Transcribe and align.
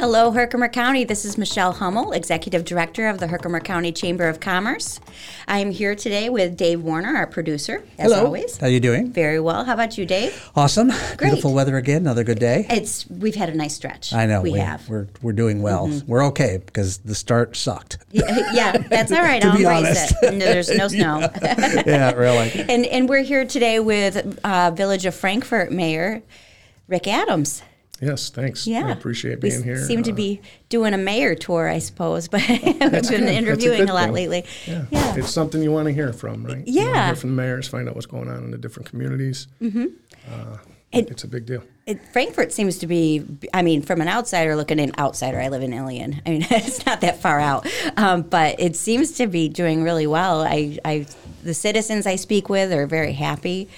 Hello, 0.00 0.30
Herkimer 0.30 0.70
County. 0.70 1.04
This 1.04 1.26
is 1.26 1.36
Michelle 1.36 1.74
Hummel, 1.74 2.12
Executive 2.12 2.64
Director 2.64 3.06
of 3.06 3.20
the 3.20 3.26
Herkimer 3.26 3.60
County 3.60 3.92
Chamber 3.92 4.28
of 4.28 4.40
Commerce. 4.40 4.98
I 5.46 5.58
am 5.58 5.72
here 5.72 5.94
today 5.94 6.30
with 6.30 6.56
Dave 6.56 6.80
Warner, 6.80 7.14
our 7.14 7.26
producer, 7.26 7.84
as 7.98 8.10
Hello. 8.10 8.24
always. 8.24 8.56
How 8.56 8.68
are 8.68 8.70
you 8.70 8.80
doing? 8.80 9.12
Very 9.12 9.38
well. 9.38 9.66
How 9.66 9.74
about 9.74 9.98
you, 9.98 10.06
Dave? 10.06 10.50
Awesome. 10.56 10.88
Great. 10.88 11.18
Beautiful 11.18 11.52
weather 11.52 11.76
again. 11.76 11.98
Another 11.98 12.24
good 12.24 12.38
day. 12.38 12.64
It's 12.70 13.06
we've 13.10 13.34
had 13.34 13.50
a 13.50 13.54
nice 13.54 13.74
stretch. 13.74 14.14
I 14.14 14.24
know 14.24 14.40
we, 14.40 14.52
have. 14.52 14.80
Mm-hmm. 14.80 14.92
We're 14.94 15.06
we're 15.20 15.32
doing 15.32 15.60
well. 15.60 15.90
We're 16.06 16.24
okay 16.28 16.62
because 16.64 16.96
the 17.00 17.14
start 17.14 17.54
sucked. 17.54 17.98
yeah, 18.10 18.54
yeah, 18.54 18.78
that's 18.78 19.12
all 19.12 19.20
right. 19.20 19.42
To 19.42 19.48
I'll 19.48 19.56
be 19.56 19.64
embrace 19.64 19.86
honest. 19.86 20.14
it. 20.22 20.32
No, 20.32 20.46
there's 20.46 20.70
no 20.70 20.88
snow. 20.88 21.28
yeah, 21.42 22.12
really. 22.12 22.50
and 22.70 22.86
and 22.86 23.06
we're 23.06 23.22
here 23.22 23.44
today 23.44 23.80
with 23.80 24.40
uh, 24.44 24.70
Village 24.74 25.04
of 25.04 25.14
Frankfort 25.14 25.70
Mayor 25.70 26.22
Rick 26.88 27.06
Adams. 27.06 27.62
Yes, 28.00 28.30
thanks. 28.30 28.66
Yeah, 28.66 28.86
I 28.86 28.90
appreciate 28.92 29.42
we 29.42 29.50
being 29.50 29.62
here. 29.62 29.76
Seem 29.84 30.02
to 30.04 30.12
Uh, 30.12 30.14
be 30.14 30.40
doing 30.70 30.94
a 30.94 30.98
mayor 30.98 31.34
tour, 31.34 31.68
I 31.68 31.78
suppose, 31.78 32.28
but 32.28 32.40
we've 32.48 32.78
been. 32.78 32.90
That's 32.92 33.10
a 33.10 33.16
interviewing 33.32 33.88
a 33.88 33.92
lot 33.94 34.04
thing. 34.04 34.12
lately. 34.14 34.44
Yeah. 34.66 34.86
yeah. 34.90 35.16
It's 35.16 35.30
something 35.30 35.62
you 35.62 35.70
want 35.72 35.86
to 35.88 35.92
hear 35.92 36.12
from, 36.12 36.44
right? 36.44 36.66
You 36.66 36.82
Yeah. 36.82 37.06
hear 37.06 37.16
from 37.16 37.30
the 37.36 37.42
mayors, 37.42 37.68
find 37.68 37.88
out 37.88 37.94
what's 37.94 38.06
going 38.06 38.28
on 38.28 38.44
in 38.44 38.50
the 38.52 38.58
different 38.58 38.88
communities. 38.88 39.48
Mm-hmm. 39.60 39.84
Uh, 40.30 40.56
And- 40.92 41.10
it's 41.10 41.24
a 41.24 41.28
big 41.28 41.44
deal. 41.46 41.62
It, 41.86 42.00
Frankfort 42.12 42.52
seems 42.52 42.78
to 42.78 42.86
be, 42.86 43.24
I 43.52 43.62
mean, 43.62 43.82
from 43.82 44.00
an 44.00 44.06
outsider 44.08 44.54
looking 44.56 44.78
in, 44.78 44.92
outsider, 44.96 45.40
I 45.40 45.48
live 45.48 45.62
in 45.62 45.72
Ilion. 45.72 46.22
I 46.24 46.30
mean, 46.30 46.46
it's 46.50 46.86
not 46.86 47.00
that 47.02 47.20
far 47.20 47.38
out, 47.40 47.66
um, 47.96 48.22
but 48.22 48.58
it 48.60 48.76
seems 48.76 49.12
to 49.12 49.26
be 49.26 49.48
doing 49.48 49.82
really 49.82 50.06
well. 50.06 50.40
I, 50.42 50.78
I, 50.84 51.06
the 51.42 51.54
citizens 51.54 52.06
I 52.06 52.16
speak 52.16 52.48
with 52.48 52.72
are 52.72 52.86
very 52.86 53.12
happy. 53.12 53.68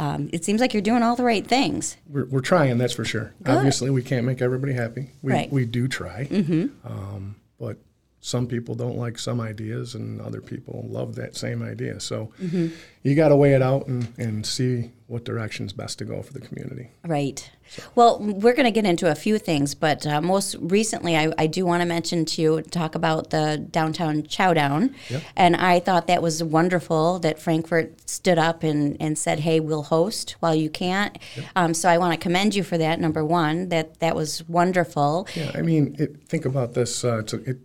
Um, 0.00 0.30
it 0.32 0.46
seems 0.46 0.62
like 0.62 0.72
you're 0.72 0.80
doing 0.80 1.02
all 1.02 1.14
the 1.14 1.24
right 1.24 1.46
things. 1.46 1.98
We're, 2.08 2.24
we're 2.24 2.40
trying, 2.40 2.78
that's 2.78 2.94
for 2.94 3.04
sure. 3.04 3.34
Obviously, 3.44 3.90
we 3.90 4.02
can't 4.02 4.24
make 4.24 4.40
everybody 4.40 4.72
happy. 4.72 5.10
We, 5.20 5.32
Right. 5.32 5.52
we 5.52 5.66
do 5.66 5.88
try. 5.88 6.24
Mm-hmm. 6.24 6.86
Um, 6.90 7.36
but 7.58 7.76
some 8.20 8.46
people 8.46 8.74
don't 8.74 8.96
like 8.96 9.18
some 9.18 9.40
ideas, 9.40 9.94
and 9.94 10.20
other 10.20 10.40
people 10.42 10.86
love 10.88 11.14
that 11.16 11.36
same 11.36 11.62
idea. 11.62 12.00
So 12.00 12.32
Mm-hmm. 12.40 12.68
you 13.02 13.14
got 13.14 13.28
to 13.28 13.36
weigh 13.36 13.54
it 13.54 13.62
out 13.62 13.86
and, 13.86 14.12
and 14.18 14.44
see 14.44 14.90
what 15.06 15.24
direction's 15.24 15.72
best 15.72 15.98
to 15.98 16.04
go 16.04 16.22
for 16.22 16.32
the 16.32 16.40
community. 16.40 16.90
Right. 17.04 17.50
Well, 17.94 18.18
we're 18.20 18.52
going 18.54 18.64
to 18.64 18.70
get 18.70 18.84
into 18.84 19.10
a 19.10 19.14
few 19.14 19.38
things, 19.38 19.74
but 19.74 20.06
uh, 20.06 20.20
most 20.20 20.54
recently, 20.60 21.16
I, 21.16 21.32
I 21.38 21.46
do 21.46 21.64
want 21.64 21.80
to 21.82 21.86
mention 21.86 22.24
to 22.26 22.42
you, 22.42 22.62
talk 22.62 22.94
about 22.94 23.30
the 23.30 23.66
downtown 23.70 24.22
chowdown. 24.22 24.94
Yep. 25.08 25.22
And 25.36 25.56
I 25.56 25.80
thought 25.80 26.06
that 26.06 26.22
was 26.22 26.42
wonderful 26.44 27.18
that 27.20 27.38
Frankfort 27.40 28.08
stood 28.08 28.38
up 28.38 28.62
and, 28.62 28.96
and 29.00 29.16
said, 29.18 29.40
hey, 29.40 29.60
we'll 29.60 29.84
host 29.84 30.36
while 30.40 30.54
you 30.54 30.68
can't. 30.70 31.18
Um, 31.56 31.74
so 31.74 31.88
I 31.88 31.98
want 31.98 32.12
to 32.12 32.18
commend 32.18 32.54
you 32.54 32.62
for 32.62 32.76
that, 32.78 33.00
number 33.00 33.24
one. 33.24 33.68
That, 33.70 33.98
that 34.00 34.14
was 34.14 34.46
wonderful. 34.48 35.26
Yeah, 35.34 35.50
I 35.54 35.62
mean, 35.62 35.96
it, 35.98 36.28
think 36.28 36.44
about 36.44 36.74
this. 36.74 37.04
Uh, 37.04 37.18
it's 37.18 37.32
a, 37.32 37.36
it 37.50 37.58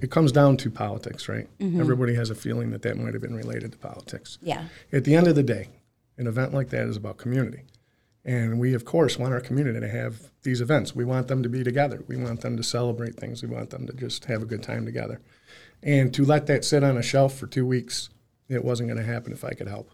it 0.00 0.10
comes 0.10 0.32
down 0.32 0.56
to 0.58 0.70
politics, 0.70 1.28
right? 1.28 1.48
Mm-hmm. 1.58 1.80
Everybody 1.80 2.14
has 2.14 2.30
a 2.30 2.34
feeling 2.34 2.70
that 2.70 2.82
that 2.82 2.96
might 2.96 3.12
have 3.12 3.22
been 3.22 3.34
related 3.34 3.72
to 3.72 3.78
politics. 3.78 4.38
Yeah. 4.42 4.64
At 4.92 5.04
the 5.04 5.14
end 5.14 5.26
of 5.26 5.34
the 5.34 5.42
day, 5.42 5.68
an 6.16 6.26
event 6.26 6.52
like 6.52 6.70
that 6.70 6.86
is 6.86 6.96
about 6.96 7.18
community, 7.18 7.62
and 8.24 8.60
we 8.60 8.74
of 8.74 8.84
course 8.84 9.18
want 9.18 9.32
our 9.32 9.40
community 9.40 9.80
to 9.80 9.88
have 9.88 10.30
these 10.42 10.60
events. 10.60 10.94
We 10.94 11.04
want 11.04 11.28
them 11.28 11.42
to 11.42 11.48
be 11.48 11.64
together. 11.64 12.02
We 12.06 12.16
want 12.16 12.40
them 12.42 12.56
to 12.56 12.62
celebrate 12.62 13.16
things. 13.16 13.42
We 13.42 13.48
want 13.48 13.70
them 13.70 13.86
to 13.86 13.92
just 13.92 14.26
have 14.26 14.42
a 14.42 14.46
good 14.46 14.62
time 14.62 14.84
together. 14.84 15.20
And 15.82 16.12
to 16.14 16.24
let 16.24 16.46
that 16.46 16.64
sit 16.64 16.84
on 16.84 16.98
a 16.98 17.02
shelf 17.02 17.38
for 17.38 17.46
two 17.46 17.64
weeks, 17.64 18.10
it 18.48 18.64
wasn't 18.64 18.88
going 18.88 19.00
to 19.00 19.10
happen 19.10 19.32
if 19.32 19.44
I 19.44 19.52
could 19.52 19.68
help. 19.68 19.90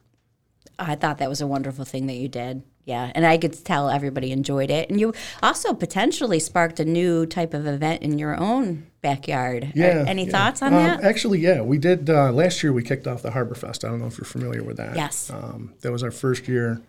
I 0.79 0.95
thought 0.95 1.19
that 1.19 1.29
was 1.29 1.41
a 1.41 1.47
wonderful 1.47 1.85
thing 1.85 2.07
that 2.07 2.17
you 2.17 2.29
did. 2.29 2.63
Yeah, 2.85 3.11
and 3.17 3.27
I 3.27 3.37
could 3.37 3.65
tell 3.65 3.89
everybody 3.91 4.31
enjoyed 4.31 4.71
it. 4.71 4.91
And 4.91 5.01
you 5.01 5.13
also 5.43 5.75
potentially 5.75 6.39
sparked 6.39 6.79
a 6.79 6.85
new 6.85 7.27
type 7.27 7.53
of 7.53 7.67
event 7.67 8.03
in 8.03 8.17
your 8.17 8.39
own 8.39 8.87
backyard. 9.01 9.73
Yeah. 9.75 10.05
Any 10.07 10.25
yeah. 10.25 10.31
thoughts 10.31 10.63
on 10.63 10.73
Um, 10.73 10.83
that? 10.83 11.03
Actually, 11.03 11.41
yeah, 11.41 11.63
we 11.63 11.79
did. 11.79 12.09
Uh, 12.09 12.31
last 12.31 12.63
year, 12.63 12.73
we 12.73 12.85
kicked 12.85 13.09
off 13.09 13.23
the 13.23 13.33
Harbor 13.33 13.57
Fest. 13.57 13.85
I 13.85 13.89
don't 13.89 13.98
know 13.98 14.07
if 14.07 14.19
you're 14.19 14.25
familiar 14.25 14.63
with 14.63 14.77
that. 14.77 14.95
Yes. 14.95 15.31
Um, 15.31 15.75
that 15.81 15.91
was 15.91 16.05
our 16.05 16.13
first 16.13 16.47
year. 16.47 16.81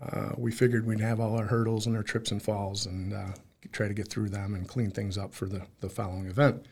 Uh, 0.00 0.30
we 0.38 0.50
figured 0.52 0.86
we'd 0.86 1.00
have 1.00 1.20
all 1.20 1.36
our 1.36 1.46
hurdles 1.46 1.86
and 1.86 1.96
our 1.96 2.02
trips 2.02 2.30
and 2.30 2.42
falls 2.42 2.86
and 2.86 3.12
uh, 3.12 3.26
try 3.72 3.88
to 3.88 3.94
get 3.94 4.08
through 4.08 4.30
them 4.30 4.54
and 4.54 4.66
clean 4.66 4.90
things 4.90 5.18
up 5.18 5.34
for 5.34 5.44
the, 5.46 5.62
the 5.80 5.88
following 5.90 6.26
event, 6.28 6.64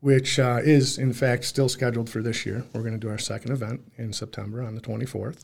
which 0.00 0.38
uh, 0.38 0.58
is, 0.62 0.98
in 0.98 1.14
fact, 1.14 1.44
still 1.44 1.70
scheduled 1.70 2.10
for 2.10 2.20
this 2.22 2.44
year. 2.44 2.64
We're 2.74 2.82
going 2.82 2.92
to 2.92 2.98
do 2.98 3.08
our 3.08 3.18
second 3.18 3.52
event 3.52 3.80
in 3.96 4.12
September 4.12 4.62
on 4.62 4.74
the 4.74 4.80
24th. 4.82 5.42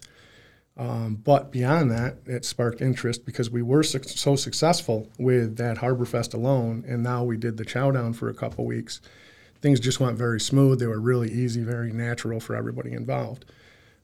Um, 0.78 1.14
but 1.24 1.50
beyond 1.50 1.90
that, 1.90 2.18
it 2.26 2.44
sparked 2.44 2.82
interest 2.82 3.24
because 3.24 3.48
we 3.48 3.62
were 3.62 3.82
suc 3.82 4.04
so 4.04 4.36
successful 4.36 5.08
with 5.18 5.56
that 5.56 5.78
Harbor 5.78 6.04
Fest 6.04 6.34
alone, 6.34 6.84
and 6.86 7.02
now 7.02 7.24
we 7.24 7.36
did 7.38 7.56
the 7.56 7.64
Chowdown 7.64 8.14
for 8.14 8.28
a 8.28 8.34
couple 8.34 8.66
weeks. 8.66 9.00
Things 9.62 9.80
just 9.80 10.00
went 10.00 10.18
very 10.18 10.38
smooth. 10.38 10.78
They 10.78 10.86
were 10.86 11.00
really 11.00 11.30
easy, 11.30 11.62
very 11.62 11.92
natural 11.92 12.40
for 12.40 12.54
everybody 12.54 12.92
involved. 12.92 13.46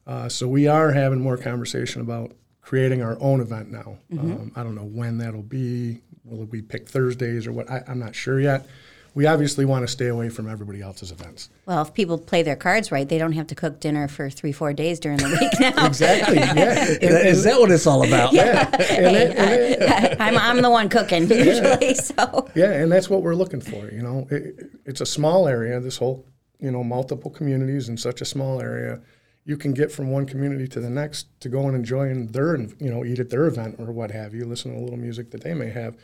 Uh, 0.06 0.28
so 0.28 0.48
we 0.48 0.66
are 0.66 0.92
having 0.92 1.20
more 1.20 1.36
conversation 1.36 2.00
about 2.00 2.32
creating 2.62 3.02
our 3.02 3.18
own 3.20 3.40
event 3.40 3.70
now. 3.70 3.98
Um, 4.18 4.52
I 4.56 4.62
don't 4.62 4.74
know 4.74 4.82
when 4.84 5.18
that'll 5.18 5.42
be. 5.42 6.00
Will 6.24 6.46
we 6.46 6.62
pick 6.62 6.88
Thursdays 6.88 7.46
or 7.46 7.52
what? 7.52 7.70
I, 7.70 7.82
I'm 7.86 7.98
not 7.98 8.14
sure 8.14 8.40
yet. 8.40 8.66
We 9.14 9.26
obviously 9.26 9.66
want 9.66 9.82
to 9.82 9.88
stay 9.88 10.06
away 10.06 10.30
from 10.30 10.48
everybody 10.48 10.80
else's 10.80 11.10
events. 11.10 11.50
Well, 11.66 11.82
if 11.82 11.92
people 11.92 12.16
play 12.16 12.42
their 12.42 12.56
cards 12.56 12.90
right, 12.90 13.06
they 13.06 13.18
don't 13.18 13.32
have 13.32 13.46
to 13.48 13.54
cook 13.54 13.78
dinner 13.78 14.08
for 14.08 14.30
three, 14.30 14.52
four 14.52 14.72
days 14.72 14.98
during 15.00 15.18
the 15.18 15.28
week 15.28 15.60
now. 15.60 15.86
Exactly. 15.92 16.36
Yeah. 16.36 16.86
Is 17.02 17.44
that 17.44 17.60
what 17.60 17.70
it's 17.70 17.86
all 17.86 18.06
about? 18.06 18.32
Hey, 18.82 19.76
I, 19.80 20.28
I'm, 20.28 20.38
I'm 20.38 20.62
the 20.62 20.70
one 20.70 20.88
cooking 20.88 21.28
usually, 21.28 21.94
so 21.94 22.48
Yeah, 22.54 22.72
and 22.72 22.90
that's 22.90 23.10
what 23.10 23.22
we're 23.22 23.34
looking 23.34 23.60
for. 23.60 23.90
You 23.90 24.02
know, 24.02 24.26
it, 24.30 24.70
it's 24.86 25.00
a 25.00 25.06
small 25.06 25.46
area. 25.46 25.78
This 25.80 25.98
whole, 25.98 26.26
you 26.58 26.70
know, 26.70 26.82
multiple 26.82 27.30
communities 27.30 27.88
in 27.88 27.96
such 27.96 28.20
a 28.20 28.24
small 28.24 28.60
area, 28.60 29.00
you 29.44 29.56
can 29.56 29.72
get 29.72 29.92
from 29.92 30.10
one 30.10 30.26
community 30.26 30.68
to 30.68 30.80
the 30.80 30.90
next 30.90 31.26
to 31.40 31.48
go 31.48 31.66
and 31.66 31.76
enjoy 31.76 32.08
and 32.08 32.32
their, 32.32 32.56
you 32.56 32.90
know, 32.90 33.04
eat 33.04 33.18
at 33.18 33.30
their 33.30 33.46
event 33.46 33.76
or 33.78 33.92
what 33.92 34.10
have 34.10 34.34
you, 34.34 34.44
listen 34.44 34.72
to 34.72 34.78
a 34.78 34.82
little 34.82 34.98
music 34.98 35.30
that 35.32 35.42
they 35.42 35.54
may 35.54 35.70
have. 35.70 35.96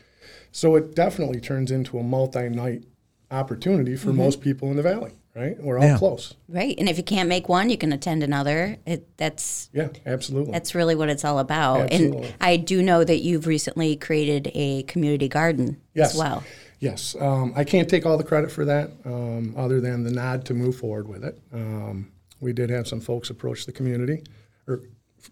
So 0.50 0.74
it 0.76 0.94
definitely 0.94 1.40
turns 1.40 1.70
into 1.70 1.98
a 1.98 2.02
multi-night 2.02 2.84
opportunity 3.30 3.96
for 3.96 4.12
most 4.12 4.40
people 4.40 4.70
in 4.70 4.76
the 4.76 4.82
valley. 4.82 5.12
Right? 5.34 5.56
We're 5.62 5.78
all 5.78 5.84
Yeah. 5.84 5.98
close. 5.98 6.34
right. 6.48 6.74
And 6.80 6.88
if 6.88 6.96
you 6.96 7.04
can't 7.04 7.28
make 7.28 7.48
one, 7.48 7.70
you 7.70 7.78
can 7.78 7.92
attend 7.92 8.24
another. 8.24 8.76
It, 8.84 9.06
that's 9.18 9.70
Yeah, 9.72 9.88
absolutely. 10.04 10.50
that's 10.50 10.74
really 10.74 10.96
what 10.96 11.08
it's 11.10 11.24
all 11.24 11.38
about. 11.38 11.92
Absolutely. 11.92 12.26
And 12.26 12.34
I 12.40 12.56
do 12.56 12.82
know 12.82 13.04
that 13.04 13.22
you've 13.22 13.46
recently 13.46 13.94
created 13.94 14.50
a 14.54 14.82
community 14.84 15.28
garden 15.28 15.76
Yes. 15.94 16.12
as 16.14 16.18
well. 16.18 16.42
Yes, 16.80 17.14
um, 17.20 17.52
I 17.54 17.62
can't 17.62 17.88
take 17.88 18.04
all 18.04 18.16
the 18.18 18.24
credit 18.24 18.50
for 18.50 18.64
that, 18.64 18.90
um, 19.04 19.54
other 19.56 19.80
than 19.80 20.02
the 20.02 20.10
nod 20.10 20.44
to 20.46 20.54
move 20.54 20.74
forward 20.74 21.06
with 21.06 21.22
it. 21.24 21.38
Um, 21.52 22.10
we 22.40 22.52
did 22.52 22.68
have 22.70 22.88
some 22.88 22.98
folks 23.00 23.30
approach 23.30 23.64
the 23.66 23.72
community, 23.72 24.24
or 24.66 24.82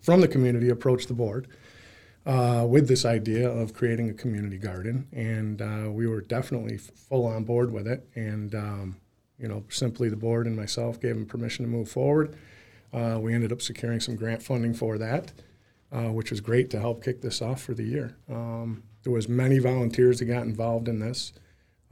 from 0.02 0.20
the 0.20 0.28
community 0.28 0.68
approach 0.68 1.06
the 1.08 1.14
board 1.14 1.48
uh, 2.26 2.66
with 2.69 2.88
this 2.88 3.04
idea 3.04 3.48
of 3.48 3.72
creating 3.72 4.10
a 4.10 4.14
community 4.14 4.59
garden, 4.59 5.06
and 5.12 5.62
uh, 5.62 5.91
we 5.91 6.06
were 6.06 6.20
definitely 6.20 6.76
full 6.76 7.25
on 7.25 7.44
board 7.44 7.72
with 7.72 7.87
it. 7.87 8.09
And 8.14 8.54
um, 8.54 8.97
you 9.38 9.48
know, 9.48 9.64
simply 9.69 10.09
the 10.09 10.16
board 10.16 10.47
and 10.47 10.56
myself 10.56 11.00
gave 11.00 11.15
them 11.15 11.26
permission 11.26 11.65
to 11.65 11.70
move 11.70 11.88
forward. 11.88 12.36
Uh, 12.92 13.19
we 13.20 13.34
ended 13.34 13.53
up 13.53 13.62
securing 13.62 14.00
some 14.00 14.16
grant 14.16 14.42
funding 14.42 14.75
for 14.75 14.98
that, 14.98 15.32
uh, 15.92 16.09
which 16.09 16.31
was 16.31 16.41
great 16.41 16.70
to 16.70 16.81
help 16.81 17.04
kick 17.04 17.20
this 17.20 17.42
off 17.42 17.60
for 17.60 17.75
the 17.75 17.84
year. 17.84 18.16
Um, 18.31 18.82
there 19.03 19.12
was 19.12 19.28
many 19.28 19.59
volunteers 19.59 20.19
that 20.19 20.25
got 20.25 20.44
involved 20.44 20.88
in 20.88 20.98
this. 20.98 21.32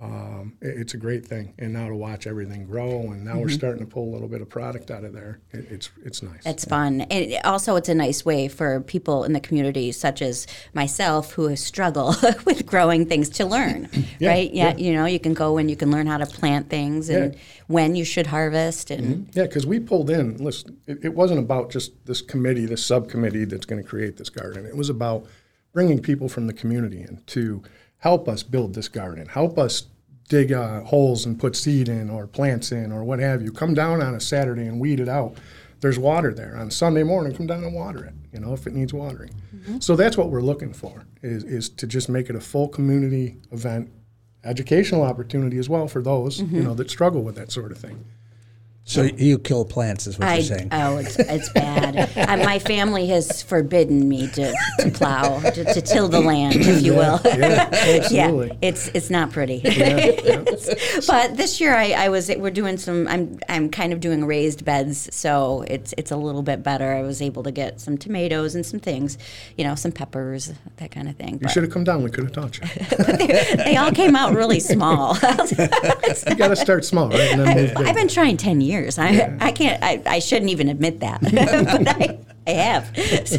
Um, 0.04 0.52
it- 0.60 0.76
it's 0.76 0.94
a 0.94 0.96
great 0.98 1.24
thing, 1.24 1.54
and 1.58 1.72
now 1.72 1.88
to 1.88 1.94
watch 1.94 2.26
everything 2.26 2.66
grow, 2.66 3.00
and 3.12 3.24
now 3.24 3.38
we're 3.38 3.48
starting 3.48 3.80
to 3.84 3.86
pull 3.90 4.10
a 4.10 4.12
little 4.12 4.28
bit 4.28 4.42
of 4.42 4.48
product 4.48 4.90
out 4.90 5.02
of 5.04 5.12
there. 5.14 5.38
It, 5.52 5.66
it's 5.70 5.90
it's 6.04 6.22
nice. 6.22 6.42
It's 6.44 6.64
fun. 6.64 7.02
And 7.02 7.34
also, 7.44 7.76
it's 7.76 7.88
a 7.88 7.94
nice 7.94 8.24
way 8.24 8.48
for 8.48 8.80
people 8.80 9.24
in 9.24 9.32
the 9.32 9.40
community, 9.40 9.92
such 9.92 10.20
as 10.20 10.46
myself, 10.74 11.32
who 11.32 11.54
struggle 11.56 12.14
with 12.44 12.66
growing 12.66 13.06
things 13.06 13.28
to 13.30 13.46
learn, 13.46 13.88
Yeah, 14.18 14.28
right? 14.30 14.52
Yeah, 14.52 14.68
yeah. 14.70 14.76
You 14.76 14.92
know, 14.92 15.06
you 15.06 15.18
can 15.20 15.32
go 15.34 15.56
and 15.58 15.70
you 15.70 15.76
can 15.76 15.90
learn 15.90 16.06
how 16.06 16.18
to 16.18 16.26
plant 16.26 16.68
things 16.68 17.08
and 17.08 17.34
Yeah. 17.34 17.40
when 17.68 17.94
you 17.96 18.04
should 18.04 18.26
harvest. 18.26 18.90
And 18.90 19.28
Yeah, 19.34 19.44
because 19.44 19.66
we 19.66 19.80
pulled 19.80 20.10
in. 20.10 20.36
Listen, 20.36 20.76
it, 20.86 20.98
it 21.04 21.14
wasn't 21.14 21.38
about 21.40 21.70
just 21.70 21.92
this 22.06 22.20
committee, 22.20 22.66
this 22.66 22.84
subcommittee 22.84 23.44
that's 23.46 23.64
going 23.66 23.82
to 23.82 23.88
create 23.88 24.16
this 24.18 24.28
garden. 24.30 24.66
It 24.66 24.76
was 24.76 24.90
about 24.90 25.26
bringing 25.72 26.00
people 26.00 26.28
from 26.28 26.46
the 26.46 26.52
community 26.52 27.00
in 27.00 27.20
to 27.28 27.62
help 27.98 28.28
us 28.28 28.42
build 28.42 28.74
this 28.74 28.88
garden, 28.88 29.26
help 29.28 29.58
us 29.58 29.84
dig 30.28 30.52
uh, 30.52 30.80
holes 30.82 31.26
and 31.26 31.38
put 31.38 31.54
seed 31.56 31.88
in 31.88 32.08
or 32.10 32.26
plants 32.26 32.72
in 32.72 32.92
or 32.92 33.04
what 33.04 33.18
have 33.18 33.42
you. 33.42 33.52
Come 33.52 33.74
down 33.74 34.02
on 34.02 34.14
a 34.14 34.20
Saturday 34.20 34.66
and 34.66 34.80
weed 34.80 35.00
it 35.00 35.08
out. 35.08 35.36
There's 35.80 35.98
water 35.98 36.32
there. 36.32 36.56
On 36.56 36.70
Sunday 36.70 37.02
morning, 37.02 37.36
come 37.36 37.46
down 37.46 37.62
and 37.62 37.74
water 37.74 38.04
it. 38.04 38.14
You 38.32 38.40
know, 38.40 38.54
if 38.54 38.66
it 38.66 38.72
needs 38.74 38.94
watering. 38.94 39.30
So 39.80 39.96
that's 39.96 40.16
what 40.16 40.30
we're 40.30 40.40
looking 40.42 40.72
for 40.72 41.04
is 41.22 41.44
is 41.44 41.68
to 41.70 41.86
just 41.86 42.08
make 42.08 42.28
it 42.30 42.36
a 42.36 42.40
full 42.40 42.68
community 42.68 43.36
event, 43.52 43.90
educational 44.44 45.02
opportunity 45.02 45.58
as 45.58 45.68
well 45.68 45.86
for 45.88 46.02
those 46.02 46.40
you 46.40 46.62
know 46.62 46.74
that 46.74 46.90
struggle 46.90 47.22
with 47.22 47.34
that 47.36 47.50
sort 47.52 47.70
of 47.72 47.78
thing. 47.78 48.04
So 48.86 49.02
you 49.02 49.38
kill 49.38 49.64
plants, 49.64 50.06
is 50.06 50.18
what 50.18 50.28
I, 50.28 50.34
you're 50.34 50.42
saying. 50.42 50.68
oh, 50.70 50.98
it's, 50.98 51.18
it's 51.18 51.48
bad. 51.48 51.96
uh, 52.16 52.36
my 52.44 52.58
family 52.58 53.06
has 53.06 53.42
forbidden 53.42 54.06
me 54.06 54.28
to, 54.32 54.54
to 54.80 54.90
plow, 54.90 55.40
to, 55.40 55.64
to 55.64 55.80
till 55.80 56.06
the 56.06 56.20
land, 56.20 56.56
if 56.56 56.82
you 56.82 56.92
will. 56.92 57.18
Yeah, 57.24 57.68
absolutely. 57.72 58.04
Yeah, 58.14 58.52
it's 58.60 58.88
it's 58.88 59.08
not 59.10 59.32
pretty. 59.32 59.62
Yeah, 59.64 60.10
yeah. 60.22 60.44
but 61.06 61.36
this 61.36 61.60
year 61.60 61.74
I, 61.74 61.92
I 61.92 62.08
was 62.10 62.30
we're 62.36 62.50
doing 62.50 62.76
some 62.76 63.08
I'm 63.08 63.38
I'm 63.48 63.70
kind 63.70 63.92
of 63.92 64.00
doing 64.00 64.26
raised 64.26 64.64
beds, 64.64 65.08
so 65.14 65.64
it's 65.66 65.94
it's 65.96 66.10
a 66.10 66.16
little 66.16 66.42
bit 66.42 66.62
better. 66.62 66.92
I 66.92 67.02
was 67.02 67.22
able 67.22 67.42
to 67.44 67.50
get 67.50 67.80
some 67.80 67.96
tomatoes 67.96 68.54
and 68.54 68.64
some 68.64 68.80
things, 68.80 69.16
you 69.56 69.64
know, 69.64 69.74
some 69.74 69.92
peppers, 69.92 70.52
that 70.76 70.90
kind 70.90 71.08
of 71.08 71.16
thing. 71.16 71.38
You 71.40 71.48
should 71.48 71.62
have 71.62 71.72
come 71.72 71.84
down. 71.84 72.02
We 72.02 72.10
could 72.10 72.24
have 72.24 72.32
taught 72.32 72.58
you. 72.58 73.56
they 73.56 73.76
all 73.76 73.92
came 73.92 74.14
out 74.14 74.34
really 74.34 74.60
small. 74.60 75.14
You 75.14 76.34
got 76.36 76.48
to 76.48 76.56
start 76.56 76.84
small, 76.84 77.08
right? 77.08 77.32
And 77.32 77.40
then 77.40 77.56
move. 77.56 77.72
I've 77.76 77.96
been 77.96 78.08
trying 78.08 78.36
ten 78.36 78.60
years. 78.60 78.73
I 78.98 79.36
I 79.40 79.52
can't. 79.52 79.82
I, 79.82 80.02
I 80.06 80.18
shouldn't 80.18 80.50
even 80.50 80.68
admit 80.68 81.00
that, 81.00 81.20
but 81.22 81.88
I, 81.88 82.18
I 82.46 82.50
have. 82.50 82.90
So, 83.24 83.38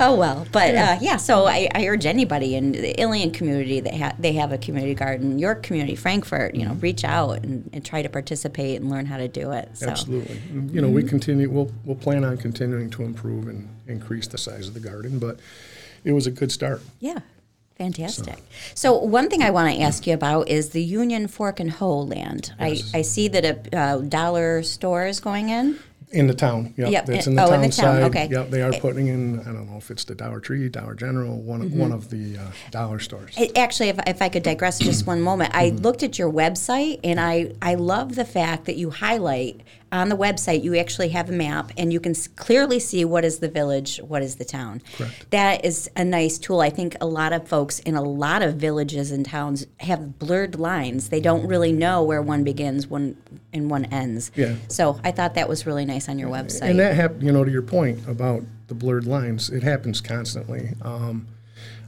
oh 0.00 0.16
well. 0.16 0.46
But 0.52 0.74
uh, 0.74 0.98
yeah. 1.00 1.16
So 1.16 1.46
I, 1.46 1.68
I 1.74 1.86
urge 1.86 2.06
anybody 2.06 2.54
in 2.54 2.72
the 2.72 2.98
Ilion 3.00 3.30
community 3.30 3.80
that 3.80 3.94
ha- 3.94 4.14
they 4.18 4.32
have 4.32 4.52
a 4.52 4.58
community 4.58 4.94
garden, 4.94 5.38
York 5.38 5.62
community, 5.62 5.96
Frankfort. 5.96 6.54
You 6.54 6.66
know, 6.66 6.74
reach 6.74 7.04
out 7.04 7.42
and, 7.42 7.68
and 7.72 7.84
try 7.84 8.02
to 8.02 8.08
participate 8.08 8.80
and 8.80 8.90
learn 8.90 9.06
how 9.06 9.18
to 9.18 9.28
do 9.28 9.52
it. 9.52 9.76
So. 9.76 9.88
Absolutely. 9.88 10.40
And, 10.50 10.70
You 10.70 10.80
know, 10.80 10.88
we 10.88 11.02
continue. 11.02 11.50
We'll 11.50 11.70
we'll 11.84 11.96
plan 11.96 12.24
on 12.24 12.36
continuing 12.38 12.90
to 12.90 13.02
improve 13.02 13.48
and 13.48 13.68
increase 13.86 14.26
the 14.26 14.38
size 14.38 14.66
of 14.68 14.74
the 14.74 14.80
garden, 14.80 15.18
but 15.18 15.38
it 16.04 16.12
was 16.12 16.26
a 16.26 16.30
good 16.30 16.50
start. 16.52 16.82
Yeah. 17.00 17.18
Fantastic. 17.80 18.36
So, 18.74 18.98
one 18.98 19.30
thing 19.30 19.42
I 19.42 19.48
want 19.48 19.74
to 19.74 19.80
ask 19.80 20.06
you 20.06 20.12
about 20.12 20.50
is 20.50 20.68
the 20.68 20.82
Union 20.82 21.26
Fork 21.28 21.60
and 21.60 21.70
Hoe 21.70 22.02
land. 22.02 22.52
Yes. 22.60 22.92
I, 22.94 22.98
I 22.98 23.00
see 23.02 23.28
that 23.28 23.42
a 23.46 23.78
uh, 23.78 23.98
dollar 24.02 24.62
store 24.62 25.06
is 25.06 25.18
going 25.18 25.48
in. 25.48 25.78
In 26.10 26.26
the 26.26 26.34
town, 26.34 26.74
yep. 26.76 26.90
Yep, 26.90 27.06
That's 27.06 27.26
in- 27.26 27.38
eh, 27.38 27.42
in 27.42 27.48
the 27.48 27.54
oh, 27.54 27.54
in 27.54 27.60
town 27.60 27.62
the 27.62 27.68
town, 27.68 27.94
side. 27.94 28.02
okay. 28.02 28.28
Yep, 28.30 28.50
they 28.50 28.60
are 28.60 28.74
eh, 28.74 28.80
putting 28.80 29.06
in. 29.06 29.40
I 29.40 29.44
don't 29.44 29.70
know 29.70 29.78
if 29.78 29.90
it's 29.90 30.04
the 30.04 30.14
Dollar 30.14 30.40
Tree, 30.40 30.68
Dollar 30.68 30.94
General, 30.94 31.40
one 31.40 31.62
of 31.62 31.72
one 31.72 31.90
of 31.90 32.10
the 32.10 32.36
uh, 32.36 32.50
dollar 32.70 32.98
stores. 32.98 33.34
It- 33.38 33.56
Actually, 33.56 33.88
if, 33.88 33.98
if 34.06 34.20
I 34.20 34.28
could 34.28 34.42
digress 34.42 34.78
just 34.78 35.06
one 35.06 35.22
moment, 35.22 35.54
I 35.54 35.70
mm-hmm. 35.70 35.78
looked 35.78 36.02
at 36.02 36.18
your 36.18 36.30
website 36.30 37.00
and 37.02 37.18
I, 37.18 37.54
I 37.62 37.76
love 37.76 38.14
the 38.14 38.26
fact 38.26 38.66
that 38.66 38.76
you 38.76 38.90
highlight 38.90 39.62
on 39.92 40.08
the 40.08 40.16
website, 40.16 40.62
you 40.62 40.76
actually 40.76 41.08
have 41.08 41.28
a 41.28 41.32
map 41.32 41.72
and 41.76 41.92
you 41.92 41.98
can 41.98 42.12
s- 42.12 42.28
clearly 42.28 42.78
see 42.78 43.04
what 43.04 43.24
is 43.24 43.40
the 43.40 43.48
village, 43.48 43.98
what 43.98 44.22
is 44.22 44.36
the 44.36 44.44
town. 44.44 44.80
Correct. 44.96 45.30
That 45.30 45.64
is 45.64 45.90
a 45.96 46.04
nice 46.04 46.38
tool. 46.38 46.60
I 46.60 46.70
think 46.70 46.96
a 47.00 47.06
lot 47.06 47.32
of 47.32 47.48
folks 47.48 47.80
in 47.80 47.96
a 47.96 48.02
lot 48.02 48.42
of 48.42 48.54
villages 48.54 49.10
and 49.10 49.26
towns 49.26 49.66
have 49.80 50.18
blurred 50.18 50.58
lines. 50.60 51.08
They 51.08 51.20
don't 51.20 51.46
really 51.46 51.72
know 51.72 52.04
where 52.04 52.22
one 52.22 52.44
begins 52.44 52.86
one 52.86 53.16
and 53.52 53.68
one 53.68 53.86
ends. 53.86 54.30
Yeah. 54.36 54.54
So 54.68 55.00
I 55.02 55.10
thought 55.10 55.34
that 55.34 55.48
was 55.48 55.66
really 55.66 55.84
nice 55.84 56.08
on 56.08 56.18
your 56.20 56.30
website. 56.30 56.70
And 56.70 56.78
that 56.78 56.94
happened 56.94 57.24
you 57.24 57.32
know, 57.32 57.42
to 57.44 57.50
your 57.50 57.62
point 57.62 57.98
about 58.06 58.42
the 58.68 58.74
blurred 58.74 59.06
lines, 59.08 59.50
it 59.50 59.64
happens 59.64 60.00
constantly. 60.00 60.70
Um, 60.82 61.26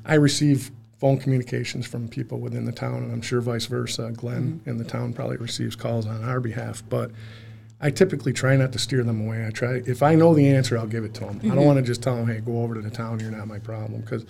I 0.05 0.15
receive 0.15 0.73
phone 0.99 1.19
communications 1.19 1.87
from 1.87 2.09
people 2.09 2.39
within 2.41 2.65
the 2.65 2.73
town, 2.73 3.05
and 3.05 3.13
I'm 3.13 3.23
sure 3.23 3.41
vice 3.41 3.67
versa. 3.67 4.11
Glenn 4.17 4.61
Mm-hmm. 4.65 4.71
in 4.71 4.79
the 4.79 4.85
town 4.85 5.13
probably 5.13 5.37
receives 5.37 5.77
calls 5.77 6.07
on 6.07 6.25
our 6.25 6.41
behalf, 6.41 6.83
but 6.89 7.13
I 7.85 7.91
typically 7.91 8.33
try 8.33 8.57
not 8.57 8.73
to 8.73 8.79
steer 8.79 9.03
them 9.03 9.21
away. 9.27 9.45
I 9.45 9.51
try, 9.51 9.83
if 9.87 10.03
I 10.05 10.15
know 10.15 10.35
the 10.35 10.49
answer, 10.49 10.79
I'll 10.79 10.87
give 10.87 11.05
it 11.05 11.15
to 11.15 11.21
them. 11.21 11.31
I 11.43 11.47
Mm-hmm. 11.47 11.55
don't 11.57 11.67
want 11.67 11.79
to 11.79 11.83
just 11.83 12.03
tell 12.03 12.15
them, 12.17 12.29
hey, 12.29 12.41
go 12.41 12.63
over 12.63 12.75
to 12.75 12.81
the 12.81 12.91
town, 12.91 13.19
you're 13.19 13.33
not 13.33 13.49
my 13.49 13.59
problem, 13.59 14.01
because 14.03 14.25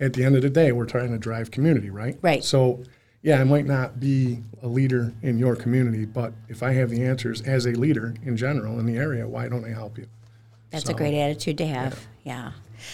at 0.00 0.12
the 0.12 0.22
end 0.24 0.36
of 0.36 0.42
the 0.42 0.50
day, 0.50 0.70
we're 0.72 0.84
trying 0.86 1.10
to 1.10 1.18
drive 1.18 1.50
community, 1.50 1.88
right? 1.90 2.18
Right. 2.20 2.44
So, 2.44 2.82
yeah, 3.22 3.40
I 3.40 3.44
might 3.44 3.66
not 3.66 3.98
be 4.00 4.40
a 4.62 4.68
leader 4.68 5.12
in 5.22 5.38
your 5.38 5.56
community, 5.56 6.04
but 6.04 6.32
if 6.48 6.62
I 6.62 6.72
have 6.72 6.90
the 6.90 7.02
answers 7.04 7.40
as 7.42 7.66
a 7.66 7.70
leader 7.72 8.14
in 8.22 8.36
general 8.36 8.78
in 8.78 8.86
the 8.86 8.96
area, 8.96 9.26
why 9.26 9.48
don't 9.48 9.64
I 9.64 9.70
help 9.70 9.96
you? 9.98 10.06
That's 10.70 10.84
So- 10.84 10.92
a 10.92 10.96
great 10.96 11.14
attitude 11.18 11.56
to 11.58 11.66
have. 11.66 12.06
Yeah. 12.24 12.52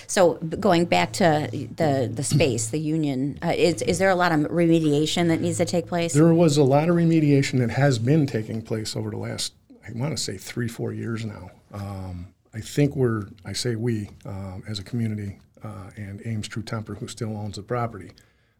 So 0.08 0.34
going 0.34 0.86
back 0.86 1.12
to 1.14 1.48
the 1.76 2.10
the 2.12 2.24
space, 2.24 2.66
the 2.68 2.78
union, 2.80 3.38
uh, 3.40 3.52
is 3.56 3.82
is 3.82 3.98
there 4.00 4.08
a 4.10 4.16
lot 4.16 4.32
of 4.32 4.40
remediation 4.50 5.28
that 5.28 5.40
needs 5.40 5.58
to 5.58 5.64
take 5.64 5.86
place? 5.86 6.12
There 6.12 6.34
was 6.34 6.56
a 6.56 6.64
lot 6.64 6.88
of 6.88 6.96
remediation 6.96 7.58
that 7.60 7.70
has 7.70 8.00
been 8.00 8.26
taking 8.26 8.62
place 8.62 8.96
over 8.96 9.10
the 9.10 9.16
last, 9.16 9.52
I 9.86 9.92
want 9.94 10.16
to 10.16 10.22
say, 10.22 10.36
three, 10.36 10.68
four 10.68 10.92
years 10.92 11.24
now. 11.24 11.50
Um, 11.72 12.28
I 12.54 12.60
think 12.60 12.96
we're, 12.96 13.28
I 13.44 13.52
say 13.52 13.76
we, 13.76 14.10
um, 14.24 14.62
as 14.66 14.78
a 14.78 14.82
community, 14.82 15.38
uh, 15.62 15.90
and 15.96 16.22
Ames 16.26 16.48
True 16.48 16.62
Temper, 16.62 16.94
who 16.94 17.08
still 17.08 17.36
owns 17.36 17.56
the 17.56 17.62
property, 17.62 18.12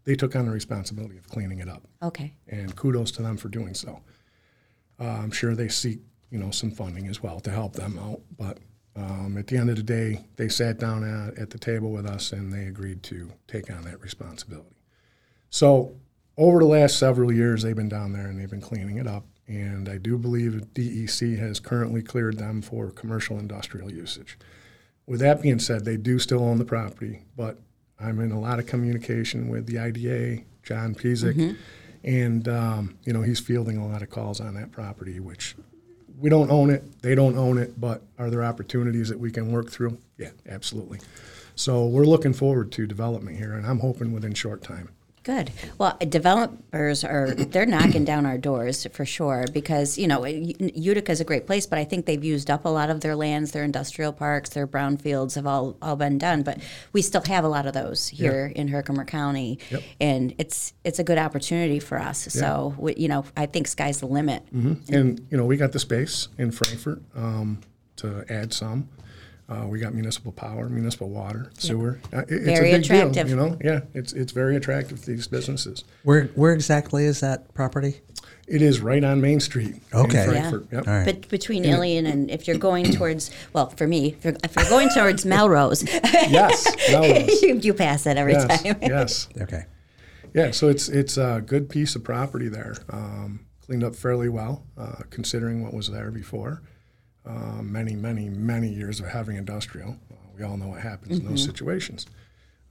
they 0.05 0.15
took 0.15 0.37
on 0.37 0.47
the 0.47 0.53
responsibility 0.53 1.19
of 1.19 1.29
cleaning 1.29 1.59
it 1.59 1.69
up. 1.69 1.83
Okay. 2.03 2.35
and 2.49 2.75
kudos 2.77 3.11
to 3.13 3.23
them 3.23 3.37
for 3.37 3.49
doing 3.49 3.75
so. 3.75 4.01
Uh, 5.01 5.05
I'm 5.05 5.31
sure 5.31 5.55
they 5.55 5.69
seek, 5.69 6.01
you 6.31 6.39
know, 6.39 6.51
some 6.51 6.71
funding 6.71 7.07
as 7.09 7.23
well 7.23 7.41
to 7.41 7.51
help 7.51 7.75
them 7.75 7.99
out. 7.99 8.21
But 8.39 8.59
um, 8.95 9.37
at 9.39 9.47
the 9.47 9.57
end 9.57 9.69
of 9.69 9.77
the 9.77 9.83
day, 9.83 10.25
they 10.37 10.49
sat 10.49 10.79
down 10.79 11.05
at, 11.05 11.39
at 11.39 11.51
the 11.51 11.59
table 11.59 11.91
with 11.91 12.07
us 12.07 12.33
and 12.33 12.53
they 12.53 12.67
agreed 12.67 13.03
to 13.05 13.31
take 13.47 13.71
on 13.71 13.83
that 13.83 14.01
responsibility. 14.01 14.77
So 15.51 15.95
over 16.37 16.61
the 16.61 16.67
last 16.67 16.99
several 16.99 17.33
years, 17.33 17.63
they've 17.63 17.77
been 17.77 17.89
down 17.89 18.13
there 18.13 18.27
and 18.27 18.39
they've 18.39 18.51
been 18.51 18.61
cleaning 18.61 18.99
it 18.99 19.07
up. 19.07 19.25
And 19.49 19.89
I 19.89 19.99
do 19.99 20.19
believe 20.19 20.67
DEC 20.75 21.39
has 21.39 21.61
currently 21.61 22.03
cleared 22.03 22.39
them 22.39 22.63
for 22.63 22.91
commercial 22.91 23.39
industrial 23.39 23.93
usage. 23.93 24.39
With 25.07 25.21
that 25.21 25.41
being 25.41 25.61
said, 25.61 25.85
they 25.85 25.97
do 25.97 26.19
still 26.19 26.43
own 26.43 26.59
the 26.59 26.65
property, 26.65 27.23
but 27.37 27.59
I'm 28.01 28.19
in 28.21 28.33
a 28.33 28.41
lot 28.41 28.59
of 28.59 28.67
communication 28.67 29.49
with 29.49 29.67
the 29.67 29.79
IDA, 29.79 30.43
John 30.65 30.95
Piseck, 30.95 31.57
and 32.03 32.49
um, 32.49 32.99
you 33.05 33.13
know 33.13 33.23
he's 33.23 33.39
fielding 33.41 33.77
a 33.77 33.87
lot 33.87 34.03
of 34.03 34.11
calls 34.11 34.41
on 34.41 34.55
that 34.55 34.73
property, 34.73 35.21
which 35.21 35.55
we 36.19 36.29
don't 36.31 36.51
own 36.51 36.71
it, 36.71 37.03
they 37.03 37.15
don't 37.15 37.37
own 37.37 37.59
it, 37.59 37.81
but 37.81 38.03
are 38.19 38.31
there 38.31 38.43
opportunities 38.43 39.09
that 39.09 39.19
we 39.21 39.31
can 39.31 39.53
work 39.53 39.71
through? 39.71 39.99
Yeah, 40.19 40.31
absolutely. 40.49 40.99
So 41.55 41.87
we're 41.87 42.05
looking 42.05 42.33
forward 42.33 42.73
to 42.73 42.87
development 42.87 43.37
here, 43.39 43.53
and 43.53 43.67
I'm 43.67 43.81
hoping 43.81 44.13
within 44.13 44.35
short 44.35 44.63
time. 44.63 44.91
Good. 45.27 45.51
Well, 45.77 45.99
developers 46.09 47.03
are 47.03 47.35
they're 47.35 47.67
knocking 47.67 48.05
down 48.05 48.27
our 48.27 48.39
doors 48.39 48.87
for 48.93 49.05
sure 49.05 49.47
because 49.53 49.99
you 49.99 50.07
know 50.07 50.25
Utica 50.25 51.11
is 51.11 51.21
a 51.21 51.25
great 51.25 51.49
place, 51.49 51.67
but 51.67 51.81
I 51.81 51.85
think 51.85 52.07
they've 52.07 52.23
used 52.23 52.49
up 52.49 52.65
a 52.65 52.69
lot 52.69 52.91
of 52.91 53.01
their 53.01 53.17
lands, 53.17 53.51
their 53.51 53.65
industrial 53.65 54.13
parks, 54.13 54.51
their 54.51 54.69
brownfields 54.69 55.35
have 55.35 55.45
all 55.45 55.77
all 55.83 55.97
been 55.97 56.19
done, 56.19 56.45
but 56.45 56.61
we 56.93 57.03
still 57.03 57.23
have 57.23 57.43
a 57.43 57.49
lot 57.49 57.67
of 57.67 57.73
those 57.75 58.07
here 58.07 58.53
in 58.55 58.69
Herkimer 58.69 59.05
County, 59.05 59.59
Yep. 59.73 59.83
and 60.01 60.33
it's 60.39 60.75
it's 60.85 61.01
a 61.01 61.05
good 61.05 61.19
opportunity 61.19 61.81
for 61.81 61.99
us. 61.99 62.29
So 62.33 62.77
we, 62.79 62.95
you 62.95 63.09
know, 63.09 63.25
I 63.37 63.47
think 63.47 63.67
sky's 63.67 63.99
the 63.99 64.07
limit. 64.07 64.45
And 64.53 65.27
you 65.29 65.37
know, 65.37 65.45
we 65.45 65.57
got 65.57 65.73
the 65.73 65.81
space 65.81 66.29
in 66.39 66.53
Frankfort 66.53 67.03
um, 67.17 67.63
to 67.97 68.25
add 68.29 68.53
some. 68.53 68.89
Uh, 69.49 69.65
we 69.69 69.79
got 69.79 69.95
municipal 69.95 70.33
power, 70.33 70.69
municipal 70.69 71.09
water, 71.09 71.51
sewer. 71.59 72.01
Uh, 72.13 72.19
it- 72.21 72.27
it's 72.33 72.45
Very 72.45 72.71
a 72.73 72.77
big 72.77 72.85
attractive. 72.85 73.13
Deal, 73.13 73.29
you 73.29 73.37
know, 73.37 73.57
yeah, 73.63 73.81
it's 73.95 74.13
it's 74.13 74.33
very 74.33 74.57
attractive 74.57 75.01
to 75.03 75.07
these 75.07 75.29
businesses. 75.29 75.85
Where 76.03 76.25
where 76.35 76.53
exactly 76.53 77.05
is 77.05 77.21
that 77.21 77.55
property? 77.55 78.01
It 78.49 78.63
is 78.63 78.81
right 78.81 79.03
on 79.03 79.21
Main 79.21 79.41
Street. 79.41 79.77
Okay. 79.93 80.25
In 80.25 80.35
Yeah. 80.35 80.51
Yep. 80.73 80.89
All 80.89 80.95
right. 80.95 81.05
But 81.05 81.29
between 81.29 81.65
Ilion 81.65 82.07
and 82.07 82.31
if 82.31 82.47
you're 82.47 82.59
going 82.59 82.85
towards, 82.93 83.31
well, 83.53 83.71
for 83.71 83.89
me, 83.89 84.15
if 84.19 84.25
you're, 84.25 84.37
if 84.45 84.55
you're 84.55 84.69
going 84.69 84.89
towards 84.95 85.25
Melrose, 85.27 85.83
Yes. 86.05 86.65
Melrose. 86.91 87.43
you, 87.43 87.57
you 87.59 87.75
pass 87.75 88.07
it 88.07 88.17
every 88.17 88.35
yes. 88.35 88.63
time. 88.63 88.77
yes. 88.83 89.29
Okay. 89.41 89.65
Yeah. 90.35 90.51
So 90.53 90.69
it's 90.69 90.89
it's 90.89 91.17
a 91.17 91.43
good 91.45 91.69
piece 91.69 91.95
of 91.97 92.05
property 92.05 92.49
there. 92.49 92.77
Um, 92.91 93.47
cleaned 93.65 93.83
up 93.85 93.97
fairly 93.97 94.29
well, 94.29 94.65
uh, 94.79 95.03
considering 95.11 95.63
what 95.63 95.73
was 95.75 95.89
there 95.91 96.11
before. 96.13 96.63
Um, 97.27 97.73
many, 97.73 97.97
many, 97.97 98.29
many 98.29 98.69
years 98.69 99.01
of 99.01 99.07
having 99.07 99.37
industrial. 99.37 99.97
Uh, 100.13 100.15
we 100.39 100.45
all 100.45 100.57
know 100.57 100.69
what 100.69 100.81
happens 100.81 101.19
in 101.19 101.27
those 101.27 101.43
situations. 101.45 102.07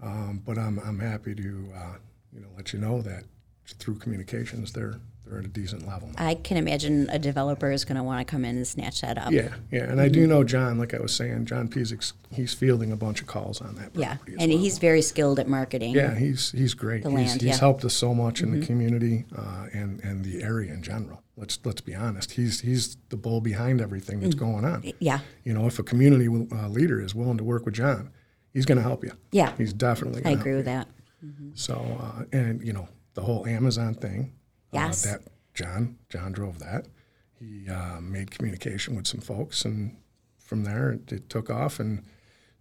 Um, 0.01 0.41
but 0.45 0.57
I'm 0.57 0.79
I'm 0.79 0.99
happy 0.99 1.35
to 1.35 1.69
uh, 1.75 1.95
you 2.33 2.39
know 2.39 2.47
let 2.55 2.71
you 2.73 2.79
know 2.79 3.01
that 3.01 3.23
through 3.79 3.95
communications 3.95 4.71
they're 4.71 4.99
they're 5.25 5.39
at 5.39 5.45
a 5.45 5.49
decent 5.49 5.87
level 5.87 6.09
now. 6.09 6.25
I 6.25 6.35
can 6.35 6.57
imagine 6.57 7.09
a 7.09 7.17
developer 7.19 7.71
is 7.71 7.83
going 7.85 7.97
to 7.97 8.03
want 8.03 8.25
to 8.25 8.29
come 8.31 8.45
in 8.45 8.57
and 8.57 8.67
snatch 8.67 9.01
that 9.01 9.17
up. 9.17 9.31
Yeah, 9.31 9.53
yeah, 9.71 9.83
and 9.83 9.99
I 9.99 10.07
do 10.07 10.27
know 10.27 10.43
John. 10.43 10.77
Like 10.77 10.93
I 10.93 10.99
was 10.99 11.15
saying, 11.15 11.45
John 11.45 11.67
Piseck, 11.67 12.13
he's 12.31 12.53
fielding 12.53 12.91
a 12.91 12.95
bunch 12.95 13.21
of 13.21 13.27
calls 13.27 13.61
on 13.61 13.75
that 13.75 13.91
Yeah, 13.95 14.17
and 14.39 14.51
well. 14.51 14.59
he's 14.59 14.77
very 14.77 15.01
skilled 15.01 15.39
at 15.39 15.47
marketing. 15.47 15.95
Yeah, 15.95 16.15
he's 16.15 16.51
he's 16.51 16.73
great. 16.73 17.03
The 17.03 17.09
he's 17.09 17.15
land, 17.15 17.29
he's 17.33 17.43
yeah. 17.43 17.51
Mm-hmm. 17.53 17.59
helped 17.59 17.85
us 17.85 17.93
so 17.93 18.13
much 18.13 18.41
in 18.41 18.59
the 18.59 18.65
community 18.65 19.25
uh, 19.37 19.67
and 19.73 19.99
and 20.03 20.23
the 20.23 20.43
area 20.43 20.73
in 20.73 20.81
general. 20.83 21.21
Let's 21.37 21.59
let's 21.65 21.81
be 21.81 21.95
honest. 21.95 22.31
He's 22.31 22.61
he's 22.61 22.97
the 23.09 23.17
bull 23.17 23.41
behind 23.41 23.81
everything 23.81 24.19
that's 24.21 24.35
going 24.35 24.63
on. 24.63 24.93
Yeah. 24.99 25.19
You 25.43 25.53
know, 25.53 25.67
if 25.67 25.79
a 25.79 25.83
community 25.83 26.27
uh, 26.27 26.69
leader 26.69 27.01
is 27.01 27.13
willing 27.15 27.37
to 27.37 27.43
work 27.43 27.65
with 27.65 27.73
John, 27.73 28.11
he's 28.53 28.65
going 28.65 28.77
to 28.77 28.83
help 28.83 29.03
you. 29.03 29.11
Yeah. 29.31 29.51
he's 29.57 29.73
definitely. 29.73 30.23
I 30.23 30.31
agree 30.31 30.55
with 30.55 30.65
that. 30.65 30.87
you. 31.21 31.51
So 31.55 31.75
uh, 31.99 32.23
and 32.31 32.61
you 32.65 32.71
know 32.71 32.87
the 33.15 33.21
whole 33.21 33.45
Amazon 33.47 33.93
thing. 33.95 34.33
Yes. 34.75 35.05
Uh, 35.05 35.11
that 35.11 35.21
John 35.53 35.97
John 36.09 36.31
drove 36.31 36.59
that. 36.59 36.87
He 37.39 37.67
uh, 37.69 37.99
made 38.01 38.31
communication 38.31 38.95
with 38.95 39.07
some 39.07 39.21
folks, 39.21 39.65
and 39.65 39.97
from 40.39 40.63
there 40.63 40.91
it, 40.91 41.11
it 41.11 41.29
took 41.29 41.49
off 41.49 41.79
and 41.79 42.03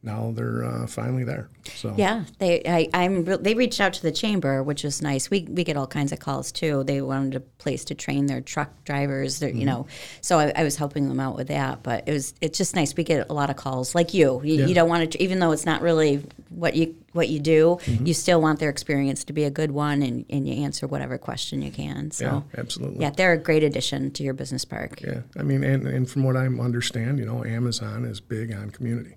now 0.04 0.32
they're 0.34 0.64
uh, 0.64 0.86
finally 0.86 1.24
there. 1.24 1.48
So 1.76 1.94
Yeah, 1.96 2.24
they 2.38 2.62
I, 2.66 2.88
I'm 2.92 3.24
re- 3.24 3.38
they 3.40 3.54
reached 3.54 3.80
out 3.80 3.94
to 3.94 4.02
the 4.02 4.12
chamber, 4.12 4.62
which 4.62 4.84
is 4.84 5.00
nice. 5.00 5.30
We 5.30 5.46
we 5.50 5.64
get 5.64 5.76
all 5.76 5.86
kinds 5.86 6.12
of 6.12 6.20
calls 6.20 6.52
too. 6.52 6.84
They 6.84 7.00
wanted 7.00 7.34
a 7.36 7.40
place 7.40 7.84
to 7.86 7.94
train 7.94 8.26
their 8.26 8.40
truck 8.42 8.70
drivers. 8.84 9.38
Their, 9.38 9.50
You 9.50 9.64
know, 9.64 9.86
so 10.20 10.38
I, 10.38 10.52
I 10.54 10.62
was 10.64 10.76
helping 10.76 11.08
them 11.08 11.20
out 11.20 11.36
with 11.36 11.48
that. 11.48 11.82
But 11.82 12.06
it 12.06 12.12
was 12.12 12.34
it's 12.40 12.58
just 12.58 12.76
nice. 12.76 12.94
We 12.94 13.02
get 13.04 13.28
a 13.30 13.32
lot 13.32 13.48
of 13.50 13.56
calls 13.56 13.94
like 13.94 14.12
you. 14.14 14.40
You, 14.44 14.54
Yeah. 14.56 14.66
you 14.66 14.74
don't 14.74 14.88
want 14.88 15.10
to, 15.12 15.22
even 15.22 15.38
though 15.38 15.52
it's 15.52 15.64
not 15.66 15.80
really 15.80 16.22
what 16.50 16.76
you 16.76 16.94
what 17.12 17.28
you 17.28 17.38
do, 17.40 17.78
you 17.86 18.12
still 18.12 18.40
want 18.40 18.58
their 18.58 18.68
experience 18.70 19.22
to 19.24 19.32
be 19.32 19.44
a 19.44 19.50
good 19.50 19.70
one, 19.70 20.02
and, 20.02 20.24
and 20.28 20.48
you 20.48 20.64
answer 20.64 20.86
whatever 20.88 21.16
question 21.16 21.62
you 21.62 21.70
can. 21.70 22.10
So 22.10 22.24
yeah, 22.24 22.60
absolutely. 22.60 23.00
yeah, 23.00 23.10
they're 23.10 23.32
a 23.32 23.38
great 23.38 23.62
addition 23.62 24.10
to 24.12 24.24
your 24.24 24.34
business 24.34 24.64
park. 24.64 25.00
Yeah, 25.00 25.20
I 25.38 25.44
mean, 25.44 25.62
and, 25.62 25.86
and 25.86 26.10
from 26.10 26.24
what 26.24 26.36
I 26.36 26.46
understand, 26.46 27.20
you 27.20 27.24
know, 27.24 27.44
Amazon 27.44 28.04
is 28.04 28.20
big 28.20 28.52
on 28.52 28.70
community, 28.70 29.14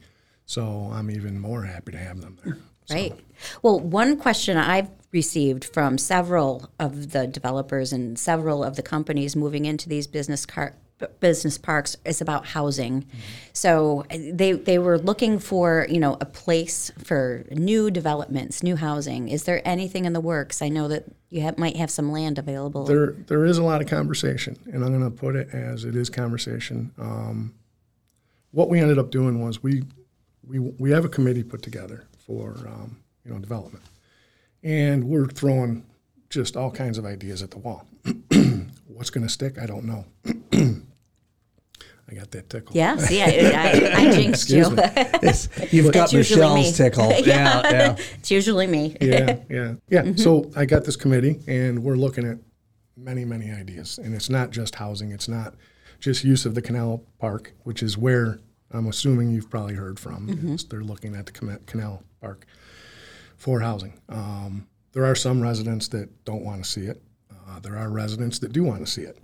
so 0.47 0.89
I'm 0.91 1.11
even 1.11 1.39
more 1.39 1.63
happy 1.63 1.91
to 1.91 1.97
have 1.97 2.21
them 2.21 2.39
there. 2.43 2.57
So, 2.85 2.95
Right. 2.95 3.13
Well, 3.61 3.79
one 3.79 4.17
question 4.17 4.57
I've 4.57 4.89
received 5.11 5.65
from 5.65 5.97
several 5.97 6.71
of 6.79 7.11
the 7.11 7.27
developers 7.27 7.93
and 7.93 8.17
several 8.17 8.63
of 8.63 8.77
the 8.77 8.81
companies 8.81 9.35
moving 9.35 9.65
into 9.65 9.89
these 9.89 10.07
business 10.07 10.45
car 10.45 10.75
business 11.19 11.59
parks 11.59 11.95
is 12.05 12.21
about 12.21 12.47
housing. 12.47 13.05
So 13.53 14.05
uh, 14.09 14.17
they 14.33 14.53
they 14.53 14.79
were 14.79 14.97
looking 14.97 15.37
for, 15.37 15.85
you 15.89 15.99
know, 15.99 16.17
a 16.19 16.25
place 16.25 16.91
for 17.03 17.45
new 17.51 17.91
developments, 17.91 18.63
new 18.63 18.75
housing. 18.77 19.29
Is 19.29 19.43
there 19.43 19.61
anything 19.63 20.05
in 20.05 20.13
the 20.13 20.21
works? 20.21 20.61
I 20.61 20.69
know 20.69 20.87
that 20.87 21.05
you 21.29 21.41
have, 21.41 21.57
might 21.57 21.75
have 21.75 21.91
some 21.91 22.11
land 22.11 22.39
available. 22.39 22.85
There, 22.85 23.11
there 23.11 23.45
is 23.45 23.57
a 23.57 23.63
lot 23.63 23.81
of 23.81 23.87
conversation, 23.87 24.57
and 24.71 24.83
I'm 24.83 24.97
going 24.97 25.03
to 25.03 25.15
put 25.15 25.35
it 25.35 25.49
as 25.53 25.83
it 25.83 25.95
is 25.95 26.09
conversation. 26.09 26.91
Um, 26.97 27.53
what 28.51 28.69
we 28.69 28.79
ended 28.79 28.97
up 28.97 29.11
doing 29.11 29.41
was 29.41 29.61
we, 29.61 29.83
we, 30.47 30.59
we 30.59 30.91
have 30.91 31.05
a 31.05 31.09
committee 31.09 31.43
put 31.43 31.61
together 31.61 32.05
for 32.25 32.55
um, 32.67 32.97
you 33.25 33.31
know 33.31 33.39
development, 33.39 33.83
and 34.63 35.03
we're 35.03 35.27
throwing 35.27 35.85
just 36.29 36.57
all 36.57 36.71
kinds 36.71 36.97
of 36.97 37.05
ideas 37.05 37.41
at 37.41 37.51
the 37.51 37.59
wall. 37.59 37.87
What's 38.87 39.09
going 39.09 39.25
to 39.25 39.31
stick? 39.31 39.57
I 39.59 39.65
don't 39.65 39.85
know. 39.85 40.05
I 42.09 42.13
got 42.13 42.31
that 42.31 42.49
tickle. 42.49 42.73
Yes, 42.75 43.11
yeah, 43.11 43.25
I, 43.97 44.03
I, 44.03 44.07
I 44.07 44.11
jinxed 44.11 44.49
you. 44.49 44.59
You've 45.71 45.91
got. 45.91 46.13
Michelle's 46.13 46.77
tickle. 46.77 47.09
yeah, 47.25 47.61
yeah. 47.69 47.95
it's 48.15 48.31
usually 48.31 48.65
me. 48.65 48.95
yeah, 49.01 49.39
yeah, 49.49 49.73
yeah. 49.89 50.13
So 50.15 50.49
I 50.55 50.65
got 50.65 50.85
this 50.85 50.95
committee, 50.95 51.41
and 51.47 51.83
we're 51.83 51.97
looking 51.97 52.25
at 52.25 52.37
many, 52.95 53.25
many 53.25 53.51
ideas. 53.51 53.97
And 53.97 54.15
it's 54.15 54.29
not 54.29 54.51
just 54.51 54.75
housing. 54.75 55.11
It's 55.11 55.27
not 55.27 55.55
just 55.99 56.23
use 56.23 56.45
of 56.45 56.55
the 56.55 56.61
canal 56.61 57.03
park, 57.19 57.53
which 57.63 57.83
is 57.83 57.97
where 57.97 58.39
I'm 58.71 58.87
assuming 58.87 59.31
you've 59.31 59.49
probably 59.49 59.75
heard 59.75 59.99
from. 59.99 60.27
is 60.29 60.65
They're 60.65 60.83
looking 60.83 61.15
at 61.15 61.25
the 61.25 61.31
canal 61.65 62.03
park 62.21 62.45
for 63.37 63.59
housing. 63.61 63.93
Um, 64.09 64.67
there 64.93 65.05
are 65.05 65.15
some 65.15 65.41
residents 65.41 65.87
that 65.89 66.25
don't 66.25 66.43
want 66.43 66.63
to 66.63 66.69
see 66.69 66.85
it. 66.85 67.01
Uh, 67.31 67.59
there 67.59 67.77
are 67.77 67.89
residents 67.89 68.39
that 68.39 68.51
do 68.51 68.63
want 68.63 68.85
to 68.85 68.91
see 68.91 69.03
it. 69.03 69.17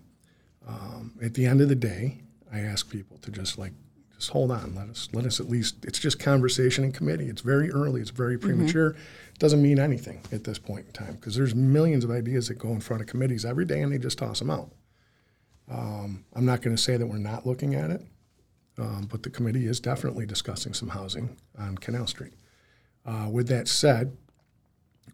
Um, 0.67 1.13
at 1.21 1.33
the 1.33 1.45
end 1.45 1.62
of 1.62 1.67
the 1.69 1.75
day, 1.75 2.21
I 2.51 2.59
ask 2.59 2.89
people 2.89 3.17
to 3.17 3.31
just 3.31 3.57
like 3.57 3.73
just 4.15 4.29
hold 4.31 4.51
on. 4.51 4.75
Let 4.75 4.88
us 4.88 5.09
let 5.12 5.25
us 5.25 5.39
at 5.41 5.50
least. 5.50 5.83
It's 5.83 6.00
just 6.00 6.19
conversation 6.19 6.85
in 6.85 6.93
committee. 6.93 7.27
It's 7.27 7.41
very 7.41 7.69
early. 7.71 8.00
It's 8.00 8.12
very 8.12 8.38
premature. 8.38 8.91
It 8.91 9.39
doesn't 9.39 9.62
mean 9.62 9.79
anything 9.79 10.21
at 10.31 10.45
this 10.45 10.59
point 10.59 10.85
in 10.85 10.93
time 10.93 11.15
because 11.15 11.35
there's 11.35 11.53
millions 11.53 12.05
of 12.05 12.12
ideas 12.12 12.47
that 12.47 12.53
go 12.53 12.69
in 12.69 12.79
front 12.79 13.01
of 13.01 13.07
committees 13.09 13.43
every 13.43 13.65
day, 13.65 13.81
and 13.81 13.91
they 13.91 13.97
just 13.97 14.19
toss 14.19 14.39
them 14.39 14.50
out. 14.50 14.71
Um, 15.69 16.23
I'm 16.33 16.45
not 16.45 16.62
going 16.62 16.75
to 16.75 16.81
say 16.81 16.95
that 16.95 17.07
we're 17.07 17.17
not 17.17 17.45
looking 17.45 17.73
at 17.75 17.89
it, 17.89 18.01
um, 18.77 19.08
but 19.10 19.24
the 19.24 19.30
committee 19.30 19.68
is 19.68 19.80
definitely 19.80 20.25
discussing 20.25 20.74
some 20.74 20.89
housing 20.89 21.38
on 21.58 21.77
Canal 21.77 22.08
Street. 22.08 22.34
Uh, 23.06 23.27
with 23.32 23.48
that 23.50 23.68
said, 23.68 24.15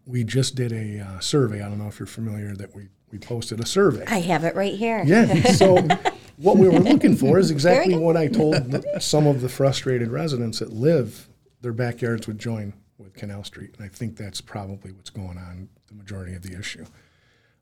we 0.06 0.24
just 0.24 0.54
did 0.54 0.72
a 0.72 1.00
uh, 1.00 1.20
survey. 1.20 1.62
I 1.62 1.68
don't 1.68 1.78
know 1.78 1.88
if 1.88 1.98
you're 1.98 2.06
familiar 2.06 2.54
that 2.56 2.74
we 2.74 2.88
we 3.10 3.18
posted 3.18 3.60
a 3.60 3.66
survey. 3.66 4.04
I 4.06 4.20
have 4.20 4.44
it 4.44 4.54
right 4.54 4.74
here. 4.74 5.02
Yeah. 5.04 5.42
So 5.52 5.76
what 6.36 6.56
we 6.56 6.68
were 6.68 6.78
looking 6.78 7.16
for 7.16 7.38
is 7.38 7.50
exactly 7.50 7.96
what 7.96 8.16
I 8.16 8.28
told 8.28 8.84
some 9.00 9.26
of 9.26 9.40
the 9.40 9.48
frustrated 9.48 10.10
residents 10.10 10.60
that 10.60 10.72
live, 10.72 11.28
their 11.60 11.72
backyards 11.72 12.26
would 12.28 12.38
join 12.38 12.72
with 12.98 13.14
Canal 13.14 13.44
Street. 13.44 13.74
And 13.76 13.84
I 13.84 13.88
think 13.88 14.16
that's 14.16 14.40
probably 14.40 14.92
what's 14.92 15.10
going 15.10 15.38
on, 15.38 15.68
the 15.88 15.94
majority 15.94 16.34
of 16.34 16.42
the 16.42 16.56
issue. 16.56 16.84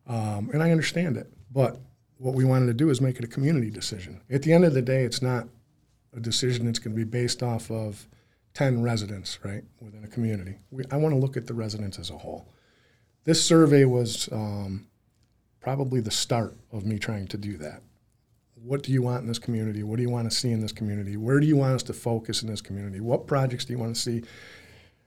Um, 0.07 0.51
and 0.53 0.63
I 0.63 0.71
understand 0.71 1.17
it. 1.17 1.33
But 1.51 1.79
what 2.19 2.35
we 2.35 2.45
wanted 2.45 2.67
to 2.67 2.75
do 2.75 2.91
is 2.91 3.01
make 3.01 3.19
it 3.19 3.25
a 3.25 3.29
community 3.29 3.71
decision. 3.71 4.21
At 4.31 4.43
the 4.43 4.53
end 4.53 4.65
of 4.65 4.75
the 4.75 4.83
day, 4.83 5.05
it's 5.05 5.23
not 5.23 5.49
a 6.17 6.21
decision 6.21 6.67
that's 6.67 6.79
going 6.79 6.97
to 6.97 7.05
be 7.05 7.09
based 7.09 7.43
off 7.43 7.71
of 7.71 8.07
10 8.55 8.83
residents, 8.83 9.39
right, 9.45 9.63
within 9.81 10.05
a 10.05 10.09
community. 10.09 10.57
We, 10.71 10.85
I 10.91 10.97
want 10.97 11.15
to 11.15 11.19
look 11.19 11.37
at 11.37 11.47
the 11.47 11.55
residents 11.55 11.99
as 11.99 12.11
a 12.11 12.19
whole. 12.19 12.49
This 13.25 13.45
survey 13.45 13.85
was 13.85 14.29
um, 14.33 14.89
probably 15.61 16.01
the 16.01 16.11
start 16.11 16.57
of 16.73 16.85
me 16.85 16.99
trying 16.99 17.27
to 17.29 17.37
do 17.37 17.57
that. 17.59 17.83
What 18.55 18.83
do 18.83 18.91
you 18.91 19.03
want 19.03 19.23
in 19.23 19.29
this 19.29 19.39
community? 19.39 19.83
What 19.83 19.97
do 19.97 20.03
you 20.03 20.11
want 20.11 20.31
to 20.31 20.37
see 20.37 20.51
in 20.51 20.61
this 20.61 20.73
community? 20.73 21.17
Where 21.17 21.39
do 21.39 21.47
you 21.47 21.57
want 21.57 21.75
us 21.75 21.83
to 21.85 21.93
focus 21.93 22.43
in 22.43 22.49
this 22.49 22.61
community? 22.61 23.01
What 23.01 23.27
projects 23.27 23.65
do 23.65 23.73
you 23.73 23.79
want 23.79 23.95
to 23.95 24.01
see? 24.01 24.23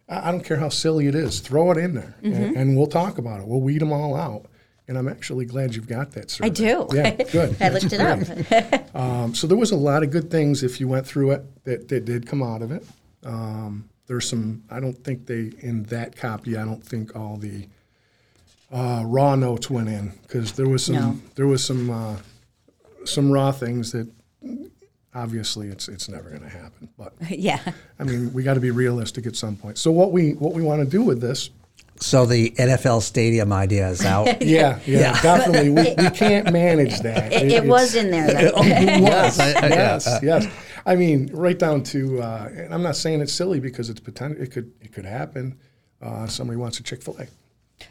I 0.08 0.30
I 0.30 0.32
don't 0.32 0.46
care 0.46 0.58
how 0.58 0.70
silly 0.70 1.08
it 1.08 1.16
is. 1.16 1.40
Throw 1.40 1.72
it 1.72 1.78
in 1.78 1.96
there, 1.96 2.16
and, 2.22 2.56
and 2.56 2.78
we'll 2.78 2.88
talk 2.88 3.18
about 3.18 3.42
it. 3.42 3.48
We'll 3.48 3.62
weed 3.62 3.80
them 3.80 3.92
all 3.92 4.16
out. 4.16 4.46
And 4.88 4.98
I'm 4.98 5.08
actually 5.08 5.46
glad 5.46 5.76
you've 5.76 5.88
got 5.88 6.12
that 6.14 6.32
survey. 6.32 6.48
I 6.48 6.50
do. 6.50 6.88
Yeah, 6.92 7.12
good. 7.12 7.56
I 7.62 7.70
looked 7.70 7.94
it 7.94 8.02
up. 8.02 8.96
Um, 8.96 9.34
so 9.34 9.48
there 9.48 9.58
was 9.58 9.72
a 9.72 9.76
lot 9.76 10.04
of 10.04 10.12
good 10.12 10.30
things 10.30 10.64
if 10.64 10.82
you 10.82 10.88
went 10.88 11.08
through 11.08 11.32
it 11.32 11.64
that, 11.64 11.88
that 11.88 12.06
did 12.06 12.28
come 12.28 12.44
out 12.44 12.62
of 12.62 12.72
it. 12.72 12.86
Um, 13.24 13.90
there's 14.08 14.28
some. 14.28 14.64
I 14.70 14.80
don't 14.82 15.02
think 15.04 15.28
they 15.28 15.52
in 15.60 15.84
that 15.84 16.18
copy. 16.18 16.58
I 16.58 16.66
don't 16.66 16.84
think 16.84 17.16
all 17.16 17.38
the 17.38 17.68
uh, 18.72 19.04
raw 19.06 19.36
notes 19.36 19.70
went 19.70 19.88
in 19.88 20.12
because 20.24 20.52
there 20.54 20.68
was 20.68 20.86
some. 20.86 20.96
No. 20.96 21.18
There 21.36 21.48
was 21.48 21.64
some 21.64 21.90
uh, 21.90 22.18
some 23.06 23.32
raw 23.32 23.52
things 23.54 23.94
that 23.94 24.10
obviously 25.14 25.68
it's 25.70 25.88
it's 25.88 26.10
never 26.10 26.30
going 26.30 26.42
to 26.42 26.50
happen. 26.50 26.90
But 26.98 27.14
yeah. 27.30 27.60
I 28.00 28.04
mean, 28.04 28.34
we 28.34 28.44
got 28.44 28.56
to 28.56 28.60
be 28.60 28.72
realistic 28.72 29.26
at 29.26 29.36
some 29.36 29.56
point. 29.56 29.78
So 29.78 29.92
what 29.92 30.12
we 30.12 30.32
what 30.34 30.54
we 30.54 30.62
want 30.62 30.82
to 30.82 30.90
do 30.90 31.04
with 31.04 31.22
this 31.22 31.50
So 32.02 32.26
the 32.26 32.50
NFL 32.52 33.02
stadium 33.04 33.54
idea 33.54 33.88
is 33.90 34.04
out. 34.04 34.42
Yeah, 34.42 34.80
yeah, 34.86 35.22
definitely. 35.22 35.70
We, 35.70 35.94
we 36.04 36.10
can't 36.16 36.52
manage 36.52 37.00
that. 37.02 37.32
It, 37.32 37.44
it 37.44 37.52
it's- 37.52 37.66
was 37.68 37.96
in 37.96 38.10
there. 38.12 38.28
Though. 38.52 38.62
yes, 38.64 39.40
I- 39.40 39.52
I- 39.52 39.68
yes, 39.70 40.20
yes. 40.24 40.48
I 40.86 40.96
mean, 40.96 41.30
right 41.32 41.58
down 41.58 41.84
to, 41.84 42.22
uh, 42.22 42.50
and 42.56 42.74
I'm 42.74 42.82
not 42.82 42.96
saying 42.96 43.22
it's 43.22 43.32
silly 43.34 43.60
because 43.60 43.90
it's 43.92 44.00
potential. 44.00 44.42
It 44.42 44.52
could, 44.52 44.72
it 44.82 44.92
could 44.92 45.06
happen. 45.06 45.60
Uh, 46.02 46.26
somebody 46.26 46.58
wants 46.58 46.80
a 46.80 46.84
Chick 46.84 47.04
Fil 47.04 47.18
A. 47.20 47.28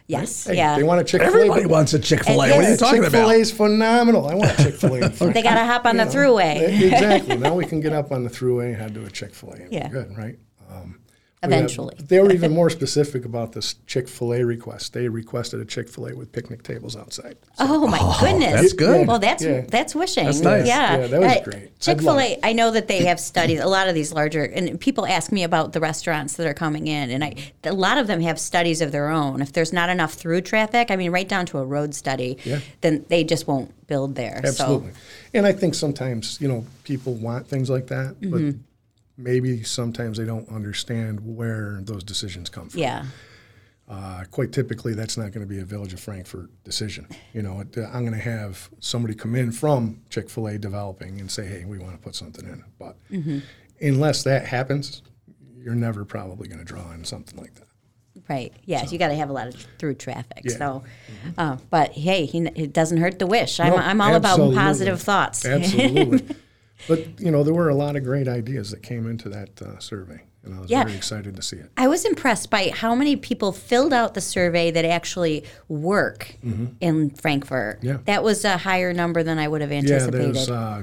yes. 0.08 0.46
Hey, 0.48 0.56
yeah. 0.56 0.74
they 0.76 0.82
want 0.82 1.00
a 1.00 1.04
Chick 1.04 1.22
Fil 1.22 1.30
A. 1.32 1.36
Everybody 1.36 1.66
wants 1.66 1.94
a 1.94 2.00
Chick 2.00 2.24
Fil 2.24 2.42
A. 2.42 2.46
And 2.46 2.56
What 2.56 2.58
are 2.58 2.62
you 2.62 2.68
yes, 2.70 2.80
talking 2.80 3.02
Chick 3.02 3.12
Fil 3.12 3.20
A 3.20 3.24
about? 3.26 3.36
is 3.36 3.52
phenomenal. 3.52 4.26
I 4.26 4.34
want 4.34 4.50
a 4.58 4.64
Chick 4.64 4.74
Fil 4.74 4.94
A. 4.96 5.08
they 5.32 5.42
got 5.42 5.54
to 5.54 5.64
hop 5.64 5.86
on 5.86 5.96
the 5.98 6.04
throughway. 6.04 6.82
exactly. 6.92 7.36
Now 7.38 7.54
we 7.54 7.64
can 7.64 7.80
get 7.80 7.92
up 7.92 8.10
on 8.10 8.24
the 8.24 8.30
throughway 8.30 8.66
and 8.72 8.76
head 8.76 8.94
to 8.94 9.04
a 9.06 9.10
Chick 9.10 9.34
Fil 9.34 9.52
A. 9.52 9.68
Yeah. 9.70 9.88
Good, 9.88 10.16
right? 10.18 10.36
Um, 10.68 10.98
we 11.06 11.09
Eventually. 11.42 11.94
have- 11.96 12.08
they 12.08 12.20
were 12.20 12.30
even 12.32 12.52
more 12.60 12.68
specific 12.68 13.24
about 13.24 13.52
this 13.52 13.74
Chick 13.86 14.08
Fil 14.08 14.34
A 14.34 14.44
request. 14.44 14.92
They 14.92 15.08
requested 15.08 15.58
a 15.60 15.64
Chick 15.64 15.88
Fil 15.88 16.08
A 16.08 16.14
with 16.14 16.32
picnic 16.32 16.62
tables 16.62 16.96
outside. 16.96 17.36
Oh 17.58 17.86
my 17.86 17.98
goodness! 18.20 18.52
that's 18.60 18.72
good. 18.74 19.06
Well, 19.08 19.18
that's 19.18 19.42
Yeah. 19.42 19.62
that's 19.62 19.94
wishing. 19.94 20.26
That's 20.26 20.40
nice. 20.40 20.66
Yeah, 20.66 20.98
Yeah, 20.98 21.06
that 21.06 21.20
was 21.20 21.36
great. 21.44 21.80
Chick 21.80 22.00
Fil 22.00 22.20
A. 22.20 22.38
I 22.42 22.52
know 22.52 22.70
that 22.72 22.88
they 22.88 23.04
have 23.04 23.18
studies. 23.32 23.60
A 23.60 23.66
lot 23.66 23.88
of 23.88 23.94
these 23.94 24.12
larger 24.12 24.44
and 24.44 24.78
people 24.78 25.06
ask 25.06 25.32
me 25.32 25.42
about 25.42 25.72
the 25.72 25.80
restaurants 25.80 26.34
that 26.34 26.46
are 26.46 26.52
coming 26.54 26.86
in, 26.86 27.10
and 27.10 27.24
I 27.24 27.34
a 27.64 27.72
lot 27.72 27.96
of 27.96 28.06
them 28.06 28.20
have 28.20 28.38
studies 28.38 28.82
of 28.82 28.92
their 28.92 29.08
own. 29.08 29.40
If 29.40 29.52
there's 29.52 29.72
not 29.72 29.88
enough 29.88 30.12
through 30.12 30.42
traffic, 30.42 30.90
I 30.90 30.96
mean, 30.96 31.10
right 31.10 31.28
down 31.28 31.46
to 31.46 31.58
a 31.58 31.64
road 31.64 31.94
study, 31.94 32.36
Yeah. 32.44 32.60
then 32.82 33.06
they 33.08 33.24
just 33.24 33.46
won't 33.48 33.72
build 33.86 34.14
there. 34.14 34.40
Absolutely. 34.44 34.90
And 35.32 35.46
I 35.46 35.52
think 35.52 35.74
sometimes, 35.74 36.38
you 36.40 36.48
know, 36.48 36.66
people 36.84 37.14
want 37.14 37.46
things 37.46 37.70
like 37.70 37.86
that, 37.86 38.20
Mm-hmm. 38.20 38.30
but 38.50 38.56
maybe 39.20 39.62
sometimes 39.62 40.18
they 40.18 40.24
don't 40.24 40.48
understand 40.48 41.20
where 41.20 41.80
those 41.82 42.02
decisions 42.04 42.48
come 42.48 42.68
from. 42.68 42.80
yeah, 42.80 43.04
Uh, 43.88 44.24
quite 44.30 44.52
typically, 44.52 44.94
that's 44.94 45.16
not 45.16 45.32
going 45.32 45.46
to 45.46 45.52
be 45.52 45.58
a 45.60 45.64
Village 45.64 45.92
of 45.92 46.00
Frankfort 46.00 46.48
decision. 46.64 47.06
You 47.32 47.42
know, 47.42 47.60
it, 47.60 47.76
I'm 47.76 48.04
going 48.06 48.12
to 48.12 48.18
have 48.18 48.68
somebody 48.78 49.14
come 49.14 49.34
in 49.34 49.50
from 49.52 50.00
Chick 50.10 50.30
fil 50.30 50.46
A 50.48 50.58
developing 50.58 51.20
and 51.20 51.30
say, 51.30 51.46
hey, 51.46 51.64
we 51.64 51.78
want 51.78 51.92
to 51.94 51.98
put 51.98 52.14
something 52.14 52.44
in. 52.46 52.64
But 52.78 52.96
Mm-hmm. 53.10 53.38
unless 53.80 54.22
that 54.24 54.46
happens, 54.46 55.02
you're 55.56 55.74
never 55.74 56.04
probably 56.04 56.46
going 56.48 56.60
to 56.60 56.64
draw 56.64 56.92
in 56.92 57.04
something 57.04 57.38
like 57.38 57.54
that. 57.56 57.66
right. 58.28 58.52
Yeah, 58.64 58.84
you 58.88 58.96
got 58.98 59.08
to 59.08 59.14
have 59.16 59.28
a 59.28 59.32
lot 59.32 59.48
of 59.48 59.54
through 59.78 59.94
traffic. 59.94 60.42
Yeah. 60.44 60.56
So, 60.56 60.84
uh, 61.36 61.56
but 61.68 61.90
hey, 61.92 62.26
he, 62.26 62.38
it 62.54 62.72
doesn't 62.72 62.98
hurt 62.98 63.18
the 63.18 63.26
wish. 63.26 63.58
I'm, 63.60 63.74
I'm 63.74 64.00
all 64.00 64.14
about 64.14 64.38
positive 64.54 65.02
thoughts. 65.02 65.44
Absolutely. 65.56 66.36
But, 66.88 67.20
you 67.20 67.30
know, 67.30 67.42
there 67.42 67.54
were 67.54 67.68
a 67.68 67.74
lot 67.74 67.96
of 67.96 68.04
great 68.04 68.28
ideas 68.28 68.70
that 68.70 68.82
came 68.82 69.08
into 69.08 69.28
that 69.28 69.60
uh, 69.62 69.78
survey, 69.78 70.22
and 70.44 70.54
I 70.54 70.60
was 70.60 70.70
Yeah. 70.70 70.84
very 70.84 70.96
excited 70.96 71.36
to 71.36 71.42
see 71.42 71.56
it. 71.56 71.70
I 71.76 71.88
was 71.88 72.04
impressed 72.04 72.50
by 72.50 72.70
how 72.74 72.94
many 72.94 73.16
people 73.16 73.52
filled 73.52 73.92
out 73.92 74.14
the 74.14 74.20
survey 74.20 74.70
that 74.70 74.84
actually 74.84 75.44
work 75.68 76.36
in 76.80 77.10
Frankfort. 77.10 77.78
Mm-hmm. 77.78 77.86
Yeah. 77.86 77.98
That 78.06 78.22
was 78.24 78.44
a 78.44 78.56
higher 78.58 78.92
number 78.92 79.22
than 79.22 79.38
I 79.38 79.46
would 79.48 79.60
have 79.60 79.70
Yeah, 79.70 79.78
anticipated. 79.78 80.34
there's 80.34 80.50
uh, 80.50 80.82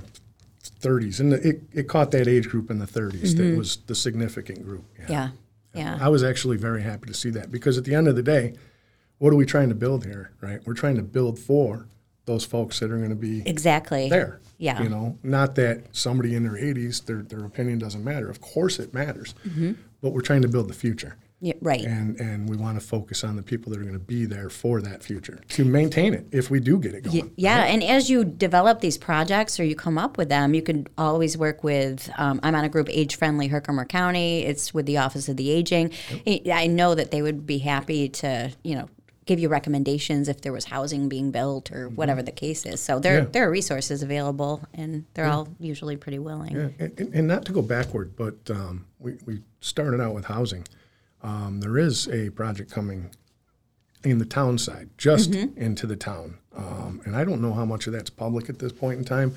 30s, 0.82 1.20
and 1.20 1.34
it, 1.34 1.62
it 1.74 1.84
caught 1.88 2.12
that 2.12 2.28
age 2.28 2.48
group 2.50 2.70
in 2.70 2.80
the 2.80 2.86
30s. 2.86 3.36
That 3.38 3.58
was 3.58 3.78
the 3.88 3.96
significant 3.96 4.64
group. 4.64 4.84
Mm-hmm. 5.02 5.12
Yeah. 5.12 5.30
Yeah. 5.74 5.98
I 6.02 6.10
was 6.10 6.24
actually 6.24 6.58
very 6.58 6.82
happy 6.82 7.08
to 7.08 7.14
see 7.14 7.30
that 7.32 7.52
because 7.52 7.78
at 7.78 7.84
the 7.86 7.94
end 7.94 8.08
of 8.08 8.16
the 8.16 8.24
day, 8.24 8.54
what 9.20 9.32
are 9.34 9.36
we 9.36 9.46
trying 9.46 9.70
to 9.70 9.76
build 9.76 10.06
here, 10.06 10.32
right? 10.42 10.60
We're 10.66 10.74
trying 10.74 10.96
to 10.96 11.04
build 11.04 11.38
for 11.40 11.88
those 12.28 12.46
folks 12.46 12.80
that 12.80 12.92
are 12.92 12.98
going 12.98 13.10
to 13.10 13.16
be 13.16 13.42
Exactly. 13.48 14.10
there. 14.10 14.40
Yeah. 14.60 14.82
You 14.82 14.90
know, 14.90 15.18
not 15.24 15.56
that 15.56 15.96
somebody 15.96 16.36
in 16.36 16.44
their 16.44 16.62
80s, 16.62 17.06
their, 17.06 17.24
their 17.24 17.44
opinion 17.46 17.80
doesn't 17.80 18.04
matter. 18.04 18.30
Of 18.30 18.42
course 18.42 18.78
it 18.78 18.94
matters. 18.94 19.34
Mm-hmm. 19.48 19.74
But 20.02 20.12
we're 20.12 20.22
trying 20.22 20.44
to 20.44 20.48
build 20.48 20.68
the 20.68 20.74
future. 20.76 21.16
Yeah, 21.40 21.54
right. 21.62 21.82
And, 21.82 22.20
and 22.20 22.50
we 22.50 22.58
want 22.58 22.80
to 22.82 22.86
focus 22.86 23.24
on 23.24 23.36
the 23.36 23.44
people 23.44 23.72
that 23.72 23.80
are 23.80 23.84
going 23.84 23.94
to 23.94 24.00
be 24.00 24.26
there 24.26 24.50
for 24.50 24.82
that 24.82 25.04
future 25.04 25.40
to 25.50 25.64
maintain 25.66 26.16
it 26.16 26.26
if 26.32 26.50
we 26.50 26.60
do 26.60 26.80
get 26.80 26.96
it 26.96 27.04
going. 27.04 27.32
Yeah, 27.36 27.66
and 27.66 27.84
as 27.84 28.10
you 28.10 28.26
develop 28.26 28.82
these 28.82 28.98
projects 28.98 29.60
or 29.60 29.64
you 29.64 29.76
come 29.76 30.00
up 30.00 30.18
with 30.18 30.30
them, 30.30 30.56
you 30.56 30.64
can 30.64 30.88
always 30.98 31.38
work 31.38 31.64
with. 31.64 32.10
Um, 32.18 32.40
I'm 32.42 32.56
on 32.56 32.64
a 32.64 32.70
group 32.70 32.90
Age 32.90 33.18
Friendly 33.18 33.48
Herkimer 33.48 33.86
County. 33.86 34.46
It's 34.46 34.74
with 34.74 34.88
the 34.88 34.98
Office 34.98 35.30
of 35.30 35.38
the 35.38 35.52
Aging. 35.52 35.92
I 36.26 36.42
I 36.52 36.68
know 36.68 36.96
that 36.96 37.12
they 37.12 37.22
would 37.22 37.46
be 37.46 37.60
happy 37.60 38.10
to, 38.10 38.52
you 38.64 38.74
know, 38.74 38.90
give 39.28 39.40
you 39.40 39.50
recommendations 39.50 40.28
if 40.28 40.42
there 40.42 40.54
was 40.54 40.66
housing 40.66 41.08
being 41.10 41.30
built 41.32 41.72
or 41.72 41.90
whatever 41.90 42.24
the 42.24 42.32
case 42.32 42.66
is. 42.66 42.80
So 42.82 43.00
there 43.00 43.20
Yeah. 43.20 43.26
there 43.32 43.48
are 43.48 43.52
resources 43.52 44.02
available, 44.02 44.62
and 44.74 45.06
they're 45.14 45.28
all 45.28 45.50
usually 45.60 45.98
pretty 45.98 46.20
willing. 46.20 46.56
Yeah, 46.56 46.70
and, 46.80 47.00
and- 47.00 47.14
and 47.14 47.28
not 47.28 47.46
to 47.46 47.52
go 47.52 47.62
backward, 47.62 48.16
but 48.16 48.36
um, 48.50 48.86
we, 49.00 49.18
we 49.26 49.42
started 49.62 50.00
out 50.02 50.16
with 50.16 50.26
housing. 50.26 50.66
Um, 51.22 51.60
there 51.60 51.78
is 51.78 52.08
a 52.08 52.30
project 52.32 52.72
coming 52.72 53.12
in 54.04 54.20
the 54.20 54.26
town 54.26 54.58
side, 54.58 54.90
just 54.98 55.32
Mm-hmm. 55.32 55.60
into 55.62 55.86
the 55.88 55.96
town. 55.96 56.38
Um, 56.56 57.02
and 57.06 57.16
I 57.16 57.24
don't 57.24 57.42
know 57.42 57.54
how 57.54 57.66
much 57.66 57.88
of 57.88 57.94
that's 57.94 58.10
public 58.10 58.50
at 58.50 58.60
this 58.60 58.72
point 58.72 59.00
in 59.00 59.06
time. 59.06 59.36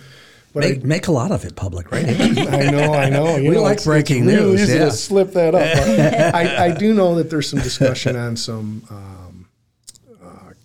But 0.52 0.61
Make, 0.64 0.85
make 0.85 1.06
a 1.06 1.12
lot 1.12 1.30
of 1.30 1.44
it 1.44 1.54
public, 1.54 1.92
right? 1.92 2.04
I, 2.09 2.12
I 2.66 2.70
know, 2.70 2.92
I 2.92 3.09
know. 3.09 3.37
You 3.42 3.50
We 3.50 3.56
know, 3.56 3.62
like 3.62 3.76
it's, 3.76 3.85
breaking 3.85 4.25
it's 4.28 4.32
real 4.37 4.49
news, 4.50 4.62
Easy 4.62 4.75
yeah. 4.78 4.85
to 4.87 4.90
slip 4.90 5.32
that 5.32 5.54
up. 5.54 6.35
I, 6.35 6.66
I 6.66 6.70
do 6.76 6.92
know 6.92 7.14
that 7.16 7.30
there's 7.30 7.49
some 7.49 7.61
discussion 7.61 8.16
on 8.16 8.37
some 8.37 8.82
uh, 8.90 9.20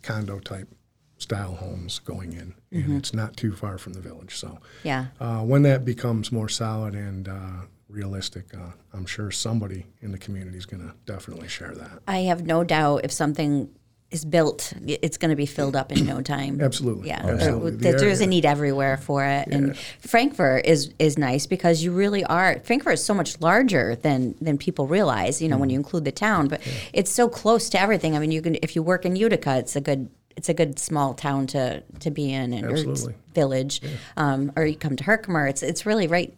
condo 0.05 0.39
type 0.39 0.69
style 1.17 1.55
homes 1.55 1.99
going 1.99 2.33
in, 2.33 2.53
Mm-hmm. 2.71 2.91
and 2.91 2.97
it's 2.97 3.13
not 3.13 3.35
too 3.37 3.53
far 3.55 3.77
from 3.77 3.93
the 3.93 4.01
village. 4.01 4.35
So 4.37 4.59
Yeah. 4.83 5.07
uh, 5.19 5.41
when 5.41 5.63
that 5.63 5.83
becomes 5.85 6.31
more 6.31 6.49
solid 6.49 6.93
and 6.93 7.27
uh, 7.27 7.61
realistic, 7.89 8.53
uh, 8.53 8.71
I'm 8.93 9.05
sure 9.05 9.31
somebody 9.31 9.85
in 10.01 10.11
the 10.11 10.17
community 10.17 10.57
is 10.57 10.65
going 10.65 10.83
to 10.87 10.93
definitely 11.05 11.47
share 11.47 11.73
that. 11.75 12.01
I 12.07 12.19
have 12.19 12.45
no 12.45 12.63
doubt 12.63 13.01
if 13.05 13.11
something 13.11 13.69
is 14.11 14.23
built, 14.23 14.71
it's 14.85 15.17
going 15.17 15.29
to 15.31 15.35
be 15.35 15.45
filled 15.47 15.75
up 15.75 15.91
in 15.91 16.05
no 16.05 16.21
time. 16.21 16.61
Absolutely. 16.61 17.09
Yeah, 17.09 17.21
Absolutely. 17.25 17.71
There- 17.71 17.93
The 17.93 17.97
there's 17.99 18.21
a 18.21 18.27
need 18.27 18.45
everywhere 18.45 18.97
for 18.97 19.25
it, 19.25 19.47
and 19.49 19.75
Frankfort 19.99 20.65
is 20.65 20.93
is 20.99 21.17
nice 21.17 21.47
because 21.47 21.83
you 21.83 21.91
really 21.91 22.23
are. 22.23 22.59
Frankfort 22.63 22.93
is 22.93 23.03
so 23.03 23.13
much 23.13 23.41
larger 23.41 23.95
than 23.95 24.35
than 24.39 24.57
people 24.57 24.87
realize. 24.87 25.41
You 25.41 25.49
know, 25.49 25.55
Mm-hmm. 25.55 25.59
when 25.61 25.69
you 25.71 25.77
include 25.79 26.05
the 26.05 26.11
town, 26.11 26.47
but 26.47 26.61
it's 26.93 27.11
so 27.11 27.27
close 27.27 27.69
to 27.69 27.79
everything. 27.81 28.15
I 28.15 28.19
mean, 28.19 28.31
you 28.31 28.41
can 28.41 28.55
if 28.61 28.75
you 28.75 28.83
work 28.83 29.05
in 29.05 29.15
Utica, 29.15 29.57
it's 29.57 29.75
a 29.75 29.81
good 29.81 30.09
it's 30.37 30.49
a 30.49 30.53
good 30.53 30.77
small 30.79 31.13
town 31.13 31.47
to 31.47 31.81
to 31.99 32.11
be 32.11 32.31
in, 32.31 32.53
and 32.53 32.65
or 32.65 32.71
it's 32.75 32.81
Absolutely. 32.87 33.15
village, 33.33 33.81
um, 34.17 34.51
or 34.55 34.65
you 34.65 34.75
come 34.77 34.95
to 34.97 35.03
Herkimer. 35.03 35.47
It's 35.47 35.63
it's 35.63 35.85
really 35.85 36.07
right 36.07 36.33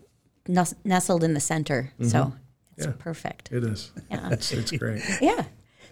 nestled 0.85 1.23
in 1.23 1.33
the 1.33 1.39
center, 1.41 1.91
so 2.01 2.05
it's 2.77 2.85
Mm-hmm. 2.85 2.91
Yeah. 2.91 2.93
perfect. 2.99 3.51
It 3.51 3.63
is. 3.63 3.91
Yeah. 4.11 4.29
It's, 4.31 4.51
it's 4.53 4.71
great. 4.71 5.01
Yeah. 5.21 5.43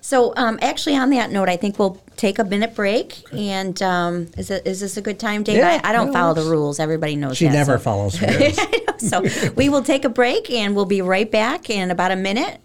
So 0.06 0.34
um, 0.38 0.60
actually, 0.62 0.96
on 0.98 1.10
that 1.10 1.32
note, 1.32 1.50
I 1.50 1.58
think 1.58 1.80
we'll 1.80 2.00
take 2.16 2.38
a 2.38 2.44
minute 2.44 2.76
break. 2.76 3.24
And 3.34 3.82
um, 3.82 4.28
is 4.38 4.52
it, 4.52 4.62
is 4.68 4.80
this 4.80 4.98
a 4.98 5.02
good 5.02 5.18
time, 5.18 5.42
Dave? 5.42 5.58
Yeah, 5.58 5.82
I, 5.84 5.90
I 5.90 5.94
don't 5.94 6.14
follow 6.14 6.36
the 6.36 6.44
rules. 6.44 6.80
Everybody 6.80 7.16
knows 7.16 7.38
She 7.38 7.46
that. 7.46 7.54
never 7.54 7.80
so. 7.80 7.84
follows 7.84 8.22
rules. 8.22 8.60
so 9.00 9.52
we 9.56 9.68
will 9.68 9.82
take 9.82 10.06
a 10.06 10.10
break, 10.10 10.52
and 10.52 10.76
we'll 10.76 10.86
be 10.86 11.02
right 11.02 11.30
back 11.32 11.72
in 11.72 11.90
about 11.90 12.12
a 12.12 12.16
minute 12.16 12.62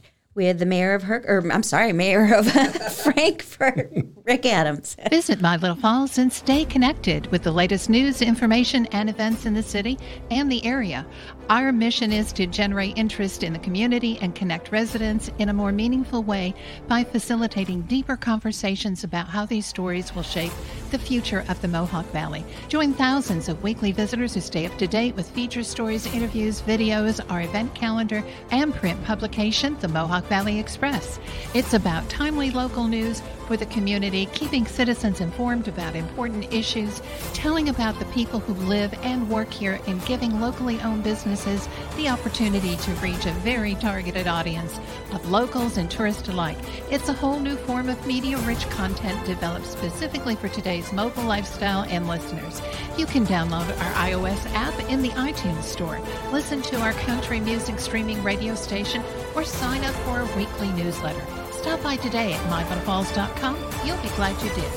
with 0.46 0.58
the 0.58 0.64
mayor 0.64 0.94
of 0.94 1.02
Her, 1.02 1.22
or 1.28 1.52
I'm 1.52 1.62
sorry, 1.62 1.92
mayor 1.92 2.34
of 2.34 2.50
Frankfort, 2.96 3.92
Rick 4.24 4.46
Adams. 4.46 4.96
Visit 5.10 5.42
My 5.42 5.56
Little 5.56 5.76
Falls 5.76 6.16
and 6.16 6.32
stay 6.32 6.64
connected 6.64 7.26
with 7.26 7.42
the 7.42 7.52
latest 7.52 7.90
news, 7.90 8.22
information, 8.22 8.86
and 8.86 9.10
events 9.10 9.44
in 9.44 9.52
the 9.52 9.62
city 9.62 9.98
and 10.30 10.50
the 10.50 10.64
area. 10.64 11.06
Our 11.50 11.72
mission 11.72 12.10
is 12.10 12.32
to 12.34 12.46
generate 12.46 12.96
interest 12.96 13.42
in 13.42 13.52
the 13.52 13.58
community 13.58 14.18
and 14.22 14.34
connect 14.34 14.72
residents 14.72 15.30
in 15.38 15.50
a 15.50 15.52
more 15.52 15.72
meaningful 15.72 16.22
way 16.22 16.54
by 16.88 17.04
facilitating 17.04 17.82
deeper 17.82 18.16
conversations 18.16 19.04
about 19.04 19.28
how 19.28 19.44
these 19.44 19.66
stories 19.66 20.14
will 20.14 20.22
shape 20.22 20.52
the 20.90 20.98
future 20.98 21.44
of 21.48 21.60
the 21.60 21.68
Mohawk 21.68 22.06
Valley. 22.12 22.44
Join 22.68 22.94
thousands 22.94 23.48
of 23.48 23.62
weekly 23.62 23.92
visitors 23.92 24.32
who 24.32 24.40
stay 24.40 24.64
up 24.64 24.78
to 24.78 24.86
date 24.86 25.16
with 25.16 25.28
feature 25.30 25.64
stories, 25.64 26.06
interviews, 26.14 26.62
videos, 26.62 27.20
our 27.30 27.42
event 27.42 27.74
calendar, 27.74 28.24
and 28.52 28.74
print 28.74 29.02
publication, 29.04 29.76
the 29.80 29.88
Mohawk 29.88 30.24
Valley 30.30 30.60
Express. 30.60 31.18
It's 31.54 31.74
about 31.74 32.08
timely 32.08 32.52
local 32.52 32.86
news 32.86 33.20
for 33.50 33.56
the 33.56 33.66
community, 33.66 34.26
keeping 34.26 34.64
citizens 34.64 35.20
informed 35.20 35.66
about 35.66 35.96
important 35.96 36.54
issues, 36.54 37.02
telling 37.32 37.68
about 37.68 37.98
the 37.98 38.04
people 38.04 38.38
who 38.38 38.52
live 38.68 38.94
and 39.02 39.28
work 39.28 39.52
here, 39.52 39.80
and 39.88 40.06
giving 40.06 40.40
locally 40.40 40.80
owned 40.82 41.02
businesses 41.02 41.68
the 41.96 42.08
opportunity 42.08 42.76
to 42.76 42.92
reach 43.02 43.26
a 43.26 43.32
very 43.42 43.74
targeted 43.74 44.28
audience 44.28 44.78
of 45.10 45.28
locals 45.32 45.78
and 45.78 45.90
tourists 45.90 46.28
alike. 46.28 46.56
It's 46.92 47.08
a 47.08 47.12
whole 47.12 47.40
new 47.40 47.56
form 47.56 47.88
of 47.88 48.06
media 48.06 48.38
rich 48.38 48.70
content 48.70 49.26
developed 49.26 49.66
specifically 49.66 50.36
for 50.36 50.46
today's 50.46 50.92
mobile 50.92 51.24
lifestyle 51.24 51.82
and 51.88 52.06
listeners. 52.06 52.62
You 52.96 53.06
can 53.06 53.26
download 53.26 53.68
our 53.80 53.92
iOS 53.94 54.46
app 54.54 54.78
in 54.88 55.02
the 55.02 55.10
iTunes 55.10 55.64
Store, 55.64 56.00
listen 56.30 56.62
to 56.62 56.80
our 56.80 56.92
country 56.92 57.40
music 57.40 57.80
streaming 57.80 58.22
radio 58.22 58.54
station, 58.54 59.02
or 59.34 59.42
sign 59.42 59.82
up 59.82 59.94
for 60.04 60.20
a 60.20 60.36
weekly 60.36 60.70
newsletter. 60.80 61.39
Stop 61.60 61.82
by 61.82 61.96
today 61.96 62.32
at 62.32 62.40
mylittlefalls.com. 62.48 63.54
You'll 63.84 63.98
be 63.98 64.08
glad 64.16 64.34
you 64.42 64.48
did. 64.54 64.72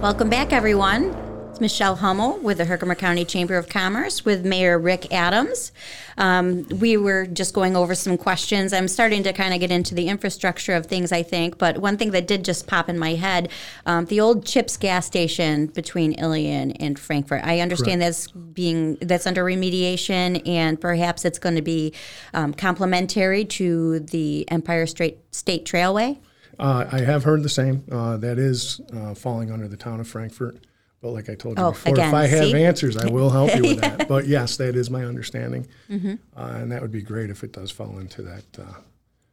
Welcome 0.00 0.30
back, 0.30 0.52
everyone. 0.52 1.10
It's 1.54 1.60
Michelle 1.60 1.94
Hummel 1.94 2.38
with 2.38 2.58
the 2.58 2.64
Herkimer 2.64 2.96
County 2.96 3.24
Chamber 3.24 3.54
of 3.54 3.68
Commerce 3.68 4.24
with 4.24 4.44
Mayor 4.44 4.76
Rick 4.76 5.12
Adams. 5.12 5.70
Um, 6.18 6.66
we 6.80 6.96
were 6.96 7.26
just 7.26 7.54
going 7.54 7.76
over 7.76 7.94
some 7.94 8.18
questions. 8.18 8.72
I'm 8.72 8.88
starting 8.88 9.22
to 9.22 9.32
kind 9.32 9.54
of 9.54 9.60
get 9.60 9.70
into 9.70 9.94
the 9.94 10.08
infrastructure 10.08 10.72
of 10.72 10.86
things, 10.86 11.12
I 11.12 11.22
think. 11.22 11.56
But 11.56 11.78
one 11.78 11.96
thing 11.96 12.10
that 12.10 12.26
did 12.26 12.44
just 12.44 12.66
pop 12.66 12.88
in 12.88 12.98
my 12.98 13.14
head 13.14 13.50
um, 13.86 14.06
the 14.06 14.18
old 14.18 14.44
Chips 14.44 14.76
gas 14.76 15.06
station 15.06 15.66
between 15.66 16.14
Ilion 16.14 16.72
and 16.72 16.98
Frankfort. 16.98 17.42
I 17.44 17.60
understand 17.60 18.02
that's 18.02 18.32
being 18.32 18.96
that's 18.96 19.24
under 19.24 19.44
remediation, 19.44 20.42
and 20.48 20.80
perhaps 20.80 21.24
it's 21.24 21.38
going 21.38 21.54
to 21.54 21.62
be 21.62 21.94
um, 22.32 22.52
complementary 22.52 23.44
to 23.44 24.00
the 24.00 24.44
Empire 24.50 24.86
State 24.86 25.18
State 25.30 25.64
Trailway. 25.66 26.18
Uh, 26.58 26.86
I 26.90 27.02
have 27.02 27.22
heard 27.22 27.44
the 27.44 27.48
same. 27.48 27.84
Uh, 27.92 28.16
that 28.16 28.40
is 28.40 28.80
uh, 28.92 29.14
falling 29.14 29.52
under 29.52 29.68
the 29.68 29.76
town 29.76 30.00
of 30.00 30.08
Frankfort. 30.08 30.58
But 31.04 31.10
like 31.12 31.28
I 31.28 31.34
told 31.34 31.58
you 31.58 31.64
Oh, 31.64 31.72
before, 31.72 31.92
again, 31.92 32.08
if 32.08 32.14
I 32.14 32.26
have 32.26 32.44
see? 32.46 32.64
answers, 32.64 32.96
I 32.96 33.10
will 33.10 33.28
help 33.28 33.54
you 33.54 33.60
with 33.60 33.80
that. 33.82 34.08
But 34.14 34.26
yes, 34.26 34.56
that 34.56 34.74
is 34.74 34.88
my 34.88 35.04
understanding. 35.04 35.66
Mm-hmm. 35.90 36.14
Uh, 36.34 36.46
and 36.60 36.72
that 36.72 36.80
would 36.80 36.92
be 36.92 37.02
great 37.02 37.28
if 37.28 37.44
it 37.44 37.52
does 37.52 37.70
fall 37.70 37.98
into 37.98 38.22
that. 38.22 38.44
Uh, 38.58 38.62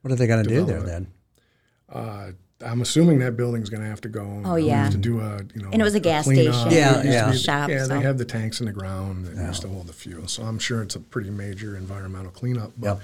What 0.02 0.12
are 0.12 0.18
they 0.18 0.28
going 0.28 0.44
to 0.44 0.50
do 0.50 0.66
there 0.66 0.82
then? 0.82 1.08
uh, 1.90 2.32
I'm 2.64 2.82
assuming 2.82 3.20
that 3.20 3.38
building's 3.38 3.70
going 3.70 3.84
to 3.84 3.88
have 3.88 4.02
to 4.02 4.10
go. 4.10 4.42
Oh, 4.44 4.56
We 4.56 4.64
yeah. 4.64 4.84
have 4.84 4.92
to 4.92 4.98
do 4.98 5.22
a 5.22 5.40
you 5.56 5.62
know. 5.64 5.70
And 5.72 5.82
it 5.82 5.84
was 5.86 5.96
a 5.96 6.02
gas 6.02 6.26
cleanup. 6.26 6.54
station. 6.54 6.72
Yeah, 6.78 7.00
It 7.00 7.06
used 7.06 7.08
to 7.08 7.12
yeah. 7.14 7.32
be- 7.32 7.38
Shop, 7.38 7.70
yeah, 7.70 7.84
so. 7.84 7.88
they 7.88 8.02
have 8.02 8.18
the 8.18 8.26
tanks 8.26 8.60
in 8.60 8.66
the 8.66 8.74
ground 8.74 9.26
that 9.28 9.38
used 9.48 9.62
to 9.62 9.70
hold 9.70 9.88
the 9.88 9.94
fuel. 9.94 10.28
So 10.28 10.44
I'm 10.44 10.60
sure 10.60 10.82
it's 10.84 10.96
a 10.96 11.00
pretty 11.00 11.30
major 11.30 11.78
environmental 11.78 12.32
cleanup. 12.32 12.74
But 12.78 12.86
Yep. 12.96 13.02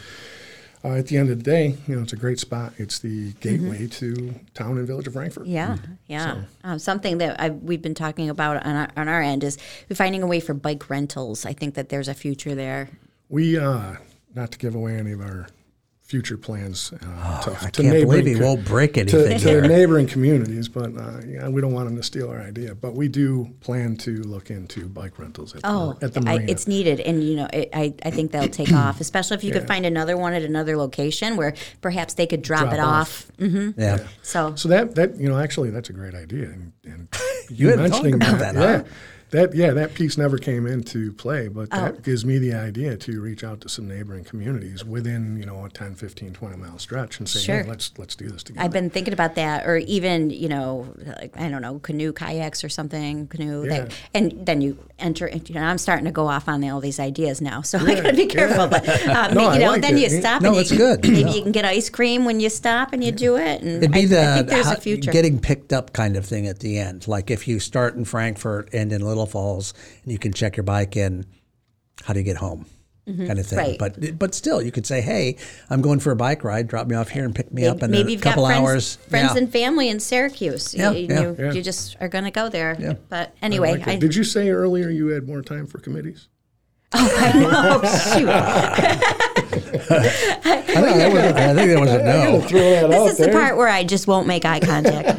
Uh, 0.84 0.90
at 0.94 1.08
the 1.08 1.18
end 1.18 1.30
of 1.30 1.38
the 1.38 1.44
day, 1.44 1.76
you 1.88 1.96
know, 1.96 2.04
it's 2.04 2.14
a 2.14 2.18
great 2.18 2.40
spot. 2.40 2.72
It's 2.78 3.00
the 3.00 3.34
gateway 3.34 3.88
to 3.88 4.36
town 4.54 4.78
and 4.78 4.86
village 4.86 5.08
of 5.08 5.14
Frankfort. 5.14 5.44
Mm-hmm. 5.44 5.54
Yeah, 5.54 5.78
yeah. 6.06 6.42
Um, 6.64 6.80
something 6.80 7.18
that 7.18 7.40
I, 7.42 7.50
we've 7.50 7.82
been 7.82 7.96
talking 7.96 8.30
about 8.30 8.66
on 8.66 8.76
our, 8.76 8.90
on 8.96 9.08
our 9.08 9.22
end 9.22 9.44
is 9.44 9.58
finding 9.94 10.22
a 10.22 10.28
way 10.28 10.40
for 10.40 10.54
bike 10.54 10.90
rentals. 10.90 11.46
I 11.46 11.54
think 11.54 11.74
that 11.76 11.90
there's 11.90 12.08
a 12.08 12.14
future 12.14 12.54
there. 12.54 12.90
We, 13.28 13.58
uh, 13.58 13.96
not 14.36 14.52
to 14.52 14.58
give 14.58 14.76
away 14.76 14.98
any 14.98 15.14
of 15.14 15.22
our 15.22 15.48
future 16.08 16.38
plans 16.38 16.94
uh, 16.94 17.42
to, 17.42 17.52
Oh, 17.52 17.58
I 17.62 17.70
to 17.70 17.82
can't 17.84 17.94
believe 17.94 18.08
neighboring 18.24 18.28
he 18.28 18.36
won't 18.42 18.64
break 18.66 18.98
anything 18.98 19.38
to 19.40 19.50
here. 19.50 19.62
neighboring 19.62 20.08
communities, 20.08 20.70
but 20.70 20.96
uh, 20.98 21.20
yeah, 21.28 21.50
we 21.50 21.60
don't 21.60 21.74
want 21.74 21.88
them 21.88 21.98
to 21.98 22.04
steal 22.04 22.30
our 22.30 22.40
idea. 22.40 22.74
But 22.76 22.94
we 22.96 23.10
do 23.10 23.54
plan 23.60 23.98
to 23.98 24.12
look 24.24 24.50
into 24.50 24.88
bike 24.88 25.20
rentals 25.20 25.54
at, 25.54 25.62
Oh, 25.66 25.98
the, 26.00 26.06
at 26.06 26.14
the 26.14 26.24
I, 26.26 26.36
it's 26.48 26.66
needed, 26.66 27.02
and 27.02 27.22
you 27.24 27.36
know, 27.36 27.48
it, 27.52 27.70
I 27.74 27.94
I 28.04 28.12
think 28.12 28.32
they'll 28.32 28.48
take 28.48 28.72
off, 28.86 29.02
especially 29.02 29.36
if 29.36 29.44
you 29.44 29.52
could 29.52 29.68
find 29.68 29.86
another 29.86 30.16
one 30.18 30.34
at 30.34 30.44
another 30.44 30.78
location 30.78 31.36
where 31.36 31.54
perhaps 31.82 32.14
they 32.14 32.26
could 32.26 32.42
drop, 32.42 32.62
Drop 32.64 32.74
it 32.74 32.80
off. 32.80 33.30
off. 33.30 33.32
hmm 33.38 33.72
Yeah. 33.78 34.00
So 34.24 34.56
so 34.56 34.70
that 34.70 34.96
that 34.96 35.18
you 35.20 35.28
know 35.28 35.38
actually 35.38 35.70
that's 35.72 35.90
a 35.90 35.94
great 35.94 36.16
idea. 36.16 36.46
And, 36.46 36.72
and 36.86 37.08
You 37.50 37.70
hadn't 37.70 37.92
thought 37.92 38.06
about 38.06 38.40
that, 38.40 38.56
yeah, 38.56 38.78
huh? 38.78 38.84
That 39.32 39.54
yeah, 39.54 39.72
that 39.72 39.94
piece 39.94 40.18
never 40.18 40.38
came 40.38 40.66
into 40.66 41.12
play, 41.14 41.50
but 41.50 41.70
that 41.72 42.02
gives 42.04 42.24
me 42.24 42.38
the 42.38 42.54
idea 42.54 42.96
to 42.98 43.20
reach 43.22 43.44
out 43.44 43.60
to 43.62 43.70
some 43.70 43.86
neighboring 43.88 44.24
communities 44.24 44.86
within, 44.86 45.36
you 45.38 45.46
know, 45.46 45.66
a 45.66 45.70
10, 45.70 45.96
15, 45.96 46.32
20 46.34 46.56
mile 46.58 46.80
stretch 46.80 47.20
and 47.20 47.28
say, 47.28 47.40
Sure. 47.42 47.64
hey, 47.64 47.70
let's 47.70 47.92
let's 47.98 48.16
do 48.16 48.30
this 48.30 48.44
together. 48.44 48.64
I've 48.64 48.72
been 48.72 48.90
thinking 48.90 49.14
about 49.14 49.36
that, 49.36 49.66
or 49.68 49.78
even 49.78 50.30
you 50.30 50.48
know, 50.48 50.88
like, 51.20 51.36
I 51.38 51.50
don't 51.50 51.62
know, 51.62 51.80
canoe 51.80 52.14
kayaks 52.14 52.64
or 52.64 52.70
something, 52.70 53.28
canoe. 53.28 53.66
Yeah. 53.66 53.70
That, 53.82 53.94
and 54.14 54.46
then 54.46 54.62
you 54.62 54.78
enter. 55.00 55.28
You 55.30 55.56
know, 55.56 55.62
I'm 55.64 55.78
starting 55.78 56.06
to 56.06 56.12
go 56.12 56.28
off 56.28 56.48
on 56.48 56.64
all 56.64 56.80
these 56.80 57.00
ideas 57.00 57.42
now, 57.42 57.62
so 57.64 57.80
I 57.80 57.96
got 57.96 58.10
to 58.10 58.14
be 58.14 58.28
careful. 58.28 58.68
But 58.68 58.88
um, 59.10 59.34
No, 59.34 59.52
you 59.52 59.60
know, 59.60 59.72
like 59.72 59.82
then 59.82 59.98
it. 59.98 60.02
you 60.04 60.10
stop. 60.10 60.42
No, 60.42 60.52
and 60.52 60.58
it's 60.60 60.72
you, 60.72 60.78
good. 60.78 61.04
Maybe 61.04 61.32
you 61.32 61.42
can 61.44 61.52
get 61.52 61.66
ice 61.66 61.90
cream 61.90 62.24
when 62.24 62.40
you 62.40 62.50
stop 62.50 62.94
and 62.94 63.04
you 63.04 63.12
do 63.12 63.36
it. 63.36 63.62
And 63.62 63.78
It'd 63.84 63.92
be 63.92 64.04
I, 64.04 64.06
the 64.06 64.22
I 64.22 64.36
think 64.38 64.48
there's 64.48 64.66
how- 64.68 64.74
a 64.74 64.78
future. 64.78 65.12
getting 65.12 65.38
picked 65.40 65.74
up 65.74 65.92
kind 65.92 66.16
of 66.16 66.26
thing 66.26 66.48
at 66.48 66.60
the 66.60 66.80
end. 66.80 67.10
Like 67.10 67.30
if 67.30 67.46
you 67.48 67.60
start 67.60 67.96
in 67.96 68.06
Frankfort, 68.06 68.70
and 68.74 68.94
in 68.94 69.02
Little 69.02 69.17
Falls, 69.26 69.74
and 70.04 70.12
you 70.12 70.20
can 70.20 70.34
check 70.34 70.56
your 70.58 70.64
bike 70.64 70.96
in, 70.96 71.26
how 72.04 72.14
do 72.14 72.20
you 72.20 72.26
get 72.26 72.38
home? 72.38 72.66
Kind 73.06 73.40
of 73.40 73.46
thing. 73.48 73.58
Mm-hmm. 73.60 73.82
Right. 73.82 73.94
But 74.00 74.20
but 74.20 74.36
still, 74.36 74.62
you 74.62 74.70
could 74.70 74.86
say, 74.86 75.00
hey, 75.00 75.38
I'm 75.70 75.82
going 75.82 76.00
for 76.02 76.12
a 76.12 76.16
bike 76.18 76.44
ride. 76.44 76.68
Drop 76.68 76.88
me 76.88 76.96
off 76.98 77.08
here 77.08 77.24
and 77.24 77.34
pick 77.34 77.54
me 77.54 77.66
up 77.66 77.82
in 77.82 77.90
maybe 77.90 78.10
a 78.10 78.12
you've 78.12 78.22
got 78.22 78.32
couple 78.32 78.48
friends, 78.48 78.62
hours. 78.62 78.96
friends 79.08 79.32
Yeah. 79.32 79.38
and 79.44 79.50
family 79.50 79.88
in 79.88 80.02
Syracuse. 80.02 80.76
Yeah, 80.76 80.92
you, 80.92 81.08
yeah. 81.08 81.22
you, 81.22 81.36
Yeah. 81.40 81.52
you 81.54 81.62
just 81.64 81.96
are 82.02 82.10
going 82.10 82.26
to 82.26 82.32
go 82.32 82.50
there. 82.50 82.76
Yeah. 82.78 82.96
But 83.08 83.34
I 83.42 83.46
anyway, 83.46 83.72
like. 83.78 83.88
I, 83.88 83.96
Did 83.96 84.14
you 84.14 84.26
say 84.26 84.50
earlier 84.50 84.90
you 84.90 85.08
had 85.08 85.26
more 85.26 85.42
time 85.42 85.68
for 85.68 85.78
committees? 85.80 86.28
oh 86.94 87.82
shoot. 88.14 88.28
I 88.30 89.00
think 90.82 90.98
that 90.98 91.12
was, 91.14 91.24
I 91.24 91.54
think 91.56 91.70
that 91.72 91.80
was 91.80 91.92
a 91.92 92.04
no. 92.04 92.42
Throw 92.42 92.60
that 92.60 92.90
This 92.90 93.12
is 93.14 93.26
the 93.26 93.32
part 93.32 93.56
where 93.58 93.70
I 93.70 93.84
just 93.86 94.08
won't 94.08 94.28
make 94.28 94.44
eye 94.46 94.60
contact. 94.60 95.18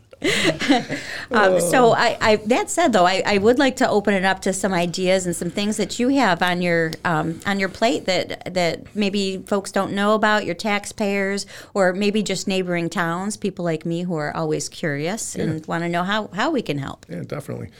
um, 1.30 1.60
so 1.60 1.92
I, 1.92 2.18
I, 2.20 2.36
that 2.46 2.68
said, 2.68 2.92
though, 2.92 3.06
I, 3.06 3.22
I 3.24 3.38
would 3.38 3.58
like 3.58 3.76
to 3.76 3.88
open 3.88 4.12
it 4.12 4.24
up 4.24 4.40
to 4.42 4.52
some 4.52 4.74
ideas 4.74 5.24
and 5.24 5.34
some 5.34 5.50
things 5.50 5.78
that 5.78 5.98
you 5.98 6.08
have 6.08 6.42
on 6.42 6.60
your 6.60 6.92
um, 7.04 7.40
on 7.46 7.58
your 7.58 7.70
plate 7.70 8.04
that 8.04 8.52
that 8.52 8.94
maybe 8.94 9.38
folks 9.38 9.72
don't 9.72 9.92
know 9.92 10.14
about 10.14 10.44
your 10.44 10.54
taxpayers 10.54 11.46
or 11.72 11.94
maybe 11.94 12.22
just 12.22 12.46
neighboring 12.46 12.90
towns, 12.90 13.38
people 13.38 13.64
like 13.64 13.86
me 13.86 14.02
who 14.02 14.14
are 14.14 14.36
always 14.36 14.68
curious 14.68 15.34
and 15.34 15.66
want 15.66 15.84
to 15.84 15.88
know 15.88 16.02
how, 16.02 16.28
how 16.28 16.50
we 16.50 16.60
can 16.60 16.76
help. 16.76 17.06
Yeah, 17.08 17.22
definitely. 17.22 17.70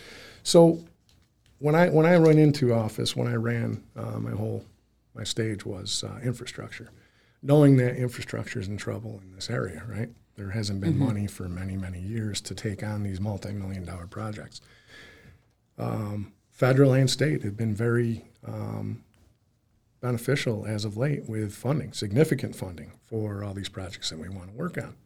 So 0.42 0.80
when 1.58 1.74
I 1.74 1.90
when 1.90 2.06
I 2.06 2.16
run 2.16 2.38
into 2.38 2.72
office, 2.72 3.14
when 3.14 3.28
I 3.28 3.34
ran 3.34 3.82
uh, 3.96 4.18
my 4.18 4.32
whole 4.32 4.64
my 5.14 5.24
stage 5.24 5.66
was 5.66 6.04
uh, 6.04 6.18
infrastructure, 6.22 6.90
knowing 7.42 7.76
that 7.76 7.96
infrastructure 7.96 8.60
is 8.60 8.68
in 8.68 8.78
trouble 8.78 9.20
in 9.22 9.34
this 9.34 9.50
area. 9.50 9.82
Right, 9.86 10.08
there 10.40 10.50
hasn't 10.50 10.80
been 10.80 10.98
money 10.98 11.26
for 11.26 11.48
many 11.50 11.76
many 11.76 12.00
years 12.00 12.40
to 12.40 12.54
take 12.54 12.82
on 12.82 13.02
these 13.02 13.20
multi 13.20 13.52
million 13.52 13.84
dollar 13.84 14.06
projects. 14.06 14.62
Um, 15.78 16.32
federal 16.50 16.94
and 16.94 17.10
state 17.10 17.42
have 17.42 17.58
been 17.58 17.74
very 17.74 18.24
um, 18.46 19.04
beneficial 20.00 20.64
as 20.66 20.86
of 20.86 20.96
late 20.96 21.28
with 21.28 21.54
funding, 21.54 21.92
significant 21.92 22.56
funding 22.56 22.92
for 23.02 23.44
all 23.44 23.52
these 23.52 23.68
projects 23.68 24.08
that 24.08 24.18
we 24.18 24.30
want 24.30 24.50
to 24.50 24.56
work 24.56 24.78
on. 24.78 24.96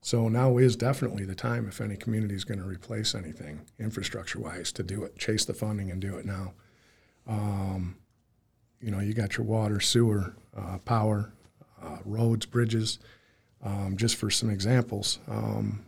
So 0.00 0.28
now 0.28 0.56
is 0.56 0.76
definitely 0.76 1.26
the 1.26 1.34
time 1.34 1.68
if 1.68 1.82
any 1.82 1.96
community 1.96 2.34
is 2.34 2.44
going 2.44 2.58
to 2.60 2.66
replace 2.66 3.14
anything 3.14 3.60
infrastructure-wise 3.78 4.72
to 4.72 4.82
do 4.82 5.04
it. 5.04 5.18
Chase 5.18 5.44
the 5.44 5.52
funding 5.52 5.90
and 5.90 6.00
do 6.00 6.16
it 6.16 6.24
now. 6.24 6.54
Um, 7.28 7.96
you 8.80 8.90
know, 8.90 9.00
you 9.00 9.12
got 9.12 9.36
your 9.36 9.44
water, 9.44 9.78
sewer, 9.78 10.34
uh, 10.56 10.78
power, 10.86 11.34
uh, 11.82 11.98
roads, 12.06 12.46
bridges. 12.46 12.98
Um, 13.62 13.96
just 13.96 14.16
for 14.16 14.30
some 14.30 14.48
examples. 14.48 15.18
Um, 15.28 15.84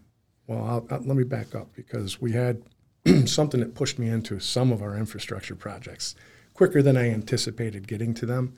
well, 0.47 0.63
I'll, 0.65 0.87
I'll, 0.91 1.01
let 1.03 1.17
me 1.17 1.25
back 1.25 1.55
up 1.55 1.69
because 1.75 2.21
we 2.21 2.33
had 2.33 2.63
something 3.25 3.61
that 3.61 3.75
pushed 3.75 3.99
me 3.99 4.09
into 4.09 4.39
some 4.41 4.73
of 4.73 4.83
our 4.83 4.95
infrastructure 4.97 5.55
projects 5.55 6.15
quicker 6.53 6.83
than 6.83 6.99
I 6.99 7.09
anticipated 7.11 7.89
getting 7.89 8.13
to 8.15 8.27
them. 8.27 8.55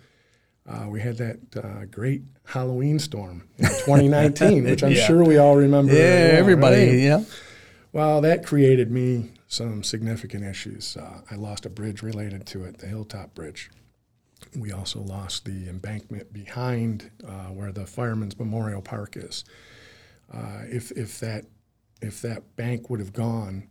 Uh, 0.69 0.87
we 0.89 1.01
had 1.01 1.17
that 1.19 1.39
uh, 1.63 1.85
great 1.91 2.23
Halloween 2.45 2.99
storm 2.99 3.47
in 3.59 3.65
2019, 3.87 4.65
which 4.65 4.83
I'm 4.83 4.91
Yeah. 4.93 5.07
sure 5.07 5.25
we 5.25 5.37
all 5.39 5.55
remember. 5.57 5.93
Yeah, 5.93 6.31
well, 6.31 6.37
everybody. 6.39 6.87
right? 6.89 6.99
Yeah. 6.99 7.25
Well, 7.93 8.21
that 8.23 8.45
created 8.45 8.91
me 8.91 9.31
some 9.47 9.85
significant 9.85 10.43
issues. 10.45 10.97
Uh, 10.97 11.21
I 11.31 11.37
lost 11.37 11.67
a 11.67 11.71
bridge 11.71 12.03
related 12.03 12.47
to 12.47 12.65
it, 12.65 12.79
the 12.79 12.87
Hilltop 12.89 13.35
Bridge. 13.35 13.71
We 14.57 14.73
also 14.73 15.01
lost 15.01 15.45
the 15.45 15.69
embankment 15.69 16.33
behind 16.33 17.11
uh, 17.27 17.47
where 17.47 17.73
the 17.73 17.87
Fireman's 17.87 18.39
Memorial 18.39 18.83
Park 18.83 19.17
is. 19.17 19.45
Uh, 20.33 20.63
if 20.65 20.91
if 20.93 21.21
that 21.21 21.45
if 22.01 22.23
that 22.23 22.57
bank 22.57 22.91
would 22.91 23.01
have 23.01 23.13
gone 23.13 23.69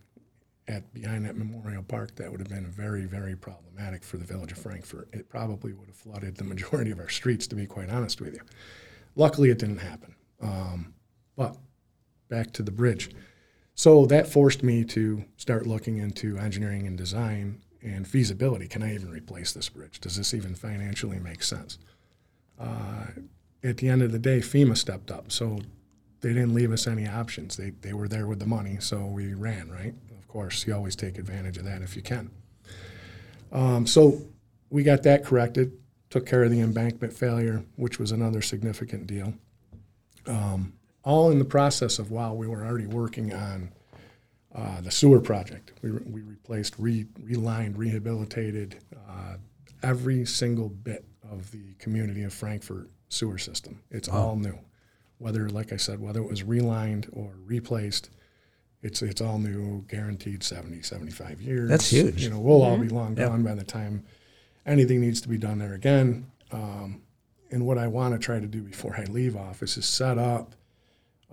at 0.67 0.93
behind 0.93 1.25
that 1.25 1.35
memorial 1.35 1.83
park, 1.83 2.15
that 2.15 2.31
would 2.31 2.39
have 2.39 2.49
been 2.49 2.67
very 2.67 3.05
very 3.05 3.35
problematic 3.35 4.03
for 4.03 4.17
the 4.17 4.25
village 4.25 4.51
of 4.51 4.57
Frankfort. 4.57 5.09
It 5.13 5.29
probably 5.29 5.73
would 5.73 5.87
have 5.87 5.95
flooded 5.95 6.37
the 6.37 6.43
majority 6.43 6.91
of 6.91 6.99
our 6.99 7.09
streets, 7.09 7.47
to 7.47 7.55
be 7.55 7.65
quite 7.65 7.89
honest 7.89 8.21
with 8.21 8.33
you. 8.33 8.41
Luckily, 9.15 9.49
it 9.49 9.59
didn't 9.59 9.79
happen. 9.79 10.15
Um, 10.41 10.93
but 11.35 11.57
back 12.29 12.51
to 12.53 12.63
the 12.63 12.71
bridge. 12.71 13.09
So 13.75 14.05
that 14.05 14.27
forced 14.27 14.61
me 14.61 14.83
to 14.85 15.25
start 15.37 15.65
looking 15.65 15.97
into 15.97 16.37
engineering 16.37 16.85
and 16.85 16.97
design 16.97 17.62
and 17.83 18.07
feasibility. 18.07 18.67
Can 18.67 18.81
I 18.81 18.93
even 18.93 19.09
replace 19.09 19.51
this 19.51 19.69
bridge? 19.69 19.99
Does 19.99 20.15
this 20.15 20.33
even 20.33 20.55
financially 20.55 21.19
make 21.19 21.43
sense? 21.43 21.77
Uh, 22.59 23.07
at 23.63 23.77
the 23.77 23.89
end 23.89 24.01
of 24.01 24.11
the 24.11 24.19
day, 24.19 24.39
FEMA 24.39 24.77
stepped 24.77 25.11
up, 25.11 25.31
so 25.31 25.59
they 26.21 26.29
didn't 26.29 26.53
leave 26.53 26.71
us 26.71 26.87
any 26.87 27.07
options. 27.07 27.57
They, 27.57 27.71
they 27.81 27.93
were 27.93 28.07
there 28.07 28.27
with 28.27 28.39
the 28.39 28.45
money, 28.45 28.77
so 28.79 29.05
we 29.05 29.33
ran, 29.33 29.69
right? 29.69 29.93
Of 30.17 30.27
course, 30.27 30.65
you 30.65 30.73
always 30.73 30.95
take 30.95 31.17
advantage 31.17 31.57
of 31.57 31.65
that 31.65 31.81
if 31.81 31.95
you 31.95 32.01
can. 32.01 32.31
Um, 33.51 33.85
so 33.85 34.21
we 34.69 34.83
got 34.83 35.03
that 35.03 35.23
corrected, 35.23 35.73
took 36.09 36.25
care 36.25 36.43
of 36.43 36.51
the 36.51 36.61
embankment 36.61 37.13
failure, 37.13 37.63
which 37.75 37.99
was 37.99 38.11
another 38.11 38.41
significant 38.41 39.07
deal. 39.07 39.33
Um, 40.25 40.73
all 41.03 41.29
in 41.31 41.39
the 41.39 41.45
process 41.45 41.99
of 41.99 42.11
while 42.11 42.35
we 42.35 42.47
were 42.47 42.65
already 42.65 42.87
working 42.87 43.33
on 43.33 43.69
uh, 44.55 44.81
the 44.81 44.91
sewer 44.91 45.19
project. 45.19 45.73
We, 45.81 45.91
re- 45.91 46.03
we 46.05 46.21
replaced, 46.21 46.75
re, 46.77 47.05
relined, 47.21 47.77
rehabilitated 47.77 48.77
uh, 48.95 49.37
every 49.81 50.25
single 50.25 50.69
bit 50.69 51.05
of 51.31 51.51
the 51.51 51.73
community 51.79 52.23
of 52.23 52.33
Frankfort 52.33 52.89
sewer 53.09 53.37
system. 53.37 53.81
It's 53.89 54.07
all 54.07 54.35
new. 54.35 54.57
Whether, 55.17 55.49
like 55.49 55.71
I 55.71 55.77
said, 55.77 55.99
whether 55.99 56.19
it 56.19 56.29
was 56.29 56.43
relined 56.43 57.07
or 57.13 57.33
replaced, 57.45 58.09
it's 58.81 59.01
it's 59.01 59.21
all 59.21 59.39
new, 59.39 59.85
guaranteed 59.87 60.43
70, 60.43 60.81
75 60.81 61.41
years. 61.41 61.69
That's 61.69 61.89
huge. 61.89 62.23
You 62.23 62.29
know, 62.29 62.39
we'll 62.39 62.61
all 62.61 62.77
be 62.77 62.89
long 62.89 63.15
gone 63.15 63.41
by 63.43 63.55
the 63.55 63.63
time 63.63 64.03
anything 64.65 64.99
needs 64.99 65.21
to 65.21 65.29
be 65.29 65.37
done 65.37 65.59
there 65.59 65.73
again. 65.73 66.29
Um, 66.51 67.01
and 67.51 67.65
what 67.65 67.77
I 67.77 67.87
want 67.87 68.13
to 68.13 68.19
try 68.19 68.39
to 68.39 68.47
do 68.47 68.61
before 68.61 68.95
I 68.97 69.03
leave 69.05 69.35
office 69.35 69.77
is 69.77 69.85
set 69.85 70.17
up 70.17 70.55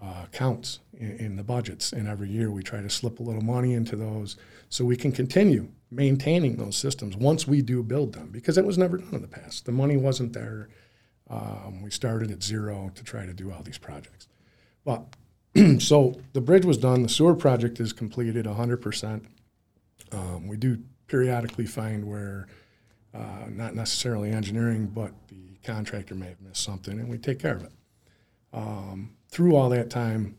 uh, 0.02 0.26
counts 0.32 0.80
in, 0.98 1.16
in 1.18 1.36
the 1.36 1.42
budgets. 1.42 1.92
And 1.92 2.08
every 2.08 2.28
year 2.28 2.50
we 2.50 2.62
try 2.62 2.80
to 2.80 2.90
slip 2.90 3.20
a 3.20 3.22
little 3.22 3.42
money 3.42 3.74
into 3.74 3.96
those 3.96 4.36
so 4.68 4.84
we 4.84 4.96
can 4.96 5.12
continue 5.12 5.68
maintaining 5.90 6.56
those 6.56 6.76
systems 6.76 7.16
once 7.16 7.46
we 7.46 7.62
do 7.62 7.82
build 7.82 8.12
them 8.12 8.28
because 8.30 8.56
it 8.56 8.64
was 8.64 8.78
never 8.78 8.98
done 8.98 9.14
in 9.14 9.22
the 9.22 9.28
past. 9.28 9.66
The 9.66 9.72
money 9.72 9.96
wasn't 9.96 10.32
there. 10.32 10.68
Um, 11.28 11.82
we 11.82 11.90
started 11.90 12.30
at 12.30 12.42
zero 12.42 12.90
to 12.94 13.04
try 13.04 13.26
to 13.26 13.32
do 13.32 13.52
all 13.52 13.62
these 13.62 13.78
projects. 13.78 14.28
But 14.84 15.04
so 15.80 16.20
the 16.32 16.40
bridge 16.40 16.64
was 16.64 16.78
done, 16.78 17.02
the 17.02 17.08
sewer 17.08 17.34
project 17.34 17.80
is 17.80 17.92
completed 17.92 18.46
100%. 18.46 19.26
Um, 20.12 20.48
we 20.48 20.56
do 20.56 20.78
periodically 21.06 21.66
find 21.66 22.04
where, 22.04 22.46
uh, 23.14 23.46
not 23.48 23.74
necessarily 23.74 24.30
engineering, 24.30 24.86
but 24.86 25.12
the 25.28 25.56
contractor 25.64 26.14
may 26.14 26.28
have 26.28 26.40
missed 26.40 26.62
something, 26.62 26.98
and 26.98 27.08
we 27.08 27.18
take 27.18 27.38
care 27.38 27.56
of 27.56 27.64
it. 27.64 27.72
Um, 28.52 29.12
through 29.28 29.56
all 29.56 29.68
that 29.70 29.90
time, 29.90 30.36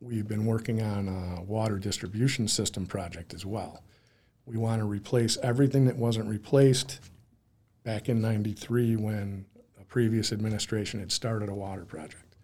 we've 0.00 0.28
been 0.28 0.44
working 0.44 0.82
on 0.82 1.08
a 1.08 1.42
water 1.42 1.78
distribution 1.78 2.48
system 2.48 2.86
project 2.86 3.32
as 3.34 3.46
well. 3.46 3.82
We 4.46 4.58
want 4.58 4.80
to 4.80 4.84
replace 4.84 5.38
everything 5.42 5.86
that 5.86 5.96
wasn't 5.96 6.28
replaced 6.28 7.00
back 7.82 8.08
in 8.08 8.20
93 8.20 8.96
when 8.96 9.46
a 9.80 9.84
previous 9.84 10.32
administration 10.32 11.00
had 11.00 11.10
started 11.10 11.48
a 11.48 11.54
water 11.54 11.84
project. 11.84 12.36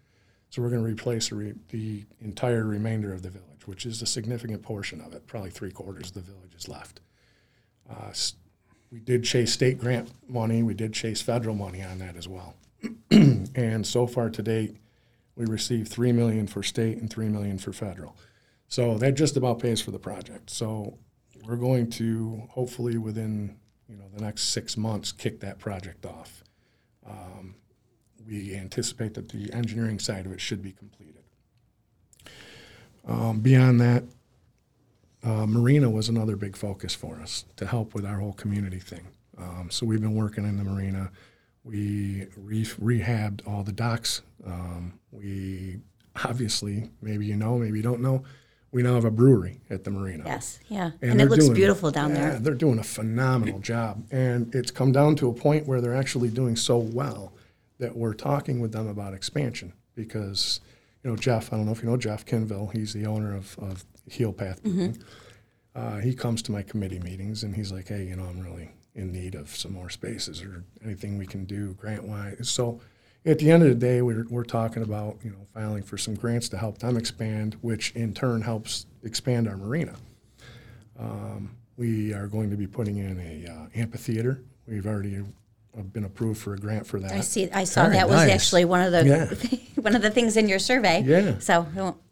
So 0.49 0.61
we're 0.61 0.69
going 0.69 0.83
to 0.83 0.89
replace 0.89 1.29
the, 1.29 1.35
re- 1.35 1.53
the 1.69 2.05
entire 2.19 2.65
remainder 2.65 3.13
of 3.13 3.21
the 3.21 3.29
village, 3.29 3.67
which 3.67 3.85
is 3.85 4.01
a 4.01 4.05
significant 4.05 4.61
portion 4.63 4.99
of 4.99 5.13
it. 5.13 5.27
Probably 5.27 5.51
three 5.51 5.71
quarters 5.71 6.09
of 6.09 6.13
the 6.15 6.21
village 6.21 6.55
is 6.57 6.67
left. 6.67 7.01
Uh, 7.89 8.11
we 8.91 8.99
did 8.99 9.23
chase 9.23 9.53
state 9.53 9.79
grant 9.79 10.11
money. 10.27 10.63
We 10.63 10.73
did 10.73 10.93
chase 10.93 11.21
federal 11.21 11.55
money 11.55 11.81
on 11.81 11.99
that 11.99 12.17
as 12.17 12.27
well. 12.27 12.55
and 13.11 13.85
so 13.85 14.07
far 14.07 14.29
to 14.29 14.41
date, 14.41 14.77
we 15.35 15.45
received 15.45 15.87
three 15.89 16.11
million 16.11 16.47
for 16.47 16.63
state 16.63 16.97
and 16.97 17.09
three 17.09 17.29
million 17.29 17.57
for 17.57 17.73
federal. 17.73 18.15
So 18.67 18.97
that 18.97 19.13
just 19.13 19.37
about 19.37 19.59
pays 19.59 19.81
for 19.81 19.91
the 19.91 19.99
project. 19.99 20.49
So 20.49 20.97
we're 21.45 21.57
going 21.57 21.89
to 21.91 22.43
hopefully 22.49 22.97
within 22.97 23.57
you 23.89 23.97
know 23.97 24.05
the 24.15 24.21
next 24.21 24.49
six 24.49 24.77
months 24.77 25.11
kick 25.11 25.39
that 25.41 25.59
project 25.59 26.05
off. 26.05 26.43
Um, 27.05 27.55
we 28.27 28.55
anticipate 28.55 29.13
that 29.15 29.29
the 29.29 29.51
engineering 29.51 29.99
side 29.99 30.25
of 30.25 30.31
it 30.31 30.39
should 30.39 30.61
be 30.61 30.71
completed. 30.71 31.23
Um, 33.07 33.39
beyond 33.39 33.81
that, 33.81 34.03
uh, 35.23 35.45
Marina 35.45 35.89
was 35.89 36.09
another 36.09 36.35
big 36.35 36.55
focus 36.55 36.95
for 36.95 37.19
us 37.19 37.45
to 37.57 37.65
help 37.65 37.93
with 37.93 38.05
our 38.05 38.19
whole 38.19 38.33
community 38.33 38.79
thing. 38.79 39.07
Um, 39.37 39.69
so 39.69 39.85
we've 39.85 40.01
been 40.01 40.15
working 40.15 40.45
in 40.45 40.57
the 40.57 40.63
marina. 40.63 41.11
We 41.63 42.27
re- 42.35 42.65
rehabbed 42.65 43.47
all 43.47 43.63
the 43.63 43.71
docks. 43.71 44.21
Um, 44.45 44.99
we 45.11 45.79
obviously, 46.25 46.89
maybe 47.01 47.25
you 47.25 47.35
know, 47.35 47.57
maybe 47.57 47.77
you 47.77 47.83
don't 47.83 48.01
know, 48.01 48.23
we 48.71 48.81
now 48.83 48.95
have 48.95 49.05
a 49.05 49.11
brewery 49.11 49.59
at 49.69 49.83
the 49.83 49.91
marina. 49.91 50.23
Yes, 50.25 50.59
yeah, 50.69 50.91
And 51.01 51.11
and, 51.11 51.21
it 51.21 51.29
looks 51.29 51.43
doing- 51.45 51.55
beautiful 51.55 51.91
down 51.91 52.11
yeah, 52.11 52.15
there. 52.31 52.39
They're 52.39 52.53
doing 52.55 52.79
a 52.79 52.83
phenomenal 52.83 53.59
job. 53.59 54.03
And 54.11 54.53
it's 54.55 54.71
come 54.71 54.91
down 54.91 55.15
to 55.17 55.29
a 55.29 55.33
point 55.33 55.67
where 55.67 55.81
they're 55.81 55.95
actually 55.95 56.29
doing 56.29 56.55
so 56.55 56.77
well 56.77 57.33
that 57.79 57.95
we're 57.95 58.13
talking 58.13 58.59
with 58.59 58.71
them 58.71 58.87
about 58.87 59.13
expansion 59.13 59.73
because, 59.95 60.61
you 61.03 61.09
know, 61.09 61.17
Jeff, 61.17 61.51
I 61.51 61.57
don't 61.57 61.65
know 61.65 61.73
if 61.73 61.83
you 61.83 61.89
know 61.89 61.97
Jeff 61.97 62.25
Kinville, 62.25 62.71
he's 62.71 62.93
the 62.93 63.05
owner 63.05 63.35
of, 63.35 63.57
of 63.59 63.83
Heel 64.09 64.31
Path 64.31 64.63
Brewing. 64.63 64.97
Uh, 65.75 65.97
he 65.97 66.13
comes 66.13 66.41
to 66.43 66.51
my 66.51 66.61
committee 66.63 66.99
meetings 66.99 67.43
and 67.43 67.55
he's 67.55 67.71
like, 67.71 67.87
hey, 67.89 68.03
you 68.05 68.15
know, 68.15 68.23
I'm 68.23 68.39
really 68.41 68.71
in 68.95 69.11
need 69.11 69.35
of 69.35 69.55
some 69.55 69.73
more 69.73 69.89
spaces 69.89 70.41
or 70.41 70.63
anything 70.83 71.17
we 71.17 71.25
can 71.25 71.45
do 71.45 71.73
grant 71.73 72.03
wise. 72.03 72.49
So 72.49 72.81
at 73.25 73.39
the 73.39 73.51
end 73.51 73.63
of 73.63 73.69
the 73.69 73.75
day, 73.75 74.01
we're, 74.01 74.25
we're 74.29 74.43
talking 74.43 74.83
about, 74.83 75.17
you 75.23 75.29
know, 75.31 75.47
filing 75.53 75.83
for 75.83 75.97
some 75.97 76.15
grants 76.15 76.49
to 76.49 76.57
help 76.57 76.79
them 76.79 76.97
expand, 76.97 77.55
which 77.61 77.91
in 77.91 78.13
turn 78.13 78.41
helps 78.41 78.85
expand 79.03 79.47
our 79.47 79.57
marina. 79.57 79.95
Um, 80.99 81.55
we 81.77 82.13
are 82.13 82.27
going 82.27 82.49
to 82.49 82.57
be 82.57 82.67
putting 82.67 82.97
in 82.97 83.19
a 83.19 83.49
uh, 83.51 83.67
amphitheater. 83.79 84.43
We've 84.67 84.85
already 84.85 85.17
uh, 85.17 85.81
been 85.81 86.03
approved 86.03 86.39
for 86.41 86.53
a 86.53 86.57
grant 86.57 86.85
for 86.85 86.99
that. 86.99 87.11
I 87.11 87.21
see. 87.21 87.49
I 87.51 87.63
saw 87.63 87.83
Very 87.83 87.95
that 87.95 88.09
was 88.09 88.17
nice. 88.17 88.31
actually 88.31 88.65
one 88.65 88.81
of 88.81 88.91
the 88.91 89.05
Yeah. 89.05 89.57
one 89.81 89.95
of 89.95 90.01
the 90.01 90.11
things 90.11 90.37
in 90.37 90.47
your 90.47 90.59
survey. 90.59 91.01
Yeah. 91.03 91.39
So 91.39 91.65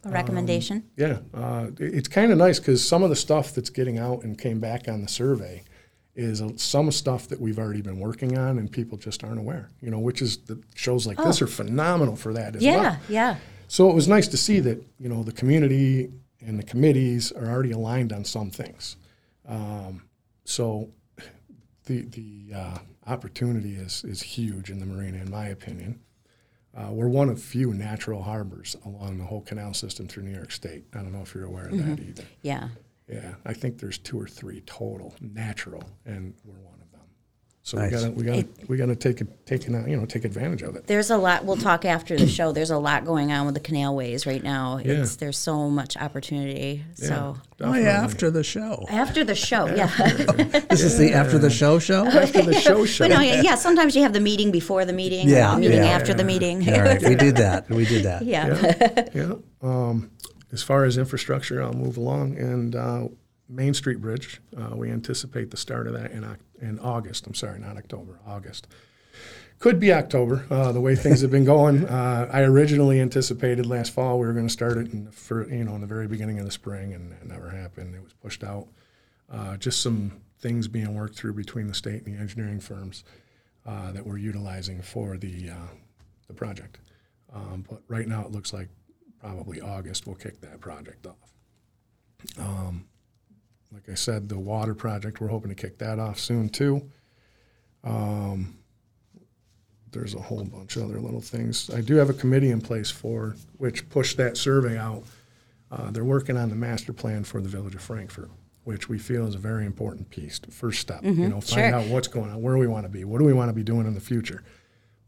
a 0.05 0.09
recommendation. 0.09 0.83
Yeah, 0.95 1.19
uh, 1.33 1.67
it's 1.77 2.07
kind 2.07 2.31
of 2.31 2.37
nice 2.37 2.57
because 2.59 2.87
some 2.87 3.03
of 3.03 3.09
the 3.09 3.15
stuff 3.15 3.53
that's 3.53 3.69
getting 3.69 3.99
out 3.99 4.23
and 4.23 4.37
came 4.37 4.59
back 4.59 4.87
on 4.87 5.01
the 5.01 5.07
survey 5.09 5.63
is 6.19 6.41
some 6.61 6.91
stuff 6.91 7.27
that 7.29 7.39
we've 7.39 7.57
already 7.59 7.81
been 7.81 7.99
working 7.99 8.37
on 8.37 8.57
and 8.59 8.71
people 8.71 8.97
just 8.97 9.23
aren't 9.23 9.39
aware. 9.39 9.69
You 9.81 9.89
know, 9.91 9.99
which 9.99 10.21
is 10.21 10.37
the 10.37 10.61
shows 10.75 11.07
like 11.07 11.17
this 11.17 11.41
are 11.41 11.47
phenomenal 11.47 12.15
for 12.15 12.33
that 12.33 12.55
as 12.55 12.61
Oh. 12.61 12.65
yeah, 12.65 12.77
well. 12.81 12.97
yeah. 13.09 13.35
So 13.67 13.89
it 13.89 13.95
was 13.95 14.07
nice 14.07 14.27
to 14.29 14.37
see 14.37 14.59
that 14.61 14.83
you 14.99 15.09
know 15.09 15.23
the 15.23 15.31
community 15.31 16.11
and 16.45 16.57
the 16.59 16.63
committees 16.63 17.31
are 17.31 17.47
already 17.47 17.71
aligned 17.71 18.11
on 18.13 18.23
some 18.25 18.49
things. 18.51 18.97
Um, 19.47 20.03
so 20.45 20.89
the 21.85 22.01
the 22.01 22.53
uh, 22.55 22.77
opportunity 23.07 23.75
is 23.75 24.03
is 24.03 24.21
huge 24.21 24.69
in 24.69 24.79
the 24.79 24.85
marina, 24.85 25.19
in 25.19 25.29
my 25.31 25.47
opinion. 25.47 25.99
Uh, 26.77 26.89
we're 26.91 27.07
one 27.09 27.29
of 27.29 27.41
few 27.41 27.73
natural 27.73 28.21
harbors 28.23 28.75
along 28.85 29.17
the 29.17 29.23
whole 29.25 29.41
canal 29.41 29.73
system 29.73 30.07
through 30.07 30.23
New 30.23 30.35
York 30.35 30.51
State. 30.51 30.83
I 30.93 30.97
don't 30.99 31.11
know 31.11 31.21
if 31.21 31.33
you're 31.33 31.45
aware 31.45 31.67
of 31.67 31.77
that 31.77 31.99
either. 31.99 32.23
Yeah. 32.43 32.69
Yeah, 33.09 33.35
I 33.45 33.53
think 33.53 33.79
there's 33.79 33.97
two 33.97 34.19
or 34.19 34.27
three 34.27 34.61
total 34.61 35.15
natural, 35.19 35.83
and 36.05 36.33
we're 36.45 36.53
one 36.59 36.73
of 36.81 36.91
them. 36.91 37.01
So 37.63 37.77
Nice. 37.77 37.91
we 37.91 37.97
gotta 37.97 38.11
we 38.11 38.23
gotta 38.23 38.47
we 38.67 38.77
gotta 38.77 38.95
take 38.95 39.21
it 39.21 39.45
take 39.45 39.67
you 39.67 39.71
know 39.97 40.05
take 40.05 40.25
advantage 40.25 40.61
of 40.63 40.75
it. 40.75 40.87
There's 40.87 41.09
a 41.11 41.17
lot. 41.17 41.43
We'll 41.45 41.57
talk 41.57 41.85
after 41.85 42.17
the 42.17 42.25
show. 42.27 42.51
There's 42.51 42.71
a 42.71 42.77
lot 42.77 43.05
going 43.05 43.31
on 43.31 43.45
with 43.45 43.53
the 43.55 43.59
canalways 43.61 44.25
right 44.25 44.41
now. 44.43 44.77
Yeah. 44.77 44.93
It's 45.01 45.17
there's 45.17 45.37
so 45.37 45.69
much 45.69 45.97
opportunity. 45.97 46.83
So 46.95 47.35
Oh, 47.37 47.41
definitely. 47.57 47.83
yeah, 47.83 48.03
after 48.03 48.31
the 48.31 48.43
show. 48.43 48.85
after 48.89 49.23
the 49.23 49.35
show, 49.35 49.67
yeah. 49.67 49.87
This 50.69 50.81
is 50.83 50.97
the 50.97 51.13
after 51.13 51.37
the 51.37 51.49
show 51.49 51.77
show? 51.79 52.05
after 52.05 52.41
the 52.43 52.53
show 52.53 52.85
show. 52.93 53.07
but 53.07 53.13
no, 53.15 53.21
yeah, 53.21 53.41
yeah. 53.41 53.55
Sometimes 53.55 53.95
you 53.95 54.01
have 54.03 54.13
the 54.13 54.19
meeting 54.21 54.51
before 54.51 54.85
the 54.85 54.93
meeting. 54.93 55.27
Yeah, 55.29 55.53
the 55.55 55.61
meeting 55.61 55.77
yeah. 55.83 55.89
after 55.97 56.13
the 56.13 56.23
meeting. 56.23 56.67
All 56.71 56.79
right, 56.81 57.01
we 57.03 57.15
did 57.15 57.35
that. 57.37 57.69
We 57.69 57.85
did 57.85 58.03
that. 58.05 58.23
yeah. 58.25 59.09
yeah. 59.13 59.33
Um, 59.61 60.11
as 60.51 60.63
far 60.63 60.83
as 60.85 60.97
infrastructure, 60.97 61.61
I'll 61.61 61.73
move 61.73 61.97
along. 61.97 62.37
And 62.37 62.75
uh, 62.75 63.07
Main 63.47 63.73
Street 63.73 64.01
Bridge, 64.01 64.41
uh, 64.57 64.75
we 64.75 64.89
anticipate 64.89 65.51
the 65.51 65.57
start 65.57 65.87
of 65.87 65.93
that 65.93 66.11
in, 66.11 66.25
in 66.61 66.79
August. 66.79 67.27
I'm 67.27 67.33
sorry, 67.33 67.59
not 67.59 67.77
October, 67.77 68.19
August. 68.25 68.67
Could 69.59 69.79
be 69.79 69.91
October, 69.91 70.45
uh, 70.49 70.71
the 70.71 70.79
way 70.79 70.95
things 70.95 71.21
have 71.21 71.31
been 71.31 71.45
going. 71.45 71.85
Uh, 71.99 72.29
I 72.31 72.41
originally 72.41 73.01
anticipated 73.01 73.65
last 73.65 73.91
fall 73.91 74.19
we 74.19 74.27
were 74.27 74.33
going 74.33 74.47
to 74.47 74.53
start 74.53 74.77
it 74.77 74.91
in 74.93 75.05
the 75.05 75.11
fir- 75.11 75.49
you 75.49 75.63
know 75.63 75.75
in 75.75 75.81
the 75.81 75.87
very 75.87 76.07
beginning 76.07 76.39
of 76.39 76.45
the 76.45 76.51
spring, 76.51 76.93
and 76.93 77.11
it 77.13 77.27
never 77.27 77.49
happened. 77.49 77.95
It 77.95 78.03
was 78.03 78.13
pushed 78.13 78.43
out. 78.43 78.67
Uh, 79.29 79.57
just 79.57 79.81
some 79.81 80.21
things 80.39 80.67
being 80.67 80.93
worked 80.93 81.15
through 81.15 81.33
between 81.33 81.67
the 81.67 81.73
state 81.73 82.05
and 82.05 82.15
the 82.15 82.19
engineering 82.19 82.59
firms 82.59 83.03
uh, 83.65 83.91
that 83.91 84.05
we're 84.05 84.17
utilizing 84.17 84.81
for 84.81 85.17
the 85.17 85.49
the 86.27 86.33
project. 86.33 86.79
Um, 87.33 87.65
but 87.69 87.81
right 87.87 88.07
now, 88.07 88.21
it 88.21 88.31
looks 88.31 88.53
like 88.53 88.69
probably 89.19 89.61
August 89.61 90.07
we'll 90.07 90.15
kick 90.15 90.41
that 90.41 90.59
project 90.59 91.05
off. 91.05 91.33
Um, 92.37 92.85
like 93.71 93.87
I 93.89 93.95
said, 93.95 94.29
the 94.29 94.39
water 94.39 94.73
project 94.73 95.21
we're 95.21 95.27
hoping 95.27 95.49
to 95.49 95.55
kick 95.55 95.77
that 95.79 95.99
off 95.99 96.19
soon 96.19 96.49
too. 96.49 96.89
Um, 97.83 98.57
there's 99.91 100.13
a 100.13 100.19
whole 100.19 100.43
bunch 100.43 100.75
of 100.75 100.83
other 100.83 100.99
little 100.99 101.21
things. 101.21 101.69
I 101.69 101.81
do 101.81 101.95
have 101.95 102.09
a 102.09 102.13
committee 102.13 102.51
in 102.51 102.61
place 102.61 102.91
for 102.91 103.35
which 103.57 103.89
pushed 103.89 104.17
that 104.17 104.37
survey 104.37 104.77
out. 104.77 105.03
Uh, 105.71 105.91
they're 105.91 106.03
working 106.03 106.37
on 106.37 106.49
the 106.49 106.55
master 106.55 106.93
plan 106.93 107.23
for 107.23 107.41
the 107.41 107.49
village 107.49 107.75
of 107.75 107.81
Frankfort, 107.81 108.29
which 108.63 108.89
we 108.89 108.97
feel 108.97 109.27
is 109.27 109.35
a 109.35 109.39
very 109.39 109.65
important 109.65 110.09
piece. 110.09 110.39
The 110.39 110.51
first 110.51 110.79
step, 110.79 111.03
you 111.03 111.29
know, 111.29 111.41
find 111.41 111.71
sure. 111.71 111.75
out 111.75 111.87
what's 111.87 112.07
going 112.07 112.31
on, 112.31 112.41
where 112.41 112.57
we 112.57 112.67
want 112.67 112.85
to 112.85 112.89
be, 112.89 113.03
what 113.03 113.19
do 113.19 113.25
we 113.25 113.33
want 113.33 113.49
to 113.49 113.53
be 113.53 113.63
doing 113.63 113.85
in 113.85 113.93
the 113.93 114.01
future. 114.01 114.43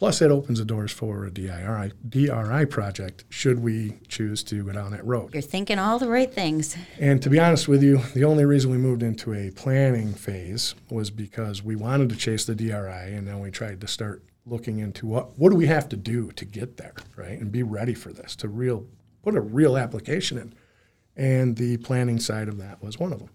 Plus, 0.01 0.19
it 0.19 0.31
opens 0.31 0.57
the 0.57 0.65
doors 0.65 0.91
for 0.91 1.25
a 1.25 1.29
DRI, 1.29 1.91
DRI 2.09 2.65
project 2.65 3.23
should 3.29 3.59
we 3.59 3.99
choose 4.07 4.41
to 4.41 4.63
go 4.63 4.71
down 4.71 4.89
that 4.89 5.05
road. 5.05 5.31
You're 5.31 5.43
thinking 5.43 5.77
all 5.77 5.99
the 5.99 6.09
right 6.09 6.33
things. 6.33 6.75
And 6.99 7.21
to 7.21 7.29
be 7.29 7.39
honest 7.39 7.67
with 7.67 7.83
you, 7.83 7.99
the 8.15 8.23
only 8.23 8.43
reason 8.43 8.71
we 8.71 8.79
moved 8.79 9.03
into 9.03 9.31
a 9.35 9.51
planning 9.51 10.15
phase 10.15 10.73
was 10.89 11.11
because 11.11 11.61
we 11.61 11.75
wanted 11.75 12.09
to 12.09 12.15
chase 12.15 12.45
the 12.45 12.55
DRI, 12.55 13.13
and 13.13 13.27
then 13.27 13.41
we 13.41 13.51
tried 13.51 13.79
to 13.81 13.87
start 13.87 14.23
looking 14.47 14.79
into 14.79 15.05
what 15.05 15.37
what 15.37 15.51
do 15.51 15.55
we 15.55 15.67
have 15.67 15.87
to 15.89 15.97
do 15.97 16.31
to 16.31 16.45
get 16.45 16.77
there, 16.77 16.95
right, 17.15 17.39
and 17.39 17.51
be 17.51 17.61
ready 17.61 17.93
for 17.93 18.11
this 18.11 18.35
to 18.37 18.47
real 18.47 18.87
put 19.21 19.35
a 19.35 19.41
real 19.41 19.77
application 19.77 20.39
in. 20.39 20.55
And 21.15 21.55
the 21.55 21.77
planning 21.77 22.19
side 22.19 22.47
of 22.47 22.57
that 22.57 22.81
was 22.81 22.97
one 22.97 23.13
of 23.13 23.19
them. 23.19 23.29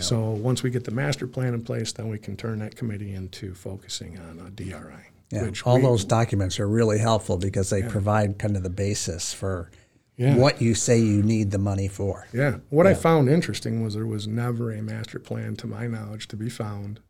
So 0.00 0.32
once 0.32 0.62
we 0.62 0.68
get 0.68 0.84
the 0.84 0.90
master 0.90 1.26
plan 1.26 1.54
in 1.54 1.62
place, 1.62 1.92
then 1.92 2.10
we 2.10 2.18
can 2.18 2.36
turn 2.36 2.58
that 2.58 2.76
committee 2.76 3.14
into 3.14 3.54
focusing 3.54 4.18
on 4.18 4.38
a 4.46 4.50
DRI. 4.50 5.13
Yeah, 5.30 5.50
all 5.64 5.76
we- 5.76 5.82
those 5.82 6.04
documents 6.04 6.60
are 6.60 6.68
really 6.68 6.98
helpful 6.98 7.36
because 7.36 7.70
they 7.70 7.82
provide 7.82 8.38
kind 8.38 8.56
of 8.56 8.62
the 8.62 8.70
basis 8.70 9.32
for 9.32 9.70
Yeah. 10.16 10.36
what 10.36 10.62
you 10.62 10.74
say 10.74 10.98
you 11.00 11.22
need 11.22 11.50
the 11.50 11.58
money 11.58 11.88
for. 11.88 12.26
Yeah. 12.32 12.58
What 12.70 12.86
I 12.86 12.94
found 12.94 13.28
interesting 13.28 13.82
was 13.82 13.94
there 13.94 14.06
was 14.06 14.28
never 14.28 14.70
a 14.70 14.80
master 14.82 15.18
plan, 15.18 15.56
to 15.56 15.66
my 15.66 15.86
knowledge, 15.88 16.28
to 16.28 16.36
be 16.36 16.48
found 16.48 17.00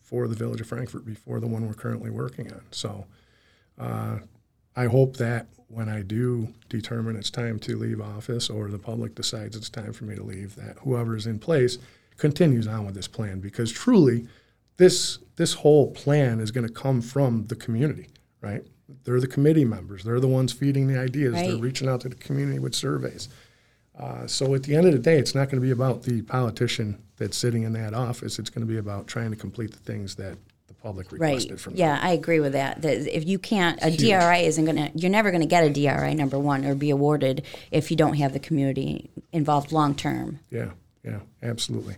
for 0.00 0.26
the 0.28 0.34
village 0.34 0.60
of 0.62 0.66
Frankfort 0.66 1.04
before 1.04 1.40
the 1.40 1.46
one 1.46 1.66
we're 1.66 1.74
currently 1.74 2.10
working 2.10 2.50
on. 2.52 2.62
So 2.70 3.04
uh, 3.78 4.20
I 4.74 4.86
hope 4.86 5.18
that 5.18 5.48
when 5.68 5.90
I 5.90 6.00
do 6.00 6.48
determine 6.70 7.16
it's 7.16 7.30
time 7.30 7.58
to 7.60 7.76
leave 7.76 8.00
office 8.00 8.48
or 8.48 8.68
the 8.68 8.78
public 8.78 9.14
decides 9.14 9.54
it's 9.54 9.68
time 9.68 9.92
for 9.92 10.04
me 10.04 10.14
to 10.16 10.22
leave, 10.22 10.56
that 10.56 10.78
whoever 10.78 11.14
is 11.16 11.26
in 11.26 11.38
place 11.38 11.76
continues 12.16 12.66
on 12.66 12.86
with 12.86 12.94
this 12.94 13.06
plan 13.08 13.40
because 13.40 13.70
truly 13.70 14.26
this 14.78 15.18
this 15.36 15.52
whole 15.54 15.90
plan 15.92 16.40
is 16.40 16.50
going 16.50 16.66
to 16.66 16.72
come 16.72 17.00
from 17.00 17.46
the 17.46 17.54
community, 17.54 18.08
right? 18.40 18.64
They're 19.04 19.20
the 19.20 19.28
committee 19.28 19.64
members. 19.64 20.02
They're 20.02 20.18
the 20.20 20.26
ones 20.26 20.52
feeding 20.52 20.88
the 20.88 20.98
ideas. 20.98 21.34
They're 21.34 21.56
reaching 21.56 21.88
out 21.88 22.00
to 22.00 22.08
the 22.08 22.16
community 22.16 22.58
with 22.58 22.74
surveys. 22.74 23.28
Uh, 23.96 24.26
so 24.26 24.54
at 24.54 24.62
the 24.62 24.74
end 24.74 24.86
of 24.86 24.92
the 24.92 24.98
day, 24.98 25.18
it's 25.18 25.34
not 25.34 25.46
going 25.50 25.60
to 25.60 25.66
be 25.66 25.70
about 25.72 26.02
the 26.04 26.22
politician 26.22 27.00
that's 27.16 27.36
sitting 27.36 27.64
in 27.64 27.72
that 27.74 27.94
office. 27.94 28.38
It's 28.38 28.50
going 28.50 28.66
to 28.66 28.72
be 28.72 28.78
about 28.78 29.06
trying 29.06 29.30
to 29.30 29.36
complete 29.36 29.72
the 29.72 29.78
things 29.78 30.14
that 30.16 30.36
the 30.68 30.74
public 30.74 31.12
requested 31.12 31.50
Right. 31.52 31.60
from 31.60 31.72
them. 31.74 31.80
Yeah, 31.80 31.98
I 32.00 32.12
agree 32.12 32.40
with 32.40 32.52
that. 32.52 32.82
That 32.82 33.14
if 33.16 33.26
you 33.26 33.38
can't, 33.38 33.78
a 33.82 33.90
DRI 33.94 34.46
isn't 34.46 34.64
going 34.64 34.76
to, 34.76 34.90
you're 34.98 35.10
never 35.10 35.30
going 35.30 35.40
to 35.42 35.46
get 35.48 35.64
a 35.64 35.70
DRI, 35.70 36.14
number 36.14 36.38
one, 36.38 36.64
or 36.64 36.74
be 36.74 36.90
awarded 36.90 37.44
if 37.70 37.90
you 37.90 37.96
don't 37.96 38.14
have 38.14 38.32
the 38.32 38.40
community 38.40 39.10
involved 39.32 39.72
long 39.72 39.94
term. 39.94 40.40
Yeah, 40.50 40.70
yeah, 41.04 41.20
absolutely. 41.42 41.96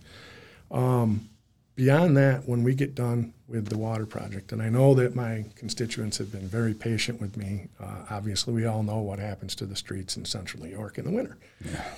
Um, 0.71 1.29
beyond 1.75 2.17
that, 2.17 2.47
when 2.47 2.63
we 2.63 2.75
get 2.75 2.95
done 2.95 3.33
with 3.47 3.67
the 3.67 3.77
water 3.77 4.05
project, 4.05 4.51
and 4.51 4.61
I 4.61 4.69
know 4.69 4.93
that 4.95 5.15
my 5.15 5.45
constituents 5.55 6.17
have 6.17 6.31
been 6.31 6.47
very 6.47 6.73
patient 6.73 7.19
with 7.19 7.35
me. 7.37 7.67
Uh, 7.79 8.05
obviously, 8.09 8.53
we 8.53 8.65
all 8.65 8.83
know 8.83 8.99
what 8.99 9.19
happens 9.19 9.55
to 9.55 9.65
the 9.65 9.75
streets 9.75 10.15
in 10.15 10.25
central 10.25 10.63
New 10.63 10.69
York 10.69 10.97
in 10.97 11.05
the 11.05 11.11
winter. 11.11 11.37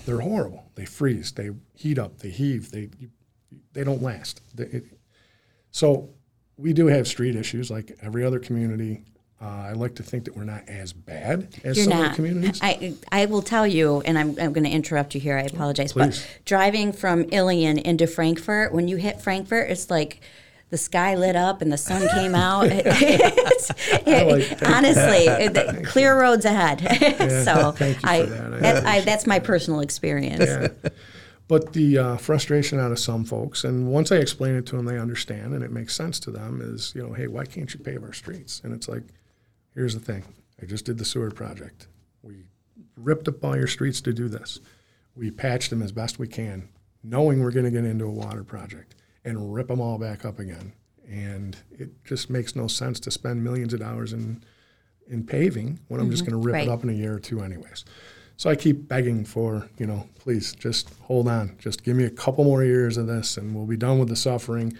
They're 0.05 0.21
horrible. 0.21 0.65
They 0.75 0.85
freeze. 0.85 1.31
They 1.31 1.51
heat 1.75 1.99
up. 1.99 2.19
They 2.19 2.29
heave. 2.29 2.71
They 2.71 2.89
they 3.73 3.83
don't 3.83 4.01
last. 4.01 4.41
They, 4.55 4.65
it, 4.65 4.85
so 5.71 6.09
we 6.57 6.73
do 6.73 6.87
have 6.87 7.07
street 7.07 7.35
issues 7.35 7.69
like 7.69 7.97
every 8.01 8.23
other 8.23 8.39
community. 8.39 9.03
Uh, 9.41 9.45
I 9.45 9.73
like 9.73 9.95
to 9.95 10.03
think 10.03 10.23
that 10.25 10.37
we're 10.37 10.45
not 10.45 10.69
as 10.69 10.93
bad 10.93 11.49
as 11.65 11.75
You're 11.75 11.85
some 11.85 11.99
not. 11.99 12.09
the 12.11 12.15
communities. 12.15 12.59
I, 12.63 12.93
I 13.11 13.25
will 13.25 13.41
tell 13.41 13.67
you, 13.67 14.01
and 14.05 14.17
I'm, 14.17 14.29
I'm 14.39 14.53
going 14.53 14.63
to 14.63 14.69
interrupt 14.69 15.15
you 15.15 15.21
here. 15.21 15.37
I 15.37 15.41
apologize. 15.41 15.91
Please. 15.91 16.21
But 16.21 16.45
driving 16.45 16.93
from 16.93 17.25
Ilion 17.31 17.77
into 17.77 18.07
Frankfort, 18.07 18.71
when 18.73 18.87
you 18.87 18.95
hit 18.95 19.19
Frankfort, 19.21 19.69
it's 19.69 19.89
like 19.89 20.21
the 20.69 20.77
sky 20.77 21.15
lit 21.15 21.35
up 21.35 21.61
and 21.61 21.71
the 21.71 21.77
sun 21.77 22.07
came 22.13 22.33
out. 22.35 22.67
It's- 22.71 23.69
like- 24.05 24.67
honestly, 24.69 25.25
it- 25.27 25.85
clear 25.85 26.19
roads 26.19 26.45
ahead. 26.45 26.79
so 27.45 27.71
thank 27.73 27.97
you 27.97 28.01
for 28.01 28.07
I, 28.07 28.21
that. 28.23 28.53
I 28.53 28.59
that, 28.59 28.85
I, 28.85 28.99
that's 29.01 29.27
my 29.27 29.39
personal 29.39 29.81
experience. 29.81 30.45
Yeah. 30.45 30.69
But 31.49 31.73
the 31.73 31.97
uh, 31.97 32.17
frustration 32.17 32.79
out 32.79 32.91
of 32.91 32.99
some 32.99 33.25
folks, 33.25 33.65
and 33.65 33.91
once 33.91 34.11
I 34.11 34.15
explain 34.17 34.55
it 34.55 34.65
to 34.67 34.77
them, 34.77 34.85
they 34.85 34.97
understand 34.97 35.53
and 35.53 35.63
it 35.63 35.71
makes 35.71 35.93
sense 35.95 36.19
to 36.21 36.31
them. 36.31 36.61
Is 36.63 36.93
you 36.95 37.03
know, 37.05 37.13
hey, 37.13 37.27
why 37.27 37.45
can't 37.45 37.71
you 37.73 37.79
pave 37.81 38.01
our 38.03 38.13
streets? 38.13 38.61
And 38.63 38.73
it's 38.73 38.87
like, 38.87 39.03
here's 39.75 39.93
the 39.93 39.99
thing: 39.99 40.23
I 40.61 40.65
just 40.65 40.85
did 40.85 40.97
the 40.97 41.05
sewer 41.05 41.31
project. 41.31 41.87
We 42.21 42.45
ripped 42.95 43.27
up 43.27 43.43
all 43.43 43.55
your 43.55 43.67
streets 43.67 44.01
to 44.01 44.13
do 44.13 44.27
this. 44.27 44.59
We 45.15 45.31
patched 45.31 45.69
them 45.69 45.81
as 45.81 45.91
best 45.91 46.19
we 46.19 46.27
can, 46.27 46.69
knowing 47.03 47.41
we're 47.41 47.51
going 47.51 47.65
to 47.65 47.71
get 47.71 47.85
into 47.85 48.05
a 48.05 48.11
water 48.11 48.43
project 48.43 48.95
and 49.23 49.53
rip 49.53 49.67
them 49.67 49.79
all 49.81 49.97
back 49.97 50.25
up 50.25 50.39
again. 50.39 50.73
And 51.09 51.57
it 51.71 52.03
just 52.03 52.29
makes 52.29 52.55
no 52.55 52.67
sense 52.67 52.99
to 53.01 53.11
spend 53.11 53.43
millions 53.43 53.73
of 53.73 53.79
dollars 53.79 54.13
in 54.13 54.43
in 55.07 55.25
paving 55.25 55.79
when 55.87 55.99
I'm 55.99 56.09
just 56.09 56.23
mm-hmm. 56.23 56.31
going 56.31 56.41
to 56.41 56.47
rip 56.47 56.53
Right. 56.53 56.67
it 56.67 56.71
up 56.71 56.83
in 56.83 56.89
a 56.89 56.93
year 56.93 57.13
or 57.15 57.19
two, 57.19 57.41
anyways. 57.41 57.83
So 58.37 58.49
I 58.49 58.55
keep 58.55 58.87
begging 58.87 59.25
for, 59.25 59.69
you 59.77 59.85
know, 59.85 60.07
please 60.19 60.53
just 60.53 60.89
hold 61.01 61.27
on. 61.27 61.55
Just 61.59 61.83
give 61.83 61.95
me 61.95 62.05
a 62.05 62.09
couple 62.09 62.43
more 62.43 62.63
years 62.63 62.97
of 62.97 63.07
this 63.07 63.37
and 63.37 63.53
we'll 63.53 63.67
be 63.67 63.77
done 63.77 63.99
with 63.99 64.09
the 64.09 64.15
suffering. 64.15 64.77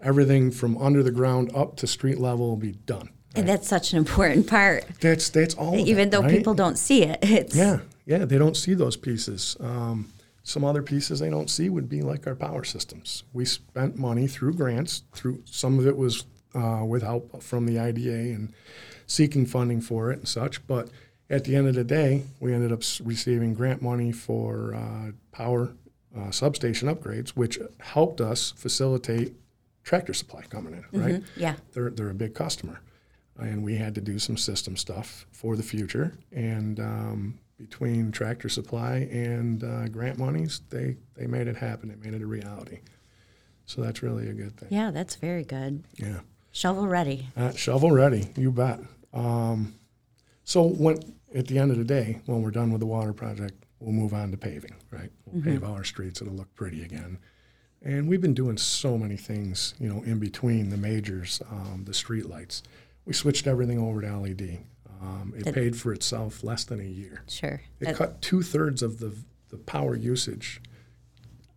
Everything 0.00 0.50
from 0.50 0.76
under 0.78 1.02
the 1.02 1.10
ground 1.10 1.50
up 1.54 1.76
to 1.76 1.86
street 1.86 2.18
level 2.18 2.48
will 2.48 2.56
be 2.56 2.72
done. 2.72 3.08
And 3.34 3.48
that's 3.48 3.68
such 3.68 3.92
an 3.92 3.98
important 3.98 4.46
part, 4.46 4.84
That's 5.00 5.28
that's 5.30 5.54
all. 5.54 5.76
even 5.76 6.08
it, 6.08 6.10
though 6.10 6.22
right? 6.22 6.30
people 6.30 6.54
don't 6.54 6.78
see 6.78 7.02
it. 7.02 7.18
It's 7.22 7.54
Yeah, 7.56 7.80
yeah, 8.06 8.24
they 8.24 8.38
don't 8.38 8.56
see 8.56 8.74
those 8.74 8.96
pieces. 8.96 9.56
Um, 9.60 10.12
some 10.42 10.64
other 10.64 10.82
pieces 10.82 11.20
they 11.20 11.30
don't 11.30 11.48
see 11.48 11.68
would 11.68 11.88
be 11.88 12.02
like 12.02 12.26
our 12.26 12.34
power 12.34 12.64
systems. 12.64 13.24
We 13.32 13.44
spent 13.44 13.96
money 13.96 14.26
through 14.26 14.54
grants. 14.54 15.02
Through 15.12 15.42
some 15.46 15.78
of 15.78 15.86
it 15.86 15.96
was 15.96 16.24
uh, 16.54 16.84
with 16.86 17.02
help 17.02 17.42
from 17.42 17.66
the 17.66 17.78
IDA 17.78 18.34
and 18.34 18.52
seeking 19.06 19.46
funding 19.46 19.80
for 19.80 20.12
it 20.12 20.18
and 20.18 20.28
such. 20.28 20.64
But 20.66 20.90
at 21.30 21.44
the 21.44 21.56
end 21.56 21.66
of 21.66 21.74
the 21.74 21.84
day, 21.84 22.24
we 22.40 22.52
ended 22.52 22.72
up 22.72 22.82
receiving 23.02 23.54
grant 23.54 23.82
money 23.82 24.12
for 24.12 24.74
uh, 24.74 25.12
power 25.32 25.74
uh, 26.16 26.30
substation 26.30 26.94
upgrades, 26.94 27.30
which 27.30 27.58
helped 27.80 28.20
us 28.20 28.52
facilitate 28.56 29.32
tractor 29.82 30.14
supply 30.14 30.42
coming 30.42 30.74
in. 30.74 31.00
Right? 31.00 31.22
yeah. 31.36 31.56
they're 31.72 31.90
they're 31.90 32.10
a 32.10 32.14
big 32.14 32.34
customer, 32.34 32.80
and 33.38 33.64
we 33.64 33.76
had 33.76 33.94
to 33.96 34.00
do 34.00 34.18
some 34.18 34.36
system 34.36 34.76
stuff 34.76 35.26
for 35.32 35.56
the 35.56 35.62
future. 35.62 36.16
And 36.32 36.78
um, 36.80 37.38
between 37.58 38.12
Tractor 38.12 38.48
Supply 38.48 39.08
and 39.10 39.62
uh, 39.64 39.88
grant 39.88 40.18
monies, 40.18 40.60
they 40.70 40.96
they 41.14 41.26
made 41.26 41.46
it 41.48 41.56
happen. 41.56 41.88
They 41.88 41.96
made 42.10 42.14
it 42.20 42.22
a 42.22 42.26
reality. 42.26 42.80
So 43.66 43.80
that's 43.80 44.02
really 44.02 44.28
a 44.28 44.32
good 44.34 44.56
thing. 44.58 44.68
Yeah, 44.70 44.90
that's 44.90 45.16
very 45.16 45.44
good. 45.44 45.84
Yeah, 45.96 46.20
Shovel 46.52 46.86
ready. 46.86 47.28
uh, 47.36 47.52
shovel 47.52 47.90
ready, 47.92 48.28
you 48.36 48.50
bet. 48.52 48.80
Um, 49.14 49.74
so 50.44 50.62
when 50.62 50.98
at 51.34 51.46
the 51.46 51.58
end 51.58 51.70
of 51.70 51.78
the 51.78 51.84
day, 51.84 52.20
when 52.26 52.42
we're 52.42 52.50
done 52.50 52.70
with 52.72 52.80
the 52.80 52.86
water 52.86 53.12
project, 53.12 53.64
we'll 53.80 53.92
move 53.92 54.12
on 54.12 54.30
to 54.32 54.36
paving. 54.36 54.74
Right, 54.90 55.10
we'll 55.26 55.42
pave 55.42 55.64
all 55.64 55.72
our 55.74 55.84
streets. 55.84 56.20
And 56.20 56.28
it'll 56.28 56.38
look 56.38 56.54
pretty 56.54 56.82
again. 56.84 57.18
And 57.82 58.08
we've 58.08 58.20
been 58.20 58.34
doing 58.34 58.56
so 58.56 58.96
many 58.96 59.16
things, 59.16 59.74
you 59.78 59.88
know, 59.88 60.02
in 60.04 60.18
between 60.18 60.70
the 60.70 60.76
majors, 60.78 61.42
um, 61.50 61.82
the 61.86 61.92
street 61.94 62.26
lights. 62.28 62.62
We 63.04 63.12
switched 63.12 63.46
everything 63.46 63.78
over 63.78 64.00
to 64.00 64.16
LED. 64.18 64.64
Um, 65.00 65.34
it 65.36 65.52
paid 65.54 65.76
for 65.76 65.92
itself 65.92 66.42
less 66.42 66.64
than 66.64 66.80
a 66.80 66.84
year. 66.84 67.22
Sure. 67.28 67.60
It 67.80 67.84
That- 67.84 67.96
cut 67.96 68.22
two 68.22 68.42
thirds 68.42 68.82
of 68.82 68.98
the 68.98 69.12
the 69.50 69.58
power 69.58 69.94
usage 69.94 70.60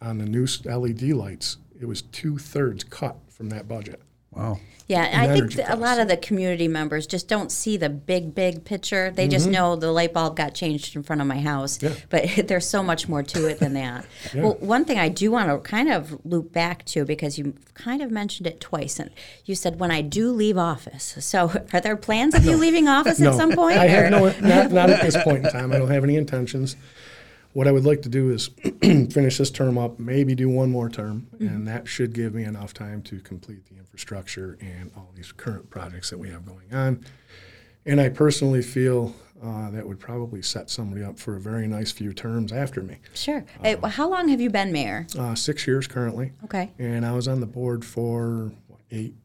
on 0.01 0.19
the 0.19 0.25
new 0.25 0.45
LED 0.65 1.13
lights. 1.13 1.57
It 1.79 1.85
was 1.85 2.03
two 2.03 2.37
thirds 2.37 2.83
cut 2.83 3.17
from 3.29 3.49
that 3.49 3.67
budget. 3.67 4.01
Wow. 4.37 4.59
Yeah, 4.87 5.03
and 5.03 5.29
I 5.29 5.33
think 5.33 5.59
a 5.67 5.75
lot 5.75 5.99
of 5.99 6.07
the 6.07 6.15
community 6.15 6.69
members 6.69 7.07
just 7.07 7.27
don't 7.27 7.51
see 7.51 7.75
the 7.75 7.89
big, 7.89 8.33
big 8.33 8.63
picture. 8.63 9.11
They 9.11 9.27
just 9.27 9.49
know 9.49 9.75
the 9.75 9.91
light 9.91 10.13
bulb 10.13 10.37
got 10.37 10.53
changed 10.53 10.95
in 10.95 11.03
front 11.03 11.21
of 11.21 11.27
my 11.27 11.39
house. 11.41 11.77
Mm-hmm. 11.77 11.93
Yeah. 11.93 11.99
But 12.09 12.47
there's 12.47 12.65
so 12.69 12.81
much 12.81 13.09
more 13.09 13.21
to 13.21 13.49
it 13.49 13.59
than 13.59 13.73
that. 13.73 14.05
Well, 14.33 14.53
one 14.59 14.85
thing 14.85 14.99
I 14.99 15.09
do 15.09 15.31
want 15.31 15.49
to 15.49 15.57
kind 15.69 15.91
of 15.91 16.23
loop 16.23 16.53
back 16.53 16.85
to 16.85 17.05
because 17.05 17.37
you 17.39 17.55
kind 17.73 18.01
of 18.01 18.11
mentioned 18.11 18.45
it 18.47 18.61
twice, 18.61 18.99
and 18.99 19.09
you 19.45 19.55
said 19.55 19.79
when 19.79 19.89
I 19.89 20.01
do 20.01 20.31
leave 20.31 20.57
office. 20.57 21.15
So, 21.19 21.51
are 21.73 21.81
there 21.81 21.97
plans 21.97 22.35
of 22.35 22.45
you 22.45 22.55
leaving 22.55 22.87
office 22.87 23.19
at 23.19 23.33
some 23.33 23.51
point? 23.53 23.77
I 23.77 23.87
or- 23.87 23.89
have 23.89 24.11
no, 24.11 24.47
not, 24.47 24.71
not 24.71 24.89
at 24.89 25.01
this 25.01 25.17
point 25.21 25.45
in 25.45 25.51
time. 25.51 25.73
I 25.73 25.79
don't 25.79 25.89
have 25.89 26.03
any 26.03 26.15
intentions. 26.15 26.75
What 27.57 27.67
I 27.67 27.71
would 27.71 27.85
like 27.85 28.03
to 28.03 28.09
do 28.09 28.29
is 28.29 28.49
finish 28.83 29.39
this 29.39 29.49
term 29.49 29.79
up, 29.79 29.97
maybe 29.97 30.35
do 30.35 30.47
one 30.47 30.69
more 30.69 30.89
term, 30.89 31.25
Mm-hmm. 31.37 31.47
and 31.47 31.67
that 31.67 31.87
should 31.87 32.13
give 32.13 32.35
me 32.35 32.43
enough 32.43 32.71
time 32.71 33.01
to 33.03 33.19
complete 33.19 33.65
the 33.65 33.77
infrastructure 33.79 34.59
and 34.61 34.91
all 34.95 35.09
these 35.15 35.31
current 35.31 35.67
projects 35.71 36.11
that 36.11 36.19
we 36.19 36.29
have 36.29 36.45
going 36.45 36.71
on. 36.71 37.03
And 37.83 37.99
I 37.99 38.09
personally 38.09 38.61
feel 38.61 39.15
uh, 39.43 39.71
that 39.71 39.87
would 39.87 39.99
probably 39.99 40.43
set 40.43 40.69
somebody 40.69 41.03
up 41.03 41.17
for 41.17 41.35
a 41.35 41.39
very 41.39 41.65
nice 41.67 41.91
few 41.91 42.13
terms 42.13 42.51
after 42.53 42.83
me. 42.83 42.97
Sure. 43.15 43.43
Hey, 43.63 43.75
how 43.83 44.07
long 44.07 44.27
have 44.27 44.39
you 44.39 44.51
been 44.51 44.71
mayor? 44.71 45.07
Uh, 45.17 45.33
six 45.33 45.65
years 45.65 45.87
currently, 45.87 46.33
Okay. 46.43 46.71
and 46.77 47.03
I 47.07 47.13
was 47.13 47.27
on 47.27 47.39
the 47.39 47.47
board 47.47 47.83
for 47.83 48.51
what, 48.67 48.81
eight, 48.91 49.15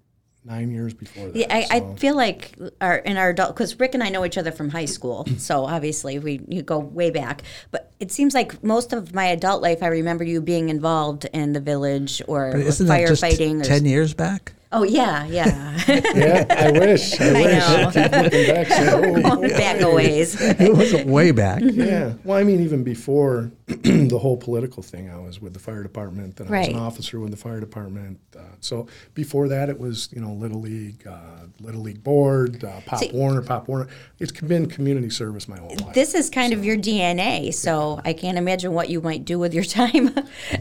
nine 0.45 0.71
years 0.71 0.95
before 0.95 1.29
that. 1.29 1.37
Yeah, 1.37 1.47
I, 1.55 1.63
so- 1.65 1.93
I 1.93 1.95
feel 1.97 2.17
like 2.17 2.57
our 2.81 2.97
in 2.97 3.17
our 3.17 3.31
adult 3.31 3.55
because 3.55 3.79
Rick 3.79 3.95
and 3.95 4.03
I 4.03 4.09
know 4.09 4.25
each 4.25 4.39
other 4.39 4.53
from 4.53 4.71
high 4.71 4.85
school, 4.87 5.27
so 5.39 5.65
obviously 5.65 6.19
we 6.19 6.41
you 6.49 6.63
go 6.63 6.79
way 6.79 7.11
back. 7.11 7.43
But 7.71 7.93
it 8.01 8.11
seems 8.13 8.35
like 8.35 8.63
most 8.63 8.93
of 8.93 9.15
my 9.15 9.27
adult 9.27 9.63
life, 9.63 9.83
I 9.83 9.89
remember 9.89 10.25
you 10.25 10.41
being 10.41 10.69
involved 10.69 11.27
in 11.33 11.53
the 11.53 11.61
village 11.61 12.21
or 12.27 12.53
But 12.53 12.61
isn't 12.61 12.87
firefighting. 12.87 13.61
or, 13.61 13.65
10 13.65 13.87
years 13.87 14.15
back? 14.15 14.53
Oh 14.73 14.83
yeah, 14.83 15.25
yeah, 15.27 15.79
yeah, 15.89 16.47
I 16.51 16.71
wish. 16.73 17.21
I, 17.21 17.33
wish. 17.33 17.53
know. 17.53 17.91
Keep 17.93 18.13
looking 18.13 18.47
back, 18.47 18.67
saying, 18.69 19.23
oh, 19.27 19.49
back 19.49 19.81
a 19.81 19.91
ways. 19.95 20.41
It 20.41 20.77
was 20.77 20.95
way 21.05 21.31
back. 21.33 21.63
Yeah. 21.65 22.15
Well, 22.25 22.39
I 22.39 22.45
mean, 22.45 22.61
even 22.61 22.83
before 22.85 23.51
the 23.67 24.19
whole 24.19 24.37
political 24.37 24.83
thing, 24.83 25.11
I 25.11 25.19
was 25.19 25.41
with 25.41 25.55
the 25.55 25.59
fire 25.61 25.83
department, 25.83 26.41
and 26.41 26.49
I 26.55 26.59
was 26.61 26.69
an 26.69 26.77
officer 26.77 27.21
with 27.21 27.31
the 27.31 27.37
fire 27.37 27.61
department. 27.61 28.19
Uh, 28.37 28.43
so 28.61 28.87
before 29.15 29.49
that, 29.49 29.69
it 29.69 29.79
was 29.79 30.09
you 30.13 30.21
know 30.21 30.33
Little 30.33 30.61
League, 30.61 31.07
uh, 31.07 31.47
Little 31.61 31.83
League 31.83 32.03
board, 32.03 32.65
uh, 32.65 32.81
Pop 32.87 32.99
See- 33.01 33.11
Warner, 33.13 33.43
Pop 33.43 33.69
Warner. 33.69 33.89
It's 34.19 34.33
been 34.33 34.67
community 34.67 35.11
service 35.11 35.49
my 35.49 35.59
whole 35.59 35.75
life. 35.77 35.95
This 35.95 36.15
is 36.15 36.31
kind 36.31 36.53
of 36.53 36.65
your 36.65 36.77
DNA, 36.77 37.53
so 37.55 38.01
I 38.05 38.13
can't 38.13 38.39
imagine 38.39 38.73
what 38.73 38.89
you 38.89 39.01
might 39.01 39.25
do 39.25 39.39
with 39.39 39.55
your 39.55 39.65
time. 39.65 40.15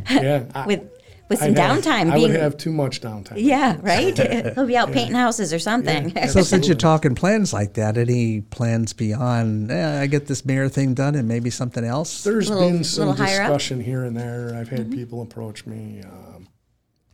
yeah. 0.09 0.45
I- 0.55 0.67
with 0.67 0.89
with 1.31 1.39
some 1.39 1.49
I'd 1.51 1.57
have- 1.57 1.83
downtime 1.83 2.11
I 2.11 2.15
being. 2.15 2.31
would 2.31 2.39
have 2.39 2.57
too 2.57 2.71
much 2.71 3.01
downtime. 3.01 3.33
yeah, 3.37 3.77
right. 3.81 4.17
He'll 4.55 4.67
be 4.67 4.77
out 4.77 4.91
painting 4.91 5.15
houses 5.15 5.51
or 5.53 5.59
something. 5.59 6.13
So 6.27 6.41
since 6.43 6.67
you're 6.67 6.77
talking 6.77 7.15
plans 7.15 7.51
like 7.53 7.73
that, 7.73 7.97
any 7.97 8.41
plans 8.41 8.93
beyond, 8.93 9.71
eh, 9.71 10.01
I 10.01 10.07
get 10.07 10.27
this 10.27 10.45
mayor 10.45 10.69
thing 10.69 10.93
done 10.93 11.15
and 11.15 11.27
maybe 11.27 11.49
something 11.49 11.83
else? 11.83 12.23
There's 12.23 12.49
Little- 12.49 12.69
been 12.69 12.83
some 12.83 13.07
little 13.09 13.25
higher 13.25 13.41
up? 13.41 13.47
Mm-hmm. 13.47 13.53
discussion 13.53 13.79
here 13.81 14.03
and 14.03 14.15
there. 14.15 14.53
I've 14.55 14.69
had 14.69 14.91
people 14.91 15.21
approach 15.21 15.65
me. 15.65 16.01
Um, 16.03 16.47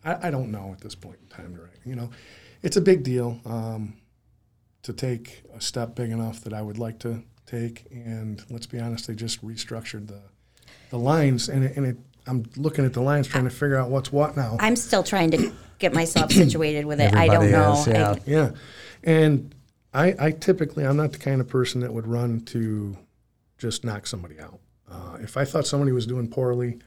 I, 0.03 0.27
I 0.27 0.31
don't 0.31 0.51
know 0.51 0.71
at 0.73 0.81
this 0.81 0.95
point 0.95 1.17
in 1.21 1.27
time, 1.27 1.53
right? 1.53 1.71
You 1.85 1.95
know, 1.95 2.09
it's 2.63 2.77
a 2.77 2.81
big 2.81 3.03
deal 3.03 3.39
um, 3.45 3.93
to 4.83 4.93
take 4.93 5.43
a 5.55 5.61
step 5.61 5.95
big 5.95 6.11
enough 6.11 6.41
that 6.43 6.53
I 6.53 6.61
would 6.61 6.77
like 6.77 6.99
to 6.99 7.23
take. 7.45 7.85
And 7.91 8.43
let's 8.49 8.65
be 8.65 8.79
honest, 8.79 9.07
they 9.07 9.15
just 9.15 9.45
restructured 9.45 10.07
the 10.07 10.21
the 10.89 10.97
lines, 10.97 11.49
and 11.49 11.65
it, 11.65 11.75
and 11.75 11.85
it, 11.85 11.97
I'm 12.27 12.45
looking 12.55 12.85
at 12.85 12.93
the 12.93 13.01
lines 13.01 13.27
trying 13.27 13.45
to 13.45 13.49
figure 13.49 13.77
out 13.77 13.89
what's 13.89 14.11
what 14.11 14.35
now. 14.35 14.57
I'm 14.59 14.75
still 14.75 15.03
trying 15.03 15.31
to 15.31 15.51
get 15.79 15.93
myself 15.93 16.31
situated 16.31 16.85
with 16.85 16.99
it. 16.99 17.13
I 17.13 17.27
don't 17.27 17.43
Everybody 17.45 17.51
know. 17.51 17.73
is, 17.79 17.87
yeah. 17.87 18.11
I- 18.11 18.21
Yeah, 18.25 18.51
and 19.03 19.55
I, 19.93 20.15
I 20.19 20.31
typically 20.31 20.85
I'm 20.85 20.97
not 20.97 21.11
the 21.13 21.17
kind 21.19 21.41
of 21.41 21.47
person 21.47 21.81
that 21.81 21.93
would 21.93 22.07
run 22.07 22.41
to 22.41 22.97
just 23.57 23.83
knock 23.83 24.05
somebody 24.07 24.39
out. 24.39 24.59
Uh, 24.89 25.17
if 25.21 25.37
I 25.37 25.45
thought 25.45 25.65
somebody 25.67 25.91
was 25.91 26.05
doing 26.05 26.27
poorly, 26.27 26.79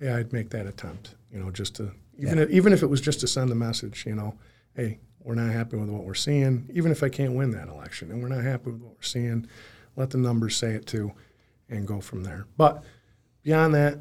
yeah, 0.00 0.16
I'd 0.16 0.32
make 0.32 0.50
that 0.50 0.66
attempt. 0.66 1.14
You 1.32 1.40
know, 1.40 1.50
just 1.50 1.76
to 1.76 1.92
even 2.18 2.38
if, 2.38 2.50
even 2.50 2.72
if 2.72 2.82
it 2.82 2.86
was 2.86 3.00
just 3.00 3.20
to 3.20 3.28
send 3.28 3.50
the 3.50 3.54
message. 3.54 4.04
You 4.06 4.14
know, 4.14 4.34
hey, 4.74 4.98
we're 5.22 5.34
not 5.34 5.52
happy 5.52 5.76
with 5.76 5.88
what 5.90 6.04
we're 6.04 6.14
seeing. 6.14 6.68
Even 6.72 6.90
if 6.90 7.02
I 7.02 7.08
can't 7.08 7.34
win 7.34 7.50
that 7.52 7.68
election, 7.68 8.10
and 8.10 8.22
we're 8.22 8.28
not 8.28 8.42
happy 8.44 8.70
with 8.70 8.80
what 8.80 8.94
we're 8.96 9.02
seeing, 9.02 9.46
let 9.96 10.10
the 10.10 10.18
numbers 10.18 10.56
say 10.56 10.72
it 10.72 10.86
too, 10.86 11.12
and 11.68 11.86
go 11.86 12.00
from 12.00 12.24
there. 12.24 12.46
But 12.56 12.82
beyond 13.42 13.74
that, 13.74 13.98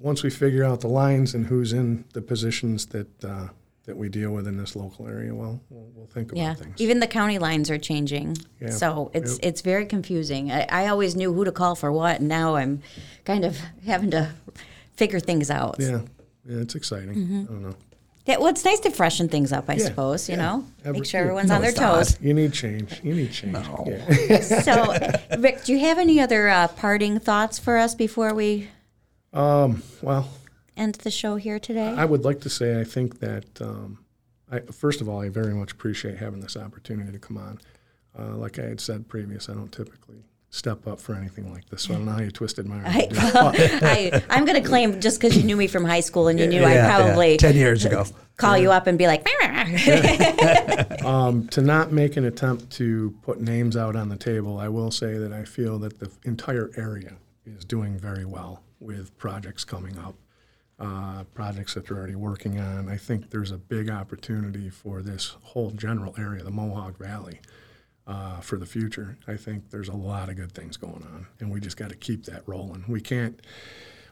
once 0.00 0.22
we 0.22 0.30
figure 0.30 0.64
out 0.64 0.80
the 0.80 0.88
lines 0.88 1.34
and 1.34 1.46
who's 1.46 1.72
in 1.72 2.04
the 2.14 2.22
positions 2.22 2.86
that 2.86 3.24
uh, 3.24 3.48
that 3.84 3.96
we 3.96 4.08
deal 4.08 4.30
with 4.32 4.46
in 4.46 4.56
this 4.56 4.76
local 4.76 5.06
area, 5.08 5.34
well, 5.34 5.60
we'll, 5.70 5.88
we'll 5.94 6.06
think 6.06 6.32
about 6.32 6.36
things. 6.36 6.58
Yeah, 6.58 6.64
things. 6.64 6.80
even 6.80 7.00
the 7.00 7.06
county 7.06 7.38
lines 7.38 7.70
are 7.70 7.78
changing, 7.78 8.36
Yeah. 8.60 8.70
so 8.70 9.10
it's 9.14 9.32
Yep. 9.32 9.40
it's 9.42 9.60
very 9.62 9.86
confusing. 9.86 10.52
I, 10.52 10.66
I 10.70 10.86
always 10.88 11.16
knew 11.16 11.32
who 11.32 11.44
to 11.44 11.52
call 11.52 11.74
for 11.74 11.90
what, 11.92 12.20
and 12.20 12.28
now 12.28 12.56
I'm 12.56 12.82
kind 13.24 13.44
of 13.44 13.58
having 13.86 14.10
to 14.12 14.30
figure 14.96 15.20
things 15.20 15.50
out. 15.50 15.76
yeah, 15.78 16.00
yeah, 16.46 16.58
it's 16.60 16.74
exciting. 16.74 17.14
Mm-hmm. 17.14 17.40
I 17.42 17.44
don't 17.46 17.62
know. 17.62 17.74
Yeah, 18.26 18.36
well, 18.36 18.48
it's 18.48 18.64
nice 18.64 18.80
to 18.80 18.90
freshen 18.90 19.28
things 19.28 19.50
up, 19.50 19.64
I 19.68 19.74
Yeah, 19.74 19.86
suppose. 19.86 20.28
You 20.28 20.36
yeah. 20.36 20.42
know, 20.42 20.64
Every- 20.84 21.00
make 21.00 21.06
sure 21.06 21.20
everyone's 21.22 21.48
No, 21.48 21.56
on 21.56 21.62
their 21.62 21.70
it's 21.70 21.80
not. 21.80 21.94
toes. 21.96 22.18
You 22.20 22.34
need 22.34 22.52
change. 22.52 23.00
You 23.02 23.14
need 23.14 23.32
change. 23.32 23.56
Yeah. 23.86 24.40
so, 24.40 24.94
Rick, 25.38 25.64
do 25.64 25.72
you 25.72 25.80
have 25.80 25.98
any 25.98 26.20
other 26.20 26.48
uh, 26.48 26.68
parting 26.68 27.18
thoughts 27.18 27.58
for 27.58 27.78
us 27.78 27.94
before 27.94 28.34
we 28.34 28.68
Um, 29.32 29.82
well, 30.02 30.28
end 30.76 30.96
the 30.96 31.10
show 31.10 31.36
here 31.36 31.58
today? 31.58 31.88
I 31.88 32.04
would 32.04 32.24
like 32.24 32.40
to 32.40 32.50
say 32.50 32.80
I 32.80 32.84
think 32.84 33.20
that 33.20 33.60
um, 33.60 33.98
I, 34.50 34.60
first 34.60 35.00
of 35.00 35.08
all, 35.08 35.20
I 35.20 35.28
very 35.28 35.54
much 35.54 35.72
appreciate 35.72 36.18
having 36.18 36.40
this 36.40 36.56
opportunity 36.56 37.12
to 37.12 37.18
come 37.18 37.36
on. 37.38 37.58
Uh, 38.18 38.36
like 38.36 38.58
I 38.58 38.62
had 38.62 38.80
said 38.80 39.08
previous, 39.08 39.48
I 39.48 39.54
don't 39.54 39.70
typically 39.70 40.24
step 40.52 40.84
up 40.88 40.98
for 40.98 41.14
anything 41.14 41.52
like 41.52 41.64
this. 41.70 41.82
So 41.82 41.94
I 41.94 41.96
don't 41.96 42.06
know 42.06 42.12
how 42.12 42.20
you 42.22 42.30
twisted 42.32 42.66
my 42.66 42.76
arm. 42.76 42.86
I, 42.86 43.08
well, 43.12 43.52
I, 43.56 44.22
I'm 44.28 44.44
going 44.44 44.60
to 44.60 44.68
claim 44.68 45.00
just 45.00 45.20
because 45.20 45.36
you 45.36 45.44
knew 45.44 45.56
me 45.56 45.68
from 45.68 45.84
high 45.84 46.00
school 46.00 46.26
and 46.26 46.40
you 46.40 46.48
knew 46.48 46.60
Yeah, 46.62 46.66
I'd 46.66 46.74
yeah. 46.74 46.96
probably 46.98 47.36
10 47.36 47.54
years 47.54 47.84
ago. 47.84 48.04
call 48.36 48.58
you 48.58 48.72
up 48.72 48.88
and 48.88 48.98
be 48.98 49.06
like, 49.06 49.24
Um, 51.04 51.46
to 51.48 51.62
not 51.62 51.92
make 51.92 52.16
an 52.16 52.24
attempt 52.24 52.70
to 52.72 53.14
put 53.22 53.40
names 53.40 53.76
out 53.76 53.94
on 53.94 54.08
the 54.08 54.16
table, 54.16 54.58
I 54.58 54.66
will 54.68 54.90
say 54.90 55.18
that 55.18 55.32
I 55.32 55.44
feel 55.44 55.78
that 55.78 56.00
the 56.00 56.10
entire 56.24 56.70
area 56.76 57.12
is 57.46 57.64
doing 57.64 57.96
very 57.96 58.24
well 58.24 58.64
with 58.80 59.16
projects 59.18 59.64
coming 59.64 59.98
up, 59.98 60.16
uh, 60.78 61.24
projects 61.34 61.74
that 61.74 61.86
they're 61.86 61.98
already 61.98 62.14
working 62.14 62.58
on. 62.58 62.88
I 62.88 62.96
think 62.96 63.30
there's 63.30 63.50
a 63.50 63.58
big 63.58 63.90
opportunity 63.90 64.70
for 64.70 65.02
this 65.02 65.36
whole 65.42 65.70
general 65.70 66.14
area, 66.18 66.42
the 66.42 66.50
Mohawk 66.50 66.98
Valley, 66.98 67.40
uh, 68.06 68.40
for 68.40 68.56
the 68.56 68.66
future. 68.66 69.18
I 69.28 69.36
think 69.36 69.70
there's 69.70 69.88
a 69.88 69.94
lot 69.96 70.30
of 70.30 70.36
good 70.36 70.52
things 70.52 70.76
going 70.76 71.02
on, 71.12 71.26
and 71.38 71.50
we 71.52 71.60
just 71.60 71.76
got 71.76 71.90
to 71.90 71.96
keep 71.96 72.24
that 72.24 72.42
rolling. 72.46 72.84
We 72.88 73.00
can't. 73.00 73.40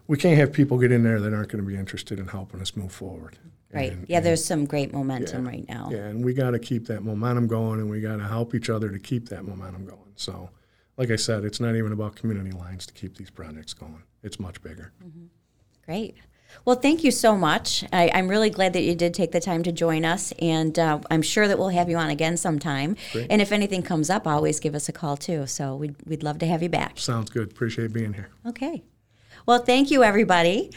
We 0.06 0.16
can't 0.16 0.38
have 0.38 0.54
people 0.54 0.78
get 0.78 0.90
in 0.90 1.02
there 1.02 1.20
that 1.20 1.34
aren't 1.34 1.50
going 1.50 1.62
to 1.62 1.68
be 1.68 1.76
interested 1.76 2.18
in 2.18 2.28
helping 2.28 2.62
us 2.62 2.74
move 2.74 2.92
forward. 2.92 3.36
right. 3.74 3.92
And- 3.92 4.08
Yeah, 4.08 4.20
there's 4.20 4.42
some 4.42 4.64
great 4.64 4.90
momentum 4.90 5.46
right 5.46 5.68
now. 5.68 5.90
yeah, 5.92 6.06
and 6.06 6.24
we 6.24 6.32
got 6.32 6.52
to 6.52 6.58
keep 6.58 6.86
that 6.86 7.02
momentum 7.02 7.46
going, 7.46 7.78
and 7.80 7.90
we 7.90 8.00
got 8.00 8.16
to 8.16 8.24
help 8.26 8.54
each 8.54 8.70
other 8.70 8.88
to 8.90 8.98
keep 8.98 9.28
that 9.28 9.44
momentum 9.44 9.84
going. 9.84 10.12
So, 10.16 10.48
like 10.96 11.10
I 11.10 11.16
said, 11.16 11.44
it's 11.44 11.60
not 11.60 11.76
even 11.76 11.92
about 11.92 12.16
community 12.16 12.52
lines 12.52 12.86
to 12.86 12.94
keep 12.94 13.18
these 13.18 13.28
projects 13.28 13.74
going. 13.74 14.02
It's 14.22 14.40
much 14.40 14.62
bigger. 14.62 14.92
Great. 15.84 16.16
Well, 16.64 16.76
thank 16.76 17.04
you 17.04 17.10
so 17.10 17.36
much. 17.36 17.84
I, 17.92 18.10
I'm 18.12 18.28
really 18.28 18.50
glad 18.50 18.72
that 18.72 18.82
you 18.82 18.94
did 18.94 19.14
take 19.14 19.32
the 19.32 19.40
time 19.40 19.62
to 19.64 19.72
join 19.72 20.04
us, 20.04 20.32
and 20.38 20.78
uh, 20.78 21.00
I'm 21.10 21.22
sure 21.22 21.46
that 21.46 21.58
we'll 21.58 21.68
have 21.68 21.88
you 21.88 21.96
on 21.96 22.10
again 22.10 22.36
sometime. 22.36 22.96
And 23.30 23.40
if 23.42 23.52
anything 23.52 23.82
comes 23.82 24.10
up, 24.10 24.26
always 24.26 24.60
give 24.60 24.74
us 24.74 24.88
a 24.88 24.92
call 24.92 25.16
too. 25.16 25.46
So 25.46 25.76
we'd, 25.76 25.96
we'd 26.06 26.22
love 26.22 26.38
to 26.38 26.46
have 26.46 26.62
you 26.62 26.68
back. 26.68 26.98
Sounds 26.98 27.30
good. 27.30 27.50
Appreciate 27.50 27.92
being 27.92 28.14
here. 28.14 28.28
Okay. 28.46 28.82
Well, 29.46 29.60
thank 29.60 29.90
you, 29.90 30.02
everybody. 30.02 30.70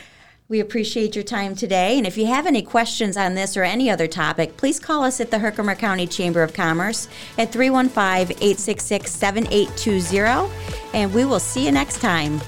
We 0.47 0.59
appreciate 0.59 1.15
your 1.15 1.23
time 1.23 1.55
today. 1.55 1.97
And 1.97 2.05
if 2.05 2.17
you 2.17 2.25
have 2.25 2.45
any 2.45 2.61
questions 2.61 3.15
on 3.15 3.35
this 3.35 3.55
or 3.55 3.63
any 3.63 3.89
other 3.89 4.07
topic, 4.07 4.57
please 4.57 4.81
call 4.81 5.03
us 5.05 5.21
at 5.21 5.31
the 5.31 5.39
Herkimer 5.39 5.75
County 5.75 6.05
Chamber 6.05 6.43
of 6.43 6.53
Commerce 6.53 7.07
at 7.37 7.53
315 7.53 8.35
866 8.37 9.09
7820. 9.09 10.53
And 10.93 11.13
we 11.13 11.23
will 11.23 11.39
see 11.39 11.65
you 11.65 11.71
next 11.71 12.01
time. 12.01 12.41